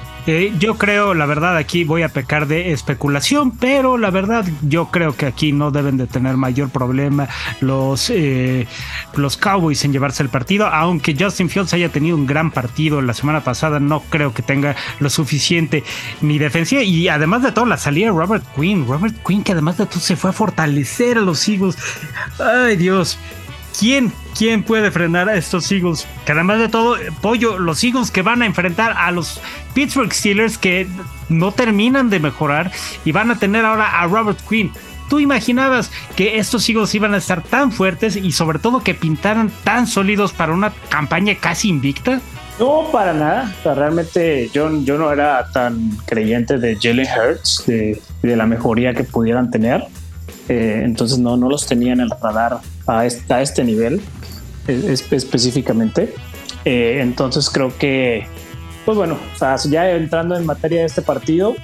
Yo 0.60 0.78
creo, 0.78 1.14
la 1.14 1.26
verdad, 1.26 1.56
aquí 1.56 1.86
voy 1.86 2.02
a 2.02 2.10
pecar 2.10 2.48
de 2.48 2.74
especulación, 2.74 3.52
pero 3.52 3.98
la 3.98 4.10
verdad, 4.10 4.46
yo 4.62 4.88
creo 4.92 5.16
que 5.16 5.26
aquí 5.26 5.54
no 5.54 5.72
deben 5.72 5.96
de 5.96 6.06
tener 6.06 6.36
mayor 6.36 6.70
problema 6.70 7.30
los, 7.62 8.10
eh, 8.10 8.68
los 9.16 9.38
Cowboys 9.38 9.86
en 9.86 9.94
llevarse 9.94 10.24
el 10.24 10.28
partido, 10.28 10.68
aunque 10.68 11.16
Justin 11.18 11.50
Fields 11.50 11.74
haya 11.74 11.88
tenido 11.94 12.18
un 12.18 12.28
gran 12.28 12.52
partido 12.52 13.02
la 13.02 13.14
semana 13.14 13.46
pasada, 13.46 13.80
no 13.80 14.02
creo 14.02 14.34
que 14.34 14.42
tenga 14.42 14.76
lo 15.00 15.10
suficiente 15.10 15.86
ni 16.20 16.38
defensiva 16.40 16.84
y 16.84 17.08
además 17.08 17.44
de 17.44 17.54
todo 17.54 17.66
la 17.66 17.78
salida 17.78 18.08
de 18.08 18.12
Robert 18.12 18.44
Quinn, 18.54 18.86
Robert 18.86 19.16
Quinn 19.26 19.46
que 19.46 19.54
además 19.54 19.78
de 19.78 19.86
todo 19.86 20.02
se 20.02 20.18
fue 20.18 20.32
a 20.32 20.34
fortalecer 20.34 21.20
a 21.20 21.22
los 21.22 21.48
Eagles. 21.48 21.78
Ay 22.38 22.76
Dios, 22.76 23.18
¿quién 23.80 24.12
¿quién 24.38 24.64
puede 24.64 24.92
frenar 24.92 25.30
a 25.30 25.36
estos 25.36 25.72
Eagles? 25.72 26.08
Que 26.26 26.34
además 26.34 26.60
de 26.60 26.70
todo, 26.70 26.96
Pollo, 27.22 27.58
los 27.58 27.84
Eagles 27.84 28.12
que 28.12 28.22
van 28.22 28.42
a 28.42 28.46
enfrentar 28.46 28.94
a 28.96 29.12
los 29.12 29.42
Pittsburgh 29.74 30.14
Steelers 30.14 30.58
que 30.58 30.88
no 31.30 31.52
terminan 31.52 32.10
de 32.10 32.20
mejorar 32.20 32.72
y 33.04 33.12
van 33.12 33.32
a 33.32 33.40
tener 33.40 33.66
ahora 33.66 34.00
a 34.00 34.08
Robert 34.08 34.40
Quinn. 34.48 34.72
¿Tú 35.10 35.20
imaginabas 35.20 35.90
que 36.16 36.38
estos 36.38 36.68
Eagles 36.70 36.94
iban 36.94 37.14
a 37.14 37.18
estar 37.18 37.42
tan 37.42 37.72
fuertes 37.72 38.16
y 38.18 38.32
sobre 38.34 38.60
todo 38.60 38.84
que 38.84 38.94
pintaran 38.94 39.50
tan 39.64 39.88
sólidos 39.88 40.34
para 40.34 40.54
una 40.54 40.74
campaña 40.90 41.36
casi 41.40 41.70
invicta? 41.70 42.20
No, 42.60 42.90
para 42.92 43.14
nada. 43.14 43.54
realmente 43.64 44.50
yo, 44.52 44.70
yo 44.84 44.98
no 44.98 45.12
era 45.12 45.48
tan 45.52 45.92
creyente 46.06 46.58
de 46.58 46.78
Jalen 46.80 47.08
Hurts, 47.08 47.64
de, 47.68 48.02
la 48.24 48.46
mejoría 48.46 48.94
que 48.94 49.04
pudieran 49.04 49.50
tener. 49.50 49.84
Eh, 50.50 50.82
entonces 50.84 51.20
no, 51.20 51.36
no 51.38 51.50
los 51.50 51.68
tenía 51.68 51.94
en 51.94 52.00
el 52.00 52.10
radar 52.10 52.60
a 52.88 53.06
este, 53.06 53.34
a 53.34 53.42
este 53.42 53.64
nivel 53.64 54.02
específicamente. 54.68 56.14
Eh, 56.66 57.00
entonces 57.02 57.50
creo 57.50 57.76
que, 57.78 58.28
pues 58.86 58.98
bueno, 58.98 59.18
ya 59.70 59.92
entrando 59.92 60.36
en 60.36 60.46
materia 60.46 60.82
de 60.82 60.86
este 60.86 61.02
partido, 61.02 61.56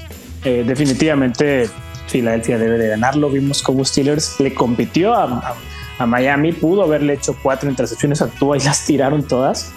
eh, 0.44 0.64
definitivamente 0.66 1.70
Filadelfia 2.08 2.58
debe 2.58 2.78
de 2.78 2.90
ganarlo. 2.90 3.30
Vimos 3.30 3.62
como 3.62 3.84
Steelers 3.84 4.40
le 4.40 4.54
compitió 4.54 5.14
a, 5.14 5.56
a, 5.98 6.06
Miami, 6.06 6.54
pudo 6.54 6.84
haberle 6.84 7.14
hecho 7.14 7.36
cuatro 7.42 7.70
intercepciones 7.70 8.22
a 8.22 8.28
Tua 8.28 8.58
y 8.58 8.62
las 8.62 8.86
tiraron 8.86 9.24
todas. 9.24 9.72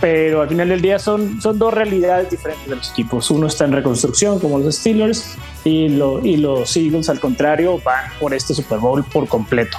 Pero 0.00 0.42
al 0.42 0.48
final 0.48 0.68
del 0.68 0.80
día 0.80 0.98
son, 0.98 1.40
son 1.40 1.58
dos 1.58 1.72
realidades 1.72 2.30
diferentes 2.30 2.68
de 2.68 2.76
los 2.76 2.90
equipos. 2.90 3.30
Uno 3.30 3.46
está 3.46 3.64
en 3.64 3.72
reconstrucción, 3.72 4.38
como 4.38 4.58
los 4.58 4.76
Steelers, 4.76 5.36
y, 5.64 5.88
lo, 5.88 6.24
y 6.24 6.36
los 6.36 6.76
Eagles, 6.76 7.08
al 7.08 7.20
contrario, 7.20 7.80
van 7.82 8.04
por 8.20 8.34
este 8.34 8.54
Super 8.54 8.78
Bowl 8.78 9.04
por 9.04 9.28
completo. 9.28 9.78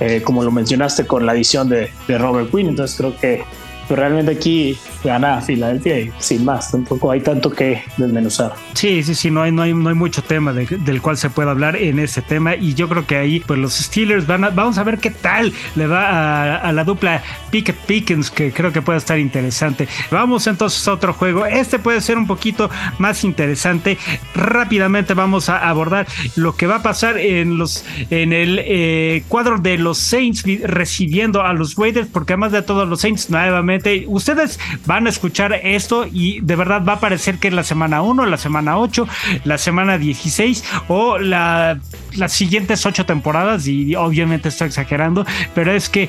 Eh, 0.00 0.22
como 0.22 0.44
lo 0.44 0.52
mencionaste 0.52 1.06
con 1.06 1.26
la 1.26 1.32
adición 1.32 1.68
de, 1.68 1.90
de 2.06 2.18
Robert 2.18 2.50
Quinn. 2.50 2.68
Entonces 2.68 2.96
creo 2.96 3.16
que 3.18 3.42
pero 3.88 4.02
realmente 4.02 4.32
aquí 4.32 4.76
gana 5.02 5.40
Filadelfia 5.40 6.00
y 6.00 6.12
sin 6.18 6.44
más, 6.44 6.70
tampoco 6.70 7.10
hay 7.10 7.20
tanto 7.20 7.50
que 7.50 7.82
desmenuzar. 7.96 8.52
Sí, 8.74 9.02
sí, 9.02 9.14
sí, 9.14 9.30
no 9.30 9.42
hay, 9.42 9.50
no 9.50 9.62
hay, 9.62 9.72
no 9.72 9.88
hay 9.88 9.94
mucho 9.94 10.22
tema 10.22 10.52
del 10.52 11.00
cual 11.00 11.16
se 11.16 11.30
pueda 11.30 11.50
hablar 11.50 11.76
en 11.76 11.98
ese 11.98 12.20
tema 12.20 12.54
y 12.54 12.74
yo 12.74 12.88
creo 12.88 13.06
que 13.06 13.16
ahí 13.16 13.40
pues 13.40 13.58
los 13.58 13.74
Steelers 13.74 14.26
van 14.26 14.44
a, 14.44 14.50
vamos 14.50 14.78
a 14.78 14.82
ver 14.82 14.98
qué 14.98 15.10
tal 15.10 15.52
le 15.74 15.86
va 15.86 16.56
a, 16.56 16.72
la 16.72 16.84
dupla 16.84 17.22
Pickett 17.50 17.76
Pickens 17.76 18.30
que 18.30 18.52
creo 18.52 18.72
que 18.72 18.82
puede 18.82 18.98
estar 18.98 19.18
interesante. 19.18 19.88
Vamos 20.10 20.46
entonces 20.46 20.86
a 20.86 20.92
otro 20.92 21.14
juego, 21.14 21.46
este 21.46 21.78
puede 21.78 22.00
ser 22.00 22.18
un 22.18 22.26
poquito 22.26 22.70
más 22.98 23.24
interesante. 23.24 23.96
Rápidamente 24.34 25.14
vamos 25.14 25.48
a 25.48 25.68
abordar 25.68 26.06
lo 26.36 26.54
que 26.56 26.66
va 26.66 26.76
a 26.76 26.82
pasar 26.82 27.18
en 27.18 27.56
los 27.56 27.84
en 28.10 28.32
el 28.32 28.60
eh, 28.62 29.24
cuadro 29.28 29.58
de 29.58 29.78
los 29.78 29.98
Saints 29.98 30.44
recibiendo 30.62 31.42
a 31.42 31.52
los 31.52 31.76
Raiders 31.76 32.08
porque 32.12 32.34
además 32.34 32.52
de 32.52 32.62
todos 32.62 32.88
los 32.88 33.00
Saints 33.00 33.30
nuevamente 33.30 33.77
ustedes 34.06 34.58
van 34.86 35.06
a 35.06 35.10
escuchar 35.10 35.52
esto 35.52 36.06
y 36.10 36.40
de 36.40 36.56
verdad 36.56 36.84
va 36.84 36.94
a 36.94 37.00
parecer 37.00 37.38
que 37.38 37.48
es 37.48 37.54
la 37.54 37.64
semana 37.64 38.02
1, 38.02 38.26
la 38.26 38.36
semana 38.36 38.78
8, 38.78 39.06
la 39.44 39.58
semana 39.58 39.98
16 39.98 40.64
o 40.88 41.18
la, 41.18 41.78
las 42.14 42.32
siguientes 42.32 42.84
8 42.84 43.06
temporadas 43.06 43.66
y 43.66 43.94
obviamente 43.94 44.48
estoy 44.48 44.68
exagerando, 44.68 45.26
pero 45.54 45.72
es 45.72 45.88
que 45.88 46.08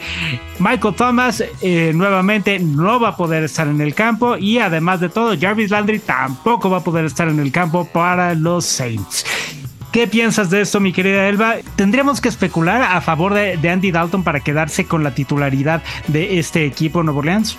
Michael 0.59 0.95
Thomas 0.95 1.43
eh, 1.61 1.91
nuevamente 1.93 2.59
no 2.59 2.99
va 2.99 3.09
a 3.09 3.17
poder 3.17 3.43
estar 3.43 3.67
en 3.67 3.81
el 3.81 3.93
campo 3.93 4.37
y 4.37 4.59
además 4.59 4.99
de 4.99 5.09
todo 5.09 5.37
Jarvis 5.39 5.71
Landry 5.71 5.99
tampoco 5.99 6.69
va 6.69 6.77
a 6.77 6.83
poder 6.83 7.05
estar 7.05 7.27
en 7.27 7.39
el 7.39 7.51
campo 7.51 7.85
para 7.85 8.35
los 8.35 8.65
Saints. 8.65 9.25
¿Qué 9.91 10.07
piensas 10.07 10.51
de 10.51 10.61
esto, 10.61 10.79
mi 10.79 10.93
querida 10.93 11.27
Elba? 11.27 11.55
¿Tendríamos 11.75 12.21
que 12.21 12.29
especular 12.29 12.83
a 12.83 13.01
favor 13.01 13.33
de, 13.33 13.69
Andy 13.69 13.91
Dalton 13.91 14.23
para 14.23 14.39
quedarse 14.39 14.85
con 14.85 15.03
la 15.03 15.15
titularidad 15.15 15.81
de 16.07 16.37
este 16.37 16.65
equipo 16.65 17.01
Nuevo 17.01 17.19
Orleans? 17.19 17.57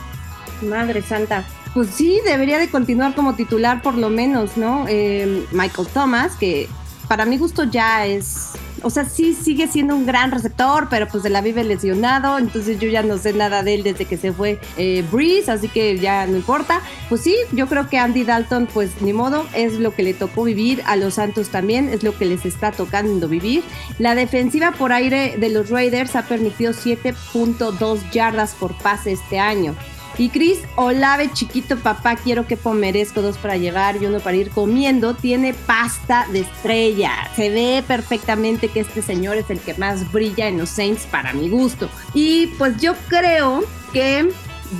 Madre 0.62 1.02
santa. 1.02 1.44
Pues 1.74 1.88
sí, 1.88 2.20
debería 2.24 2.58
de 2.58 2.70
continuar 2.70 3.16
como 3.16 3.34
titular 3.34 3.82
por 3.82 3.94
lo 3.94 4.10
menos, 4.10 4.56
¿no? 4.56 4.86
Eh, 4.88 5.44
Michael 5.50 5.88
Thomas, 5.92 6.36
que 6.36 6.68
para 7.08 7.24
mi 7.24 7.36
gusto 7.36 7.64
ya 7.64 8.06
es 8.06 8.52
o 8.82 8.90
sea, 8.90 9.04
sí 9.04 9.34
sigue 9.34 9.68
siendo 9.68 9.94
un 9.94 10.06
gran 10.06 10.30
receptor, 10.30 10.88
pero 10.88 11.06
pues 11.08 11.22
de 11.22 11.30
la 11.30 11.40
vive 11.40 11.64
lesionado, 11.64 12.38
entonces 12.38 12.78
yo 12.78 12.88
ya 12.88 13.02
no 13.02 13.18
sé 13.18 13.32
nada 13.32 13.62
de 13.62 13.74
él 13.74 13.82
desde 13.82 14.04
que 14.04 14.16
se 14.16 14.32
fue 14.32 14.60
eh, 14.76 15.04
Breeze, 15.10 15.50
así 15.50 15.68
que 15.68 15.98
ya 15.98 16.26
no 16.26 16.36
importa. 16.36 16.80
Pues 17.08 17.22
sí, 17.22 17.36
yo 17.52 17.66
creo 17.66 17.88
que 17.88 17.98
Andy 17.98 18.24
Dalton, 18.24 18.68
pues 18.72 19.02
ni 19.02 19.12
modo, 19.12 19.46
es 19.54 19.74
lo 19.74 19.94
que 19.94 20.02
le 20.02 20.14
tocó 20.14 20.44
vivir, 20.44 20.82
a 20.86 20.96
los 20.96 21.14
Santos 21.14 21.48
también, 21.50 21.88
es 21.88 22.02
lo 22.02 22.16
que 22.16 22.24
les 22.24 22.44
está 22.44 22.72
tocando 22.72 23.28
vivir. 23.28 23.62
La 23.98 24.14
defensiva 24.14 24.72
por 24.72 24.92
aire 24.92 25.36
de 25.38 25.50
los 25.50 25.70
Raiders 25.70 26.16
ha 26.16 26.22
permitido 26.22 26.72
7.2 26.72 28.10
yardas 28.10 28.54
por 28.54 28.74
pase 28.78 29.12
este 29.12 29.38
año. 29.38 29.74
Y 30.20 30.28
Chris 30.28 30.58
Olave, 30.76 31.32
chiquito 31.32 31.78
papá, 31.78 32.14
quiero 32.14 32.46
que 32.46 32.58
merezco 32.74 33.22
dos 33.22 33.38
para 33.38 33.56
llevar 33.56 33.96
y 34.02 34.04
uno 34.04 34.20
para 34.20 34.36
ir 34.36 34.50
comiendo. 34.50 35.14
Tiene 35.14 35.54
pasta 35.54 36.26
de 36.30 36.40
estrella. 36.40 37.10
Se 37.36 37.48
ve 37.48 37.82
perfectamente 37.88 38.68
que 38.68 38.80
este 38.80 39.00
señor 39.00 39.38
es 39.38 39.48
el 39.48 39.58
que 39.60 39.72
más 39.72 40.12
brilla 40.12 40.46
en 40.46 40.58
los 40.58 40.68
Saints 40.68 41.06
para 41.10 41.32
mi 41.32 41.48
gusto. 41.48 41.88
Y 42.12 42.48
pues 42.58 42.76
yo 42.82 42.92
creo 43.08 43.64
que 43.94 44.30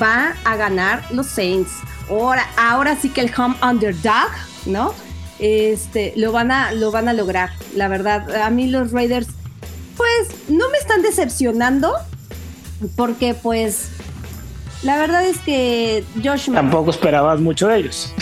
va 0.00 0.34
a 0.44 0.56
ganar 0.56 1.10
los 1.10 1.28
Saints. 1.28 1.70
Ahora, 2.10 2.46
ahora 2.58 2.94
sí 3.00 3.08
que 3.08 3.22
el 3.22 3.32
home 3.34 3.56
underdog, 3.62 4.28
¿no? 4.66 4.92
Este, 5.38 6.12
lo 6.16 6.32
van 6.32 6.50
a, 6.50 6.72
lo 6.72 6.90
van 6.90 7.08
a 7.08 7.14
lograr. 7.14 7.48
La 7.74 7.88
verdad, 7.88 8.42
a 8.42 8.50
mí 8.50 8.66
los 8.66 8.92
Raiders, 8.92 9.28
pues 9.96 10.50
no 10.50 10.68
me 10.68 10.76
están 10.76 11.00
decepcionando 11.00 11.94
porque 12.94 13.32
pues 13.32 13.88
la 14.82 14.96
verdad 14.96 15.24
es 15.24 15.38
que 15.38 16.04
Josh 16.22 16.50
Tampoco 16.50 16.90
esperabas 16.90 17.40
mucho 17.40 17.68
de 17.68 17.78
ellos. 17.78 18.14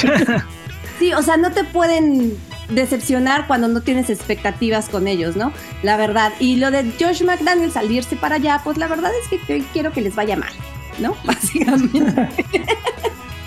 sí, 0.99 1.13
o 1.13 1.23
sea, 1.23 1.37
no 1.37 1.53
te 1.53 1.65
pueden 1.65 2.37
decepcionar 2.69 3.47
cuando 3.47 3.69
no 3.69 3.81
tienes 3.81 4.11
expectativas 4.11 4.89
con 4.89 5.09
ellos, 5.09 5.37
¿no? 5.37 5.53
La 5.83 5.97
verdad. 5.97 6.33
Y 6.41 6.57
lo 6.57 6.71
de 6.71 6.93
Josh 6.99 7.23
McDaniel 7.23 7.71
salirse 7.71 8.17
para 8.17 8.37
allá, 8.37 8.61
pues 8.65 8.77
la 8.77 8.89
verdad 8.89 9.11
es 9.23 9.29
que 9.29 9.65
quiero 9.73 9.93
que 9.93 10.01
les 10.01 10.15
vaya 10.15 10.37
mal, 10.37 10.53
¿no? 10.99 11.17
Básicamente. 11.25 12.29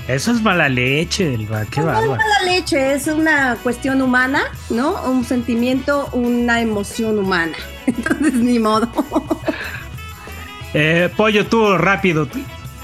Eso 0.08 0.32
es 0.32 0.42
mala 0.42 0.68
leche, 0.68 1.34
Elba, 1.34 1.66
qué 1.66 1.80
no, 1.80 1.92
es 1.92 2.08
mala 2.08 2.44
leche, 2.46 2.94
es 2.94 3.08
una 3.08 3.56
cuestión 3.62 4.02
humana, 4.02 4.44
¿no? 4.70 5.02
Un 5.04 5.24
sentimiento, 5.24 6.10
una 6.14 6.60
emoción 6.62 7.20
humana. 7.20 7.56
Entonces, 7.86 8.34
ni 8.34 8.58
modo. 8.58 8.90
Eh, 10.74 11.10
pollo, 11.16 11.46
tú 11.46 11.78
rápido, 11.78 12.28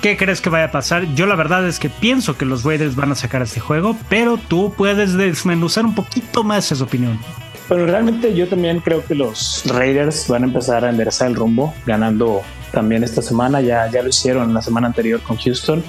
¿Qué 0.08 0.16
crees 0.16 0.40
que 0.40 0.50
vaya 0.50 0.68
a 0.68 0.72
pasar? 0.72 1.04
Yo 1.16 1.26
la 1.26 1.36
verdad 1.36 1.68
es 1.68 1.80
que 1.80 1.90
pienso 1.90 2.38
que 2.38 2.46
los 2.46 2.64
Raiders 2.64 2.96
van 2.96 3.12
a 3.12 3.16
sacar 3.16 3.42
este 3.42 3.60
juego, 3.60 3.98
pero 4.08 4.38
tú 4.38 4.74
puedes 4.78 5.16
desmenuzar 5.18 5.84
un 5.84 5.96
poquito 5.96 6.46
más 6.46 6.72
esa 6.72 6.86
opinión. 6.86 7.20
Pero 7.68 7.86
realmente 7.86 8.34
yo 8.34 8.48
también 8.48 8.80
creo 8.80 9.04
que 9.04 9.16
los 9.16 9.64
Raiders 9.66 10.30
van 10.30 10.44
a 10.44 10.46
empezar 10.46 10.86
a 10.86 10.92
enderezar 10.92 11.28
el 11.28 11.36
rumbo, 11.36 11.74
ganando 11.86 12.42
también 12.72 13.04
esta 13.04 13.22
semana. 13.22 13.60
Ya, 13.60 13.92
ya 13.92 14.02
lo 14.02 14.08
hicieron 14.08 14.54
la 14.54 14.62
semana 14.62 14.88
anterior 14.88 15.20
con 15.20 15.36
Houston. 15.36 15.84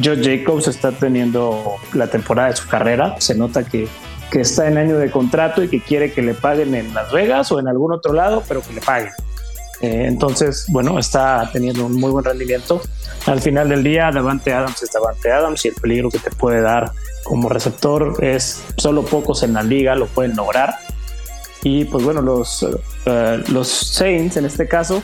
Joe 0.00 0.22
Jacobs 0.22 0.68
está 0.68 0.92
teniendo 0.92 1.74
la 1.94 2.06
temporada 2.06 2.50
de 2.50 2.56
su 2.56 2.68
carrera. 2.68 3.16
Se 3.18 3.34
nota 3.34 3.64
que, 3.64 3.88
que 4.30 4.42
está 4.42 4.68
en 4.68 4.78
año 4.78 4.98
de 4.98 5.10
contrato 5.10 5.64
y 5.64 5.68
que 5.68 5.80
quiere 5.80 6.12
que 6.12 6.22
le 6.22 6.34
paguen 6.34 6.76
en 6.76 6.94
Las 6.94 7.10
Vegas 7.10 7.50
o 7.50 7.58
en 7.58 7.66
algún 7.66 7.90
otro 7.90 8.12
lado, 8.12 8.44
pero 8.46 8.62
que 8.62 8.72
le 8.72 8.80
paguen. 8.82 9.10
Eh, 9.80 10.06
entonces, 10.06 10.66
bueno, 10.68 10.98
está 10.98 11.48
teniendo 11.52 11.86
un 11.86 11.92
muy 11.94 12.10
buen 12.10 12.24
rendimiento. 12.24 12.80
Al 13.26 13.40
final 13.40 13.68
del 13.68 13.84
día, 13.84 14.10
Davante 14.12 14.52
Adams 14.52 14.82
es 14.82 14.92
Davante 14.92 15.30
Adams 15.30 15.64
y 15.64 15.68
el 15.68 15.74
peligro 15.74 16.10
que 16.10 16.18
te 16.18 16.30
puede 16.30 16.60
dar 16.60 16.92
como 17.24 17.48
receptor 17.48 18.24
es 18.24 18.64
solo 18.76 19.04
pocos 19.04 19.42
en 19.42 19.52
la 19.52 19.62
liga 19.62 19.94
lo 19.94 20.06
pueden 20.06 20.34
lograr. 20.34 20.74
Y 21.62 21.84
pues 21.84 22.04
bueno, 22.04 22.22
los, 22.22 22.66
eh, 23.04 23.42
los 23.48 23.68
Saints 23.68 24.36
en 24.36 24.46
este 24.46 24.66
caso, 24.66 25.02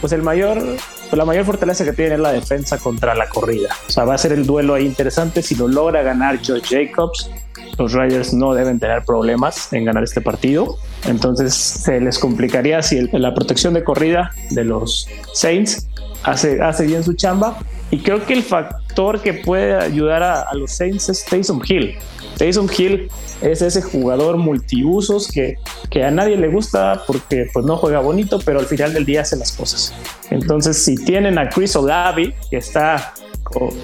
pues 0.00 0.12
el 0.12 0.22
mayor, 0.22 0.58
pues 0.58 1.12
la 1.12 1.24
mayor 1.24 1.44
fortaleza 1.44 1.84
que 1.84 1.92
tiene 1.92 2.14
es 2.14 2.20
la 2.20 2.32
defensa 2.32 2.78
contra 2.78 3.14
la 3.14 3.28
corrida. 3.28 3.70
O 3.86 3.90
sea, 3.90 4.04
va 4.04 4.14
a 4.14 4.18
ser 4.18 4.32
el 4.32 4.46
duelo 4.46 4.74
ahí 4.74 4.86
interesante 4.86 5.42
si 5.42 5.54
lo 5.56 5.68
logra 5.68 6.02
ganar 6.02 6.38
Joe 6.44 6.62
Jacobs 6.62 7.30
los 7.78 7.92
Riders 7.92 8.34
no 8.34 8.54
deben 8.54 8.78
tener 8.78 9.04
problemas 9.04 9.72
en 9.72 9.84
ganar 9.84 10.04
este 10.04 10.20
partido. 10.20 10.76
Entonces 11.06 11.54
se 11.54 12.00
les 12.00 12.18
complicaría 12.18 12.82
si 12.82 13.08
la 13.12 13.34
protección 13.34 13.74
de 13.74 13.84
corrida 13.84 14.32
de 14.50 14.64
los 14.64 15.08
Saints 15.32 15.86
hace, 16.24 16.60
hace 16.60 16.86
bien 16.86 17.04
su 17.04 17.14
chamba. 17.14 17.58
Y 17.90 17.98
creo 17.98 18.24
que 18.26 18.34
el 18.34 18.42
factor 18.42 19.20
que 19.22 19.34
puede 19.34 19.74
ayudar 19.74 20.22
a, 20.22 20.54
los 20.54 20.72
Saints 20.72 21.08
es 21.08 21.24
Taysom 21.24 21.62
Hill. 21.66 21.94
Taysom 22.36 22.68
Hill 22.76 23.08
es 23.40 23.62
ese 23.62 23.80
jugador 23.80 24.36
multiusos 24.36 25.28
que, 25.28 25.56
a 26.02 26.10
nadie 26.10 26.36
le 26.36 26.48
gusta 26.48 27.02
porque 27.06 27.46
pues 27.52 27.64
no 27.64 27.76
juega 27.76 28.00
bonito, 28.00 28.40
pero 28.44 28.58
al 28.58 28.66
final 28.66 28.92
del 28.92 29.04
día 29.04 29.22
hace 29.22 29.36
las 29.36 29.52
cosas. 29.52 29.94
Entonces, 30.30 30.84
si 30.84 30.96
tienen 30.96 31.38
a 31.38 31.48
Chris 31.48 31.74
Olave, 31.76 32.34
que 32.50 32.58
está 32.58 33.14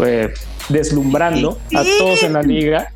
eh, 0.05 0.33
deslumbrando 0.68 1.59
a 1.75 1.85
todos 1.99 2.22
en 2.22 2.35
la 2.35 2.43
liga, 2.43 2.93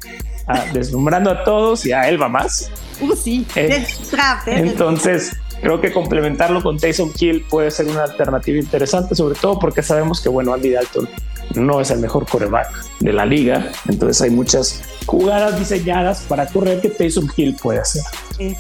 deslumbrando 0.73 1.31
a 1.31 1.45
todos 1.45 1.85
y 1.87 1.93
a 1.93 2.09
Elba 2.09 2.29
más. 2.29 2.71
Uh, 3.01 3.15
sí. 3.15 3.47
Eh, 3.55 3.87
entonces, 4.47 5.37
creo 5.61 5.81
que 5.81 5.93
complementarlo 5.93 6.63
con 6.63 6.79
Taysom 6.79 7.13
Hill 7.19 7.45
puede 7.49 7.71
ser 7.71 7.87
una 7.87 8.05
alternativa 8.05 8.59
interesante, 8.59 9.15
sobre 9.15 9.39
todo 9.39 9.59
porque 9.59 9.83
sabemos 9.83 10.21
que, 10.21 10.29
bueno, 10.29 10.53
Andy 10.53 10.71
Dalton 10.71 11.09
no 11.55 11.81
es 11.81 11.91
el 11.91 12.01
mejor 12.01 12.27
coreback 12.27 12.71
de 13.01 13.13
la 13.13 13.25
liga, 13.25 13.71
entonces 13.89 14.21
hay 14.23 14.31
muchas 14.31 14.83
jugadas 15.09 15.59
diseñadas 15.59 16.21
para 16.29 16.47
correr 16.47 16.83
que 16.83 16.91
Taysom 16.91 17.29
Hill 17.35 17.57
puede 17.61 17.81
hacer. 17.81 18.03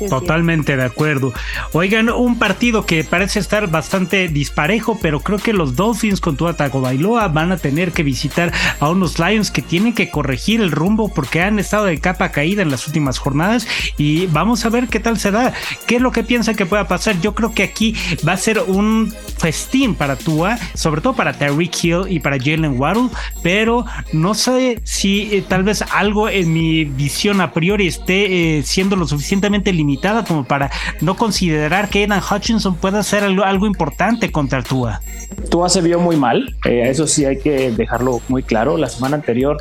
Totalmente 0.09 0.77
de 0.77 0.83
acuerdo. 0.83 1.33
Oigan, 1.73 2.09
un 2.09 2.39
partido 2.39 2.85
que 2.85 3.05
parece 3.05 3.39
estar 3.39 3.69
bastante 3.71 4.29
disparejo, 4.29 4.99
pero 5.01 5.21
creo 5.21 5.39
que 5.39 5.53
los 5.53 5.77
Dolphins 5.77 6.21
con 6.21 6.37
Tua 6.37 6.55
Tagovailoa 6.55 7.29
van 7.29 7.53
a 7.53 7.59
tener 7.59 7.93
que 7.93 8.03
visitar 8.03 8.53
a 8.81 8.89
unos 8.89 9.19
Lions 9.19 9.51
que 9.51 9.63
tienen 9.63 9.93
que 9.93 10.11
corregir 10.11 10.61
el 10.61 10.73
rumbo 10.73 11.09
porque 11.09 11.43
han 11.43 11.59
estado 11.59 11.85
de 11.85 12.01
capa 12.01 12.31
caída 12.31 12.63
en 12.63 12.71
las 12.71 12.87
últimas 12.87 13.19
jornadas 13.19 13.69
y 13.97 14.27
vamos 14.27 14.65
a 14.65 14.71
ver 14.71 14.89
qué 14.89 15.01
tal 15.01 15.19
se 15.19 15.31
da. 15.31 15.53
¿Qué 15.87 15.97
es 15.97 16.03
lo 16.03 16.11
que 16.11 16.25
piensan 16.25 16.57
que 16.57 16.67
pueda 16.67 16.89
pasar? 16.89 17.21
Yo 17.21 17.35
creo 17.35 17.55
que 17.55 17.63
aquí 17.63 17.95
va 18.27 18.33
a 18.33 18.37
ser 18.39 18.61
un 18.67 19.15
festín 19.37 19.95
para 19.95 20.17
Tua, 20.17 20.59
sobre 20.75 21.03
todo 21.03 21.13
para 21.13 21.35
Tyreek 21.35 21.85
Hill 21.85 22.03
y 22.09 22.19
para 22.19 22.39
Jalen 22.39 22.81
Waddle, 22.81 23.11
pero 23.43 23.85
no 24.13 24.35
sé 24.35 24.81
si 24.83 25.29
eh, 25.33 25.45
tal 25.47 25.63
vez 25.63 25.83
algo 25.83 26.29
mi 26.45 26.85
visión 26.85 27.41
a 27.41 27.53
priori 27.53 27.87
esté 27.87 28.59
eh, 28.59 28.63
siendo 28.63 28.97
lo 28.97 29.07
suficientemente 29.07 29.73
limitada 29.73 30.25
como 30.25 30.45
para 30.45 30.71
no 31.01 31.17
considerar 31.17 31.89
que 31.89 32.01
Aidan 32.01 32.21
Hutchinson 32.23 32.77
pueda 32.77 33.01
hacer 33.01 33.25
algo, 33.25 33.67
importante 33.67 34.31
contra 34.33 34.63
Tua. 34.63 35.01
Tua 35.51 35.69
se 35.69 35.81
vio 35.81 35.99
muy 36.01 36.17
mal, 36.17 36.57
eh, 36.65 36.89
eso 36.89 37.07
sí 37.07 37.25
hay 37.25 37.39
que 37.39 37.71
dejarlo 37.71 38.21
muy 38.29 38.43
claro. 38.43 38.77
La 38.77 38.89
semana 38.89 39.17
anterior 39.17 39.57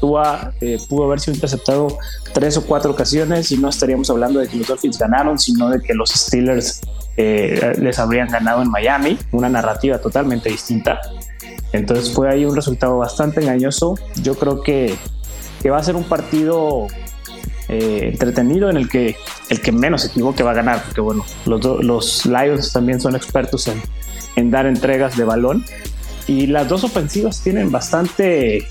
Tua 0.00 0.52
eh, 0.60 0.78
pudo 0.88 1.04
haber 1.04 1.20
sido 1.20 1.34
interceptado 1.34 1.98
tres 2.32 2.56
o 2.56 2.66
cuatro 2.66 2.90
ocasiones 2.90 3.50
y 3.52 3.56
no 3.56 3.68
estaríamos 3.68 4.10
hablando 4.10 4.40
de 4.40 4.48
que 4.48 4.56
los 4.56 4.66
Dolphins 4.66 4.98
ganaron, 4.98 5.38
sino 5.38 5.68
de 5.70 5.80
que 5.80 5.94
los 5.94 6.10
Steelers 6.10 6.80
les 7.14 7.98
habrían 7.98 8.28
ganado 8.28 8.62
en 8.62 8.70
Miami, 8.70 9.18
una 9.32 9.50
narrativa 9.50 9.98
totalmente 9.98 10.48
distinta. 10.48 10.98
Entonces 11.72 12.12
fue 12.12 12.30
ahí 12.30 12.44
un 12.44 12.54
resultado 12.54 12.98
bastante 12.98 13.40
engañoso. 13.40 13.98
Yo 14.22 14.34
creo 14.34 14.60
que, 14.62 14.94
que 15.62 15.70
va 15.70 15.78
a 15.78 15.82
ser 15.82 15.96
un 15.96 16.04
partido 16.04 16.88
eh, 17.68 18.10
entretenido 18.12 18.68
en 18.68 18.76
el 18.76 18.88
que 18.88 19.16
el 19.48 19.60
que 19.60 19.72
menos 19.72 20.04
equivoque 20.04 20.42
va 20.42 20.50
a 20.50 20.54
ganar, 20.54 20.82
porque 20.84 21.00
bueno, 21.00 21.24
los, 21.46 21.64
los 21.84 22.26
Lions 22.26 22.72
también 22.72 23.00
son 23.00 23.14
expertos 23.14 23.68
en, 23.68 23.80
en, 24.36 24.50
dar 24.50 24.66
entregas 24.66 25.16
de 25.16 25.24
balón. 25.24 25.64
Y 26.26 26.46
las 26.46 26.68
dos 26.68 26.84
ofensivas 26.84 27.40
tienen 27.42 27.70
bastante, 27.70 28.66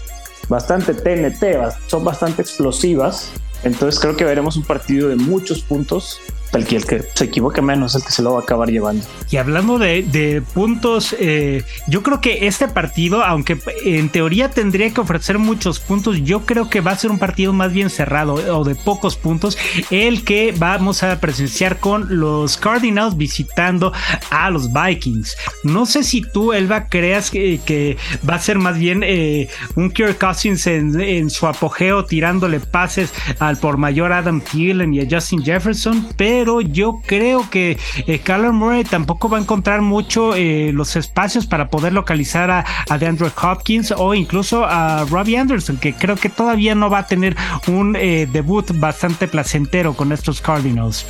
bastante 0.48 0.94
TNT, 0.94 1.44
son 1.88 2.04
bastante 2.04 2.42
explosivas, 2.42 3.32
entonces 3.64 4.00
creo 4.00 4.16
que 4.16 4.24
veremos 4.24 4.56
un 4.58 4.64
partido 4.64 5.10
de 5.10 5.16
muchos 5.16 5.62
puntos 5.62 6.20
el 6.54 6.66
que, 6.66 6.76
el 6.78 6.86
que 6.86 7.04
se 7.14 7.26
equivoque 7.26 7.62
menos 7.62 7.95
es 7.95 8.02
el 8.02 8.08
que 8.08 8.14
se 8.14 8.22
lo 8.22 8.34
va 8.34 8.39
a 8.39 8.43
acabar 8.43 8.70
llevando. 8.70 9.06
Y 9.30 9.38
hablando 9.38 9.80
de, 9.80 10.43
puntos, 10.54 11.16
eh, 11.20 11.64
yo 11.88 12.04
creo 12.04 12.20
que 12.20 12.47
este 12.47 12.68
partido, 12.68 13.24
aunque 13.24 13.58
en 13.86 14.10
teoría 14.10 14.49
tendría 14.49 14.93
que 14.93 15.02
ofrecer 15.02 15.38
muchos 15.38 15.80
puntos, 15.80 16.22
yo 16.24 16.45
creo 16.45 16.70
que 16.70 16.82
va 16.82 16.91
a 16.91 16.97
ser 16.97 17.12
un 17.12 17.20
partido 17.20 17.54
más 17.54 17.72
bien 17.72 17.89
cerrado 17.89 18.34
o 18.34 18.64
de 18.64 18.76
pocos 18.76 19.16
puntos, 19.16 19.58
el 19.89 20.24
que 20.24 20.54
vamos 20.58 21.04
a 21.04 21.20
presenciar 21.20 21.80
con 21.80 22.20
los 22.20 22.58
Cardinals 22.58 23.16
visitando 23.16 23.93
a 24.30 24.49
los 24.49 24.72
Vikings. 24.72 25.36
No 25.64 25.86
sé 25.86 26.04
si 26.04 26.22
tú, 26.22 26.54
Elba, 26.54 26.88
creas 26.88 27.32
que, 27.32 27.97
va 28.30 28.36
a 28.36 28.39
ser 28.39 28.58
más 28.58 28.78
bien 28.78 29.04
eh, 29.04 29.47
un 29.76 29.89
Kirk 29.91 30.18
Cousins 30.18 30.68
en, 30.68 31.30
su 31.30 31.47
apogeo 31.47 32.06
tirándole 32.06 32.60
pases 32.60 33.14
al 33.39 33.58
por 33.58 33.78
mayor 33.78 34.12
Adam 34.12 34.41
Thielen 34.41 34.93
y 34.93 34.99
a 34.99 35.08
Justin 35.10 35.43
Jefferson, 35.43 36.08
pero 36.18 36.41
pero 36.42 36.60
yo 36.60 37.04
creo 37.06 37.48
que 37.52 37.78
eh, 38.08 38.20
Murray 38.52 38.84
tampoco 38.84 39.30
va 39.30 39.38
a 39.38 39.42
encontrar 39.42 39.84
mucho 39.84 40.34
eh, 40.34 40.72
los 40.74 40.96
espacios 40.96 41.46
para 41.46 41.70
poder 41.70 41.94
localizar 41.94 42.50
a, 42.50 42.66
a 42.89 42.98
DeAndre 42.98 43.30
Hopkins 43.44 43.94
o 43.96 44.16
incluso 44.16 44.66
a 44.66 45.06
Robbie 45.06 45.38
Anderson, 45.38 45.78
que 45.78 45.94
creo 45.94 46.16
que 46.16 46.30
todavía 46.30 46.74
no 46.74 46.89
va 46.89 46.98
a 46.98 47.06
tener 47.06 47.38
un 47.68 47.96
eh, 47.96 48.28
debut 48.32 48.66
bastante 48.80 49.28
placentero 49.28 49.94
con 49.94 50.12
estos 50.12 50.42
Cardinals. 50.42 51.06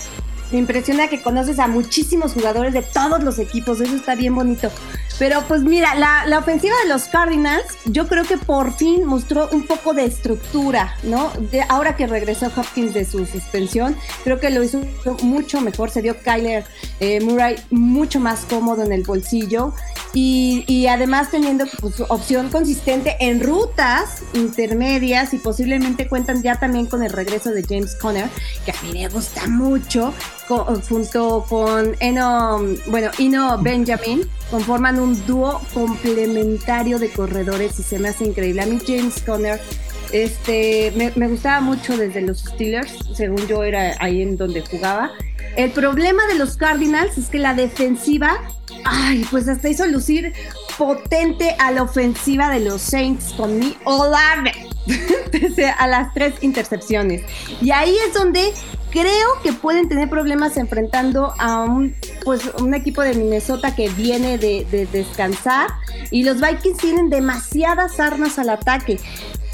Me 0.51 0.59
impresiona 0.59 1.07
que 1.07 1.21
conoces 1.21 1.59
a 1.59 1.67
muchísimos 1.67 2.33
jugadores 2.33 2.73
de 2.73 2.81
todos 2.81 3.23
los 3.23 3.39
equipos, 3.39 3.81
eso 3.81 3.95
está 3.95 4.15
bien 4.15 4.35
bonito. 4.35 4.69
Pero 5.21 5.43
pues 5.47 5.61
mira, 5.61 5.93
la, 5.93 6.39
ofensiva 6.39 6.73
de 6.81 6.89
los 6.89 7.03
Cardinals, 7.03 7.77
yo 7.85 8.07
creo 8.07 8.23
que 8.23 8.37
por 8.37 8.73
fin 8.73 9.05
mostró 9.05 9.49
un 9.51 9.67
poco 9.67 9.93
de 9.93 10.05
estructura, 10.05 10.95
¿no? 11.03 11.31
De, 11.51 11.61
ahora 11.69 11.95
que 11.95 12.07
regresó 12.07 12.47
Hopkins 12.47 12.95
de 12.95 13.05
su 13.05 13.25
suspensión, 13.27 13.95
creo 14.23 14.39
que 14.39 14.49
lo 14.49 14.63
hizo 14.63 14.81
mucho 15.21 15.61
mejor. 15.61 15.91
Se 15.91 16.01
dio 16.01 16.17
Kyler 16.17 16.63
eh, 16.99 17.21
Murray 17.21 17.57
mucho 17.69 18.19
más 18.19 18.45
cómodo 18.49 18.83
en 18.83 18.91
el 18.91 19.03
bolsillo 19.03 19.75
y, 20.13 20.87
además 20.87 21.31
teniendo 21.31 21.65
pues, 21.79 22.01
opción 22.09 22.49
consistente 22.49 23.15
en 23.19 23.41
rutas 23.41 24.23
intermedias 24.33 25.33
y 25.33 25.37
posiblemente 25.37 26.07
cuentan 26.07 26.43
ya 26.43 26.59
también 26.59 26.87
con 26.87 27.03
el 27.03 27.11
regreso 27.11 27.51
de 27.51 27.63
James 27.63 27.95
Conner, 27.95 28.29
que 28.65 28.71
a 28.71 28.75
mí 28.83 28.93
me 28.93 29.07
gusta 29.07 29.47
mucho 29.47 30.13
junto 30.89 31.45
con 31.47 31.95
Eno, 31.99 32.59
bueno, 32.87 33.11
Ino 33.17 33.57
Benjamin, 33.61 34.27
conforman 34.49 34.99
un 34.99 35.25
dúo 35.25 35.61
complementario 35.73 36.99
de 36.99 37.09
corredores 37.09 37.79
y 37.79 37.83
se 37.83 37.99
me 37.99 38.09
hace 38.09 38.25
increíble. 38.25 38.61
A 38.61 38.65
mí 38.65 38.79
James 38.85 39.21
Conner 39.25 39.61
este, 40.11 40.91
me, 41.15 41.27
gustaba 41.27 41.61
mucho 41.61 41.95
desde 41.97 42.21
los 42.21 42.39
Steelers, 42.39 42.91
según 43.13 43.47
yo 43.47 43.63
era 43.63 43.95
ahí 43.99 44.21
en 44.21 44.35
donde 44.35 44.61
jugaba. 44.61 45.11
El 45.55 45.71
problema 45.71 46.25
de 46.27 46.35
los 46.35 46.57
Cardinals 46.57 47.17
es 47.17 47.27
que 47.27 47.39
la 47.39 47.53
defensiva, 47.53 48.39
ay, 48.85 49.25
pues 49.29 49.47
hasta 49.47 49.69
hizo 49.69 49.85
lucir 49.85 50.33
potente 50.77 51.55
a 51.59 51.71
la 51.71 51.83
ofensiva 51.83 52.49
de 52.49 52.61
los 52.61 52.81
Saints 52.81 53.33
con 53.33 53.59
mi 53.59 53.75
Olave, 53.83 54.53
a 55.77 55.87
las 55.87 56.13
tres 56.13 56.35
intercepciones. 56.41 57.23
Y 57.61 57.71
ahí 57.71 57.95
es 58.07 58.13
donde 58.13 58.53
creo 58.91 59.27
que 59.41 59.53
pueden 59.53 59.87
tener 59.87 60.09
problemas 60.09 60.57
enfrentando 60.57 61.33
a 61.39 61.63
un, 61.63 61.95
pues, 62.23 62.41
un 62.59 62.73
equipo 62.73 63.01
de 63.01 63.15
Minnesota 63.15 63.73
que 63.73 63.89
viene 63.89 64.37
de, 64.37 64.87
descansar 64.91 65.69
y 66.11 66.23
los 66.23 66.41
Vikings 66.41 66.77
tienen 66.77 67.09
demasiadas 67.09 67.99
armas 67.99 68.37
al 68.37 68.49
ataque. 68.49 68.99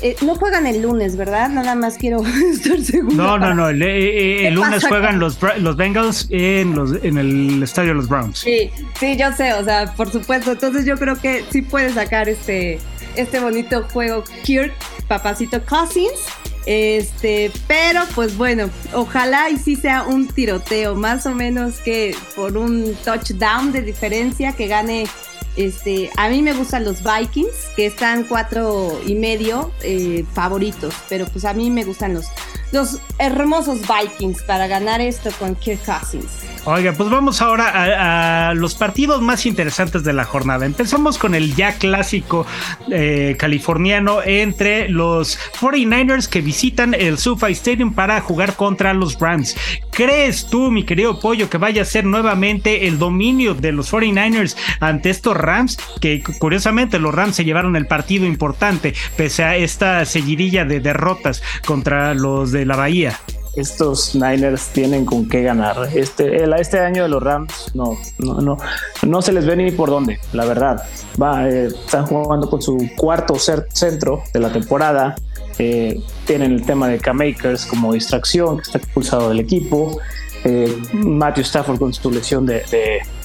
Eh, 0.02 0.16
no 0.22 0.36
juegan 0.36 0.68
el 0.68 0.82
lunes, 0.82 1.18
¿verdad? 1.18 1.50
Nada 1.50 1.74
más 1.76 1.98
quiero 1.98 2.24
estar 2.52 2.80
seguro. 2.82 3.16
No, 3.16 3.38
no, 3.40 3.54
no. 3.54 3.70
El, 3.70 3.82
eh, 3.82 4.48
eh, 4.48 4.52
lunes 4.52 4.86
juegan 4.86 5.20
los, 5.20 5.40
los 5.60 5.76
Bengals 5.76 6.28
en, 6.30 6.76
los, 6.76 7.04
en 7.04 7.18
el 7.18 7.64
estadio 7.64 7.90
de 7.90 7.96
los 7.96 8.08
Browns. 8.08 8.40
Sí, 8.40 8.70
sí, 9.00 9.18
yo 9.18 9.32
sé, 9.34 9.54
o 9.54 9.64
sea, 9.64 9.94
por 9.96 10.12
supuesto. 10.12 10.52
Entonces 10.52 10.86
yo 10.86 10.98
creo 10.98 11.16
que 11.16 11.44
sí 11.50 11.62
puede 11.62 11.92
sacar 11.92 12.30
este, 12.30 12.80
este 13.16 13.40
bonito 13.40 13.88
juego 13.92 14.24
Kirk, 14.44 14.74
papacito 15.08 15.62
Cousins. 15.66 16.28
Este, 16.68 17.50
pero 17.66 18.02
pues 18.14 18.36
bueno, 18.36 18.70
ojalá 18.94 19.50
y 19.50 19.56
sí 19.56 19.78
sea 19.78 20.04
un 20.04 20.28
tiroteo, 20.28 20.96
más 20.96 21.26
o 21.26 21.34
menos 21.34 21.78
que 21.78 22.14
por 22.36 22.58
un 22.58 22.94
touchdown 23.06 23.72
de 23.72 23.82
diferencia 23.82 24.52
que 24.52 24.68
gane. 24.68 25.08
Este, 25.56 26.12
a 26.18 26.30
mí 26.30 26.44
me 26.44 26.54
gustan 26.54 26.84
los 26.84 26.98
Vikings, 27.02 27.72
que 27.76 27.88
están 27.88 28.26
cuatro 28.26 29.00
y 29.08 29.16
medio 29.16 29.72
eh, 29.82 30.24
favoritos, 30.34 30.94
pero 31.10 31.26
pues 31.26 31.46
a 31.46 31.54
mí 31.54 31.72
me 31.72 31.84
gustan 31.84 32.14
los, 32.14 32.28
los 32.72 33.00
hermosos 33.18 33.80
Vikings 33.88 34.44
para 34.44 34.68
ganar 34.68 35.00
esto 35.00 35.32
con 35.40 35.56
Kirk 35.56 35.80
Cousins. 35.84 36.47
Oiga, 36.70 36.92
pues 36.92 37.10
vamos 37.10 37.42
ahora 37.42 38.50
a, 38.50 38.54
los 38.54 38.76
partidos 38.76 39.22
más 39.22 39.46
interesantes 39.46 40.04
de 40.04 40.12
la 40.12 40.26
jornada. 40.26 40.66
Empezamos 40.66 41.18
con 41.18 41.34
el 41.34 41.56
ya 41.56 41.78
clásico 41.78 42.46
eh, 42.92 43.38
californiano 43.40 44.22
entre 44.22 44.90
los 44.90 45.40
49ers 45.62 46.28
que 46.28 46.42
visitan 46.42 46.94
el 46.94 47.20
SoFi 47.20 47.54
Stadium 47.54 47.94
para 47.94 48.20
jugar 48.20 48.58
contra 48.58 48.94
los 48.94 49.18
Rams. 49.18 49.56
¿Crees 49.92 50.50
tú, 50.50 50.70
mi 50.70 50.84
querido 50.84 51.22
Pollo, 51.22 51.50
que 51.50 51.58
vaya 51.58 51.84
a 51.84 51.86
ser 51.86 52.04
nuevamente 52.04 52.86
el 52.86 53.00
dominio 53.00 53.54
de 53.54 53.72
los 53.72 53.94
49ers 53.94 54.58
ante 54.82 55.10
estos 55.10 55.38
Rams? 55.38 55.78
Que 56.02 56.22
curiosamente 56.22 57.00
los 57.00 57.16
Rams 57.16 57.38
se 57.38 57.46
llevaron 57.46 57.78
el 57.78 57.88
partido 57.88 58.26
importante 58.26 58.94
pese 59.16 59.46
a 59.46 59.56
esta 59.56 60.04
seguidilla 60.04 60.66
de 60.66 60.82
derrotas 60.82 61.42
contra 61.66 62.14
los 62.14 62.52
de 62.52 62.66
la 62.66 62.76
Bahía 62.76 63.18
estos 63.58 64.16
Niners 64.16 64.68
tienen 64.68 65.06
con 65.06 65.28
qué 65.28 65.42
ganar. 65.42 65.90
Este, 65.94 66.44
este 66.60 66.80
año 66.80 67.04
de 67.04 67.10
los 67.10 67.22
Rams 67.22 67.72
no, 67.74 67.98
no, 68.20 68.40
no, 68.40 68.58
no 69.02 69.22
se 69.22 69.34
les 69.34 69.46
ve 69.46 69.56
ni 69.56 69.72
por 69.72 69.90
dónde, 69.90 70.20
la 70.34 70.46
verdad. 70.46 70.84
Va, 71.22 71.50
eh, 71.50 71.68
están 71.68 72.06
jugando 72.06 72.50
con 72.50 72.62
su 72.62 72.78
cuarto 72.96 73.36
centro 73.38 74.24
de 74.34 74.40
la 74.40 74.52
temporada. 74.52 75.16
Eh, 75.60 76.00
tienen 76.26 76.52
el 76.52 76.66
tema 76.66 76.88
de 76.88 77.00
K-Makers 77.00 77.66
como 77.66 77.94
distracción, 77.94 78.58
que 78.58 78.64
está 78.64 78.78
expulsado 78.78 79.30
del 79.30 79.40
equipo. 79.40 80.00
Eh, 80.44 80.78
Matthew 80.94 81.44
Stafford 81.44 81.80
con 81.80 81.94
su 81.94 82.12
lesión 82.12 82.46
de, 82.46 82.64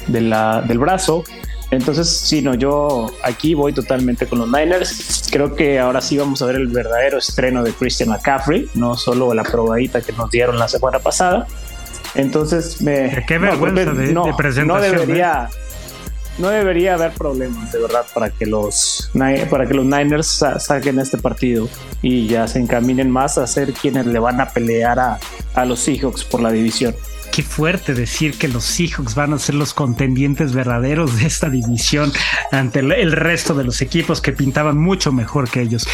del 0.07 0.79
brazo. 0.79 1.25
Entonces, 1.73 2.07
sí, 2.07 2.43
no, 2.43 2.53
yo 2.53 3.11
aquí 3.23 3.55
voy 3.55 3.73
totalmente 3.73 4.27
con 4.27 4.41
los 4.41 4.47
Niners. 4.47 5.27
Creo 5.33 5.55
que 5.55 5.81
ahora 5.81 6.03
sí 6.03 6.19
vamos 6.19 6.43
a 6.43 6.47
ver 6.47 6.57
el 6.57 6.67
verdadero 6.69 7.17
estreno 7.17 7.63
de 7.63 7.73
Christian 7.73 8.11
McCaffrey, 8.11 8.69
no 8.75 8.95
solo 8.95 9.33
la 9.33 9.43
probadita 9.43 10.03
que 10.03 10.13
nos 10.13 10.31
dieron 10.31 10.59
la 10.59 10.69
semana 10.69 10.99
pasada. 10.99 11.47
Entonces 12.15 12.83
me... 12.83 13.25
Qué 13.27 13.39
vergüenza 13.39 13.85
de, 13.87 14.35
presentación. 14.37 14.69
No 14.69 14.81
debería... 14.83 15.49
¿eh? 15.51 15.57
no 16.37 16.51
debería 16.51 16.93
haber 16.93 17.13
problemas, 17.13 17.73
de 17.73 17.79
verdad, 17.79 18.05
para 18.13 18.29
que 18.29 18.45
los, 18.45 19.11
para 19.51 19.67
que 19.67 19.73
los 19.73 19.87
Niners 19.87 20.45
saquen 20.59 20.99
este 20.99 21.17
partido 21.17 21.71
y 22.03 22.27
ya 22.27 22.49
se 22.49 22.59
encaminen 22.59 23.11
más 23.11 23.39
a 23.39 23.47
ser 23.47 23.73
quienes 23.73 24.05
le 24.05 24.19
van 24.19 24.43
a 24.43 24.51
pelear 24.51 24.99
a, 24.99 25.19
a 25.55 25.65
los 25.65 25.81
Seahawks 25.81 26.25
por 26.25 26.43
la 26.43 26.53
división 26.53 26.95
qué 27.33 27.43
fuerte 27.43 27.95
decir 27.95 28.37
que 28.39 28.47
los 28.47 28.63
Seahawks 28.63 29.15
van 29.15 29.33
a 29.33 29.39
ser 29.39 29.55
los 29.55 29.73
contendientes 29.73 30.53
verdaderos 30.53 31.19
de 31.19 31.27
esta 31.27 31.49
división 31.49 32.13
ante 32.51 32.81
el 32.81 33.11
resto 33.11 33.55
de 33.55 33.65
los 33.65 33.81
equipos 33.81 34.21
que 34.21 34.33
pintaban 34.33 34.79
mucho 34.79 35.13
mejor 35.13 35.49
que 35.49 35.63
ellos. 35.63 35.89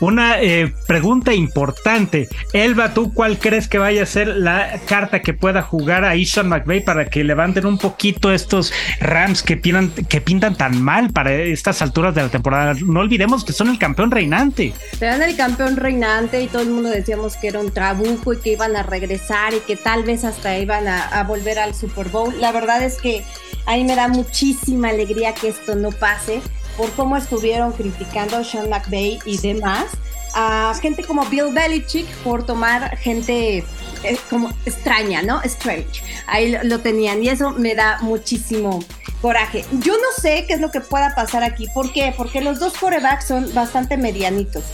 Una 0.00 0.40
eh, 0.40 0.72
pregunta 0.86 1.34
importante. 1.34 2.28
Elba, 2.54 2.94
¿tú 2.94 3.12
cuál 3.12 3.38
crees 3.38 3.68
que 3.68 3.76
vaya 3.76 4.02
a 4.02 4.06
ser 4.06 4.28
la 4.28 4.80
carta 4.86 5.20
que 5.20 5.34
pueda 5.34 5.60
jugar 5.60 6.06
a 6.06 6.16
Ishan 6.16 6.48
McVeigh 6.48 6.84
para 6.84 7.04
que 7.10 7.22
levanten 7.22 7.66
un 7.66 7.76
poquito 7.76 8.32
estos 8.32 8.72
Rams 9.00 9.42
que 9.42 9.58
pintan, 9.58 9.90
que 9.90 10.22
pintan 10.22 10.56
tan 10.56 10.80
mal 10.82 11.10
para 11.10 11.34
estas 11.34 11.82
alturas 11.82 12.14
de 12.14 12.22
la 12.22 12.28
temporada? 12.30 12.74
No 12.82 13.00
olvidemos 13.00 13.44
que 13.44 13.52
son 13.52 13.68
el 13.68 13.78
campeón 13.78 14.10
reinante. 14.10 14.72
Eran 15.00 15.22
el 15.22 15.36
campeón 15.36 15.76
reinante 15.76 16.40
y 16.42 16.46
todo 16.46 16.62
el 16.62 16.70
mundo 16.70 16.88
decíamos 16.88 17.36
que 17.36 17.48
era 17.48 17.60
un 17.60 17.72
trabuco 17.72 18.32
y 18.32 18.38
que 18.38 18.52
iban 18.52 18.74
a 18.74 18.82
regresar 18.82 19.52
y 19.52 19.60
que 19.60 19.76
tal 19.76 20.04
vez 20.04 20.24
hasta 20.24 20.56
iban 20.80 20.88
a, 20.88 21.22
volver 21.24 21.58
al 21.58 21.74
Super 21.74 22.08
Bowl. 22.08 22.40
La 22.40 22.52
verdad 22.52 22.82
es 22.82 23.00
que 23.00 23.24
a 23.66 23.76
mí 23.76 23.84
me 23.84 23.96
da 23.96 24.08
muchísima 24.08 24.88
alegría 24.88 25.34
que 25.34 25.48
esto 25.48 25.74
no 25.74 25.90
pase 25.90 26.40
por 26.76 26.90
cómo 26.92 27.16
estuvieron 27.16 27.72
criticando 27.72 28.36
a 28.36 28.44
Sean 28.44 28.68
McVay 28.70 29.18
y 29.24 29.38
demás 29.38 29.86
a 30.34 30.72
gente 30.80 31.02
como 31.04 31.24
Bill 31.26 31.52
Belichick 31.52 32.06
por 32.18 32.44
tomar 32.44 32.96
gente 32.98 33.64
eh, 34.04 34.16
como 34.30 34.50
extraña, 34.66 35.22
¿no? 35.22 35.42
Strange. 35.42 36.02
Ahí 36.26 36.56
lo, 36.62 36.80
tenían 36.80 37.22
y 37.24 37.28
eso 37.28 37.50
me 37.52 37.74
da 37.74 37.98
muchísimo 38.02 38.80
coraje. 39.20 39.64
Yo 39.72 39.94
no 39.94 40.20
sé 40.20 40.44
qué 40.46 40.54
es 40.54 40.60
lo 40.60 40.70
que 40.70 40.80
pueda 40.80 41.14
pasar 41.14 41.42
aquí. 41.42 41.66
¿Por 41.74 41.92
qué? 41.92 42.14
Porque 42.16 42.40
los 42.40 42.58
dos 42.58 42.74
corebacks 42.74 43.26
son 43.26 43.52
bastante 43.54 43.96
medianitos. 43.96 44.64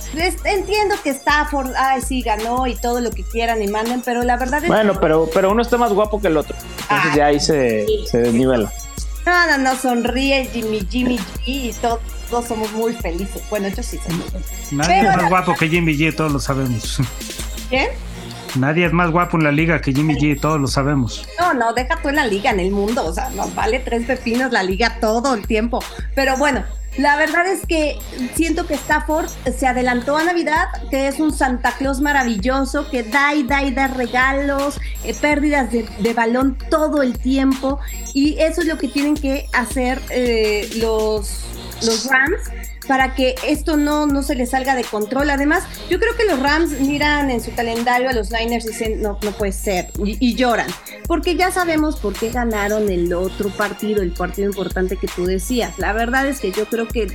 entiendo 0.45 0.97
que 1.03 1.11
Stafford, 1.11 1.73
ay, 1.77 2.03
sí, 2.03 2.23
ganó 2.23 2.67
y 2.67 2.77
todo 2.77 3.01
lo 3.01 3.11
que 3.11 3.23
quieran 3.23 3.63
y 3.63 3.69
manden, 3.69 4.03
pero 4.05 4.23
la 4.23 4.37
verdad 4.37 4.63
es 4.63 4.69
Bueno, 4.69 5.01
pero, 5.01 5.29
pero 5.33 5.51
uno 5.51 5.63
está 5.63 5.77
más 5.77 5.93
guapo 5.93 6.21
que 6.21 6.29
el 6.29 6.37
otro. 6.37 6.57
Entonces 6.83 7.15
ya 7.15 7.27
ahí 7.27 7.41
se, 7.41 7.87
se 8.07 8.19
desnivela. 8.19 8.73
No, 9.27 9.47
no, 9.47 9.59
no, 9.59 9.77
sonríe 9.77 10.47
Jimmy, 10.53 10.87
Jimmy 10.91 11.17
G 11.17 11.43
y 11.47 11.73
todos 11.81 12.01
somos 12.47 12.71
muy 12.73 12.93
felices. 12.93 13.43
Bueno, 13.49 13.69
yo 13.69 13.83
sí 13.83 13.99
soy. 13.99 14.77
Nadie 14.77 15.01
es 15.01 15.17
más 15.17 15.29
guapo 15.29 15.55
que 15.55 15.69
Jimmy 15.69 15.97
G, 15.97 16.15
todos 16.15 16.33
lo 16.33 16.39
sabemos. 16.39 16.99
¿Quién? 17.71 17.89
Nadie 18.57 18.87
es 18.87 18.93
más 18.93 19.11
guapo 19.11 19.37
en 19.37 19.45
la 19.45 19.53
liga 19.53 19.81
que 19.81 19.93
Jimmy 19.93 20.15
G, 20.15 20.41
todos 20.41 20.61
lo 20.61 20.69
sabemos. 20.69 21.27
No, 21.41 21.55
no, 21.55 21.73
deja 21.73 22.01
tú 22.01 22.09
en 22.09 22.17
la 22.17 22.27
liga, 22.27 22.51
en 22.51 22.61
el 22.61 22.71
mundo. 22.71 23.05
O 23.05 23.13
sea, 23.13 23.31
nos 23.31 23.53
vale 23.55 23.81
tres 23.81 24.07
pepinos 24.07 24.53
la 24.53 24.63
liga 24.63 24.99
todo 25.01 25.35
el 25.35 25.47
tiempo. 25.47 25.81
Pero 26.15 26.37
bueno, 26.37 26.63
la 26.97 27.17
verdad 27.17 27.47
es 27.49 27.67
que 27.67 27.99
siento 28.35 28.67
que 28.67 28.75
Stafford 28.75 29.29
se 29.57 29.67
adelantó 29.67 30.17
a 30.17 30.23
Navidad, 30.23 30.67
que 30.91 31.09
es 31.09 31.19
un 31.19 31.33
Santa 31.33 31.73
Claus 31.73 32.01
maravilloso, 32.01 32.89
que 32.89 33.03
da 33.03 33.35
y 33.35 33.43
da 33.43 33.65
y 33.65 33.73
da 33.73 33.89
regalos, 33.89 34.79
eh, 35.03 35.15
pérdidas 35.15 35.73
de, 35.73 36.15
balón 36.15 36.57
todo 36.71 37.03
el 37.03 37.19
tiempo. 37.19 37.81
Y 38.13 38.39
eso 38.39 38.61
es 38.61 38.69
lo 38.69 38.79
que 38.79 38.87
tienen 38.87 39.15
que 39.15 39.49
hacer 39.53 40.01
eh, 40.11 40.71
los, 40.77 41.45
los 41.83 42.09
Rams 42.09 42.64
para 42.85 43.15
que 43.15 43.35
esto 43.47 43.77
no, 43.77 44.07
no 44.07 44.23
se 44.23 44.35
les 44.35 44.51
salga 44.51 44.75
de 44.75 44.85
control. 44.85 45.31
Además, 45.31 45.65
yo 45.89 45.99
creo 45.99 46.17
que 46.17 46.25
los 46.25 46.41
Rams 46.41 46.81
miran 46.81 47.31
en 47.31 47.41
su 47.41 47.55
calendario 47.55 48.09
a 48.09 48.13
los 48.13 48.31
Niners 48.31 48.65
y 48.67 48.69
dicen, 48.69 49.03
no, 49.03 49.19
no 49.23 49.33
puede 49.33 49.53
ser, 49.53 49.91
y, 50.05 50.35
lloran, 50.35 50.69
porque 51.07 51.37
ya 51.37 51.51
sabemos 51.51 51.97
por 51.97 52.15
qué 52.15 52.31
ganaron 52.31 52.91
el 52.91 53.13
otro 53.13 53.51
partido, 53.51 54.03
el 54.03 54.13
partido 54.13 54.49
importante 54.49 54.97
que 54.97 55.07
tú 55.07 55.27
decías. 55.27 55.79
La 55.79 55.93
verdad 55.93 56.27
es 56.27 56.41
que 56.41 56.53
yo 56.53 56.67
creo 56.67 56.89
que 56.89 57.07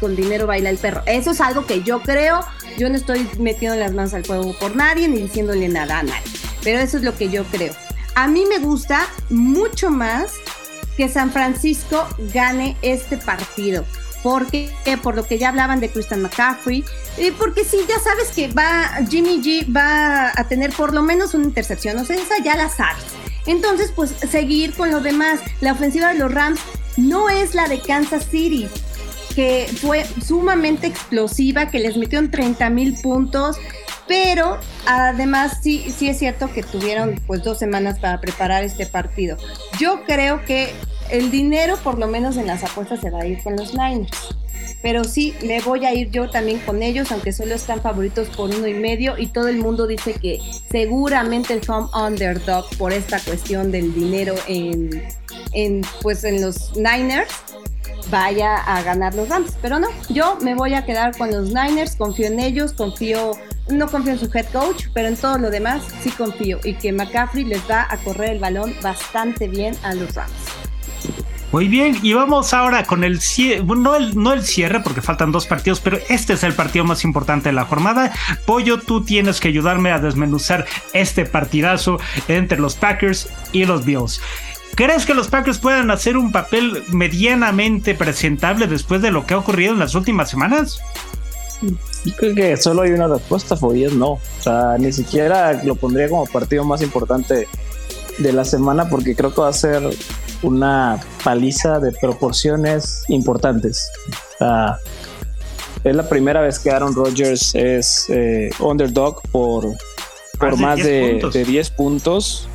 con 0.00 0.16
dinero 0.16 0.46
baila 0.46 0.70
el 0.70 0.78
perro. 0.78 1.02
Eso 1.06 1.32
es 1.32 1.40
algo 1.40 1.66
que 1.66 1.82
yo 1.82 2.00
creo, 2.00 2.40
yo 2.78 2.88
no 2.88 2.96
estoy 2.96 3.28
metiendo 3.38 3.76
las 3.76 3.92
manos 3.92 4.14
al 4.14 4.24
fuego 4.24 4.54
por 4.58 4.76
nadie 4.76 5.08
ni 5.08 5.22
diciéndole 5.22 5.68
nada 5.68 6.00
a 6.00 6.02
nadie, 6.02 6.30
pero 6.62 6.78
eso 6.78 6.96
es 6.96 7.02
lo 7.02 7.14
que 7.16 7.28
yo 7.28 7.44
creo. 7.44 7.74
A 8.14 8.28
mí 8.28 8.44
me 8.48 8.58
gusta 8.58 9.06
mucho 9.28 9.90
más 9.90 10.32
que 10.96 11.08
San 11.10 11.30
Francisco 11.30 12.06
gane 12.32 12.76
este 12.80 13.18
partido 13.18 13.84
porque 14.22 14.70
por 15.02 15.16
lo 15.16 15.24
que 15.24 15.38
ya 15.38 15.48
hablaban 15.48 15.80
de 15.80 15.90
Christian 15.90 16.22
McCaffrey, 16.22 16.84
y 17.18 17.30
porque 17.32 17.64
sí, 17.64 17.78
ya 17.88 17.98
sabes 18.00 18.28
que 18.28 18.48
va 18.48 18.90
Jimmy 19.08 19.40
G 19.42 19.74
va 19.74 20.32
a 20.34 20.48
tener 20.48 20.72
por 20.72 20.92
lo 20.92 21.02
menos 21.02 21.34
una 21.34 21.44
intercepción, 21.44 21.98
o 21.98 22.04
sea, 22.04 22.16
esa 22.16 22.38
ya 22.42 22.56
la 22.56 22.68
sabes. 22.68 23.04
Entonces, 23.46 23.92
pues 23.94 24.10
seguir 24.28 24.74
con 24.74 24.90
lo 24.90 25.00
demás. 25.00 25.40
La 25.60 25.72
ofensiva 25.72 26.12
de 26.12 26.18
los 26.18 26.32
Rams 26.32 26.60
no 26.96 27.30
es 27.30 27.54
la 27.54 27.68
de 27.68 27.80
Kansas 27.80 28.26
City, 28.30 28.68
que 29.34 29.70
fue 29.80 30.04
sumamente 30.24 30.86
explosiva, 30.86 31.70
que 31.70 31.78
les 31.78 31.96
metió 31.96 32.18
en 32.18 32.30
30 32.30 32.70
mil 32.70 32.94
puntos, 33.00 33.56
pero 34.08 34.58
además 34.86 35.58
sí, 35.62 35.92
sí 35.96 36.08
es 36.08 36.18
cierto 36.18 36.52
que 36.52 36.62
tuvieron 36.62 37.20
pues 37.26 37.42
dos 37.42 37.58
semanas 37.58 37.98
para 37.98 38.20
preparar 38.20 38.64
este 38.64 38.86
partido. 38.86 39.36
Yo 39.78 40.04
creo 40.04 40.44
que 40.44 40.72
el 41.10 41.30
dinero, 41.30 41.76
por 41.82 41.98
lo 41.98 42.06
menos 42.06 42.36
en 42.36 42.46
las 42.46 42.64
apuestas, 42.64 43.00
se 43.00 43.10
va 43.10 43.20
a 43.20 43.26
ir 43.26 43.42
con 43.42 43.56
los 43.56 43.74
Niners. 43.74 44.36
Pero 44.82 45.04
sí, 45.04 45.34
me 45.42 45.60
voy 45.60 45.84
a 45.84 45.94
ir 45.94 46.10
yo 46.10 46.30
también 46.30 46.60
con 46.60 46.82
ellos, 46.82 47.10
aunque 47.10 47.32
solo 47.32 47.54
están 47.54 47.80
favoritos 47.80 48.28
por 48.28 48.50
uno 48.50 48.66
y 48.66 48.74
medio. 48.74 49.18
Y 49.18 49.28
todo 49.28 49.48
el 49.48 49.58
mundo 49.58 49.86
dice 49.86 50.14
que 50.14 50.40
seguramente 50.70 51.60
home 51.66 51.88
underdog 51.94 52.66
por 52.76 52.92
esta 52.92 53.18
cuestión 53.20 53.72
del 53.72 53.94
dinero 53.94 54.34
en, 54.46 55.02
en, 55.52 55.82
pues 56.02 56.24
en 56.24 56.40
los 56.40 56.76
Niners 56.76 57.30
vaya 58.10 58.56
a 58.56 58.82
ganar 58.82 59.14
los 59.14 59.28
Rams. 59.28 59.52
Pero 59.62 59.78
no, 59.78 59.88
yo 60.08 60.38
me 60.40 60.54
voy 60.54 60.74
a 60.74 60.84
quedar 60.84 61.16
con 61.16 61.30
los 61.30 61.48
Niners, 61.48 61.96
confío 61.96 62.26
en 62.26 62.38
ellos, 62.38 62.72
confío, 62.72 63.32
no 63.68 63.88
confío 63.88 64.12
en 64.12 64.18
su 64.18 64.30
head 64.32 64.46
coach, 64.52 64.86
pero 64.94 65.08
en 65.08 65.16
todo 65.16 65.38
lo 65.38 65.50
demás 65.50 65.82
sí 66.02 66.10
confío. 66.10 66.60
Y 66.62 66.74
que 66.74 66.92
McCaffrey 66.92 67.44
les 67.44 67.62
va 67.68 67.86
a 67.88 67.96
correr 67.98 68.30
el 68.30 68.38
balón 68.38 68.74
bastante 68.82 69.48
bien 69.48 69.76
a 69.82 69.94
los 69.94 70.14
Rams. 70.14 70.65
Muy 71.56 71.68
bien, 71.68 71.96
y 72.02 72.12
vamos 72.12 72.52
ahora 72.52 72.84
con 72.84 73.02
el 73.02 73.18
cierre, 73.18 73.64
no 73.64 73.96
el, 73.96 74.14
no 74.14 74.34
el 74.34 74.44
cierre 74.44 74.80
porque 74.80 75.00
faltan 75.00 75.32
dos 75.32 75.46
partidos, 75.46 75.80
pero 75.80 75.98
este 76.10 76.34
es 76.34 76.42
el 76.42 76.52
partido 76.52 76.84
más 76.84 77.02
importante 77.02 77.48
de 77.48 77.54
la 77.54 77.64
jornada. 77.64 78.12
Pollo, 78.44 78.78
tú 78.78 79.02
tienes 79.06 79.40
que 79.40 79.48
ayudarme 79.48 79.90
a 79.90 79.98
desmenuzar 79.98 80.66
este 80.92 81.24
partidazo 81.24 81.98
entre 82.28 82.58
los 82.58 82.74
Packers 82.74 83.30
y 83.52 83.64
los 83.64 83.86
Bills. 83.86 84.20
¿Crees 84.74 85.06
que 85.06 85.14
los 85.14 85.28
Packers 85.28 85.56
puedan 85.56 85.90
hacer 85.90 86.18
un 86.18 86.30
papel 86.30 86.84
medianamente 86.88 87.94
presentable 87.94 88.66
después 88.66 89.00
de 89.00 89.10
lo 89.10 89.24
que 89.24 89.32
ha 89.32 89.38
ocurrido 89.38 89.72
en 89.72 89.78
las 89.78 89.94
últimas 89.94 90.28
semanas? 90.28 90.78
creo 92.18 92.34
que 92.34 92.54
solo 92.58 92.82
hay 92.82 92.90
una 92.90 93.08
respuesta, 93.08 93.56
Foyes 93.56 93.94
no. 93.94 94.10
O 94.10 94.20
sea, 94.40 94.76
ni 94.78 94.92
siquiera 94.92 95.54
lo 95.64 95.74
pondría 95.74 96.10
como 96.10 96.26
partido 96.26 96.64
más 96.64 96.82
importante 96.82 97.48
de 98.18 98.32
la 98.34 98.44
semana 98.44 98.90
porque 98.90 99.16
creo 99.16 99.32
que 99.32 99.40
va 99.40 99.48
a 99.48 99.54
ser 99.54 99.82
una 100.46 101.00
paliza 101.24 101.80
de 101.80 101.92
proporciones 101.92 103.04
importantes. 103.08 103.90
es 105.84 105.96
la 105.96 106.08
primera 106.08 106.40
vez 106.40 106.58
que 106.58 106.70
Aaron 106.70 106.94
Rodgers 106.94 107.54
es 107.54 108.06
eh, 108.08 108.50
underdog 108.60 109.20
por, 109.32 109.66
por 110.38 110.56
más 110.56 110.82
de, 110.82 111.44
10 111.46 111.70
puntos 111.70 112.48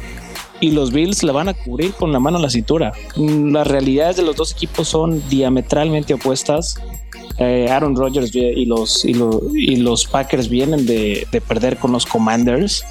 y 0.62 0.72
los 0.72 0.92
Bills 0.92 1.24
la 1.24 1.34
van 1.34 1.50
a 1.50 1.54
cubrir 1.54 1.94
con 1.94 2.14
la 2.14 2.20
mano 2.20 2.38
en 2.38 2.44
la 2.44 2.50
cintura. 2.50 2.94
Las 3.18 3.68
realidades 3.68 4.16
de 4.16 4.24
los 4.24 4.36
dos 4.36 4.54
equipos 4.54 4.88
son 4.88 5.22
diametralmente 5.30 6.14
opuestas. 6.14 6.76
Eh, 7.40 7.68
Aaron 7.70 7.96
Rodgers 7.96 8.34
y 8.34 8.66
los, 8.66 9.04
y, 9.04 9.76
los 9.78 10.06
Packers 10.06 10.48
vienen 10.48 10.86
de, 10.86 11.28
perder 11.48 11.78
con 11.78 11.92
los 11.92 12.06
Commanders. 12.06 12.86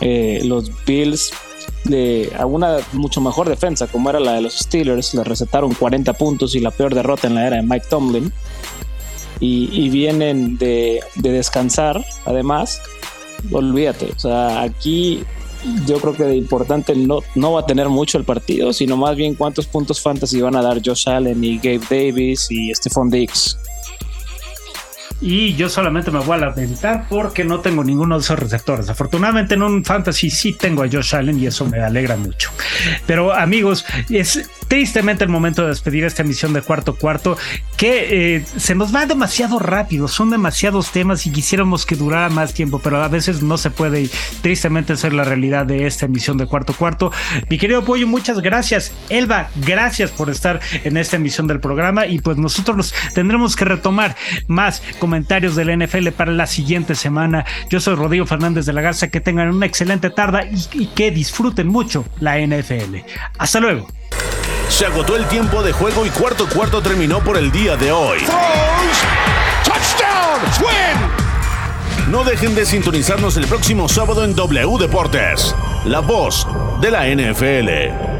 Eh, 0.00 0.40
los 0.44 0.70
Bills 0.86 1.32
de 1.84 2.32
a 2.38 2.46
una 2.46 2.78
mucho 2.92 3.20
mejor 3.20 3.48
defensa 3.48 3.86
como 3.86 4.10
era 4.10 4.20
la 4.20 4.32
de 4.32 4.40
los 4.40 4.54
Steelers, 4.54 5.14
le 5.14 5.24
recetaron 5.24 5.74
40 5.74 6.12
puntos 6.14 6.54
y 6.54 6.60
la 6.60 6.70
peor 6.70 6.94
derrota 6.94 7.26
en 7.26 7.34
la 7.34 7.46
era 7.46 7.56
de 7.56 7.62
Mike 7.62 7.86
Tomlin. 7.88 8.32
Y, 9.40 9.90
vienen 9.90 10.56
de, 10.56 11.02
descansar, 11.16 12.02
además, 12.24 12.80
olvídate, 13.52 14.10
o 14.16 14.18
sea, 14.18 14.62
aquí 14.62 15.22
yo 15.86 15.98
creo 15.98 16.14
que 16.14 16.24
de 16.24 16.36
importante 16.36 16.94
no, 16.94 17.18
no 17.34 17.52
va 17.52 17.60
a 17.60 17.66
tener 17.66 17.90
mucho 17.90 18.16
el 18.16 18.24
partido, 18.24 18.72
sino 18.72 18.96
más 18.96 19.16
bien 19.16 19.34
cuántos 19.34 19.66
puntos 19.66 20.00
fantasy 20.00 20.40
van 20.40 20.56
a 20.56 20.62
dar 20.62 20.80
Josh 20.82 21.10
Allen 21.10 21.44
y 21.44 21.58
Gabe 21.58 21.82
Davis 21.90 22.46
y 22.50 22.72
Stephon 22.74 23.10
Diggs. 23.10 23.58
Y 25.24 25.54
yo 25.54 25.70
solamente 25.70 26.10
me 26.10 26.18
voy 26.18 26.34
a 26.36 26.40
lamentar 26.48 27.06
porque 27.08 27.44
no 27.44 27.60
tengo 27.60 27.82
ninguno 27.82 28.16
de 28.16 28.20
esos 28.20 28.38
receptores. 28.38 28.90
Afortunadamente 28.90 29.54
en 29.54 29.62
un 29.62 29.82
fantasy 29.82 30.28
sí 30.28 30.52
tengo 30.52 30.82
a 30.82 30.86
Josh 30.86 31.16
Allen 31.16 31.40
y 31.40 31.46
eso 31.46 31.64
me 31.64 31.80
alegra 31.80 32.14
mucho. 32.16 32.50
Pero 33.06 33.32
amigos, 33.32 33.86
es 34.10 34.50
tristemente 34.68 35.24
el 35.24 35.30
momento 35.30 35.62
de 35.62 35.68
despedir 35.68 36.04
esta 36.04 36.22
emisión 36.22 36.52
de 36.52 36.60
cuarto 36.60 36.96
cuarto 36.96 37.38
que 37.78 38.36
eh, 38.36 38.44
se 38.56 38.74
nos 38.74 38.94
va 38.94 39.06
demasiado 39.06 39.58
rápido, 39.58 40.08
son 40.08 40.28
demasiados 40.30 40.90
temas 40.92 41.26
y 41.26 41.32
quisiéramos 41.32 41.86
que 41.86 41.96
durara 41.96 42.28
más 42.28 42.52
tiempo, 42.52 42.80
pero 42.82 43.02
a 43.02 43.08
veces 43.08 43.42
no 43.42 43.56
se 43.56 43.70
puede 43.70 44.02
y 44.02 44.10
tristemente 44.42 44.96
ser 44.96 45.14
la 45.14 45.24
realidad 45.24 45.64
de 45.64 45.86
esta 45.86 46.04
emisión 46.04 46.36
de 46.36 46.46
cuarto 46.46 46.74
cuarto. 46.74 47.12
Mi 47.48 47.56
querido 47.56 47.82
Pollo, 47.84 48.06
muchas 48.06 48.40
gracias. 48.40 48.92
Elba, 49.08 49.48
gracias 49.56 50.10
por 50.10 50.28
estar 50.28 50.60
en 50.84 50.98
esta 50.98 51.16
emisión 51.16 51.46
del 51.46 51.60
programa 51.60 52.06
y 52.06 52.18
pues 52.18 52.36
nosotros 52.36 52.94
tendremos 53.14 53.56
que 53.56 53.64
retomar 53.64 54.16
más 54.48 54.82
comentarios 55.14 55.54
del 55.54 55.78
NFL 55.78 56.08
para 56.08 56.32
la 56.32 56.44
siguiente 56.44 56.96
semana. 56.96 57.44
Yo 57.70 57.78
soy 57.78 57.94
Rodrigo 57.94 58.26
Fernández 58.26 58.66
de 58.66 58.72
la 58.72 58.80
Garza, 58.80 59.10
que 59.10 59.20
tengan 59.20 59.48
una 59.54 59.64
excelente 59.64 60.10
tarde 60.10 60.50
y, 60.52 60.82
y 60.82 60.86
que 60.86 61.12
disfruten 61.12 61.68
mucho 61.68 62.04
la 62.18 62.36
NFL. 62.40 62.96
Hasta 63.38 63.60
luego. 63.60 63.86
Se 64.68 64.86
agotó 64.86 65.14
el 65.14 65.24
tiempo 65.26 65.62
de 65.62 65.70
juego 65.70 66.04
y 66.04 66.10
cuarto 66.10 66.48
cuarto 66.48 66.82
terminó 66.82 67.20
por 67.20 67.36
el 67.36 67.52
día 67.52 67.76
de 67.76 67.92
hoy. 67.92 68.18
No 72.10 72.24
dejen 72.24 72.56
de 72.56 72.66
sintonizarnos 72.66 73.36
el 73.36 73.46
próximo 73.46 73.88
sábado 73.88 74.24
en 74.24 74.34
W 74.34 74.78
Deportes, 74.80 75.54
la 75.84 76.00
voz 76.00 76.44
de 76.80 76.90
la 76.90 77.06
NFL. 77.06 78.13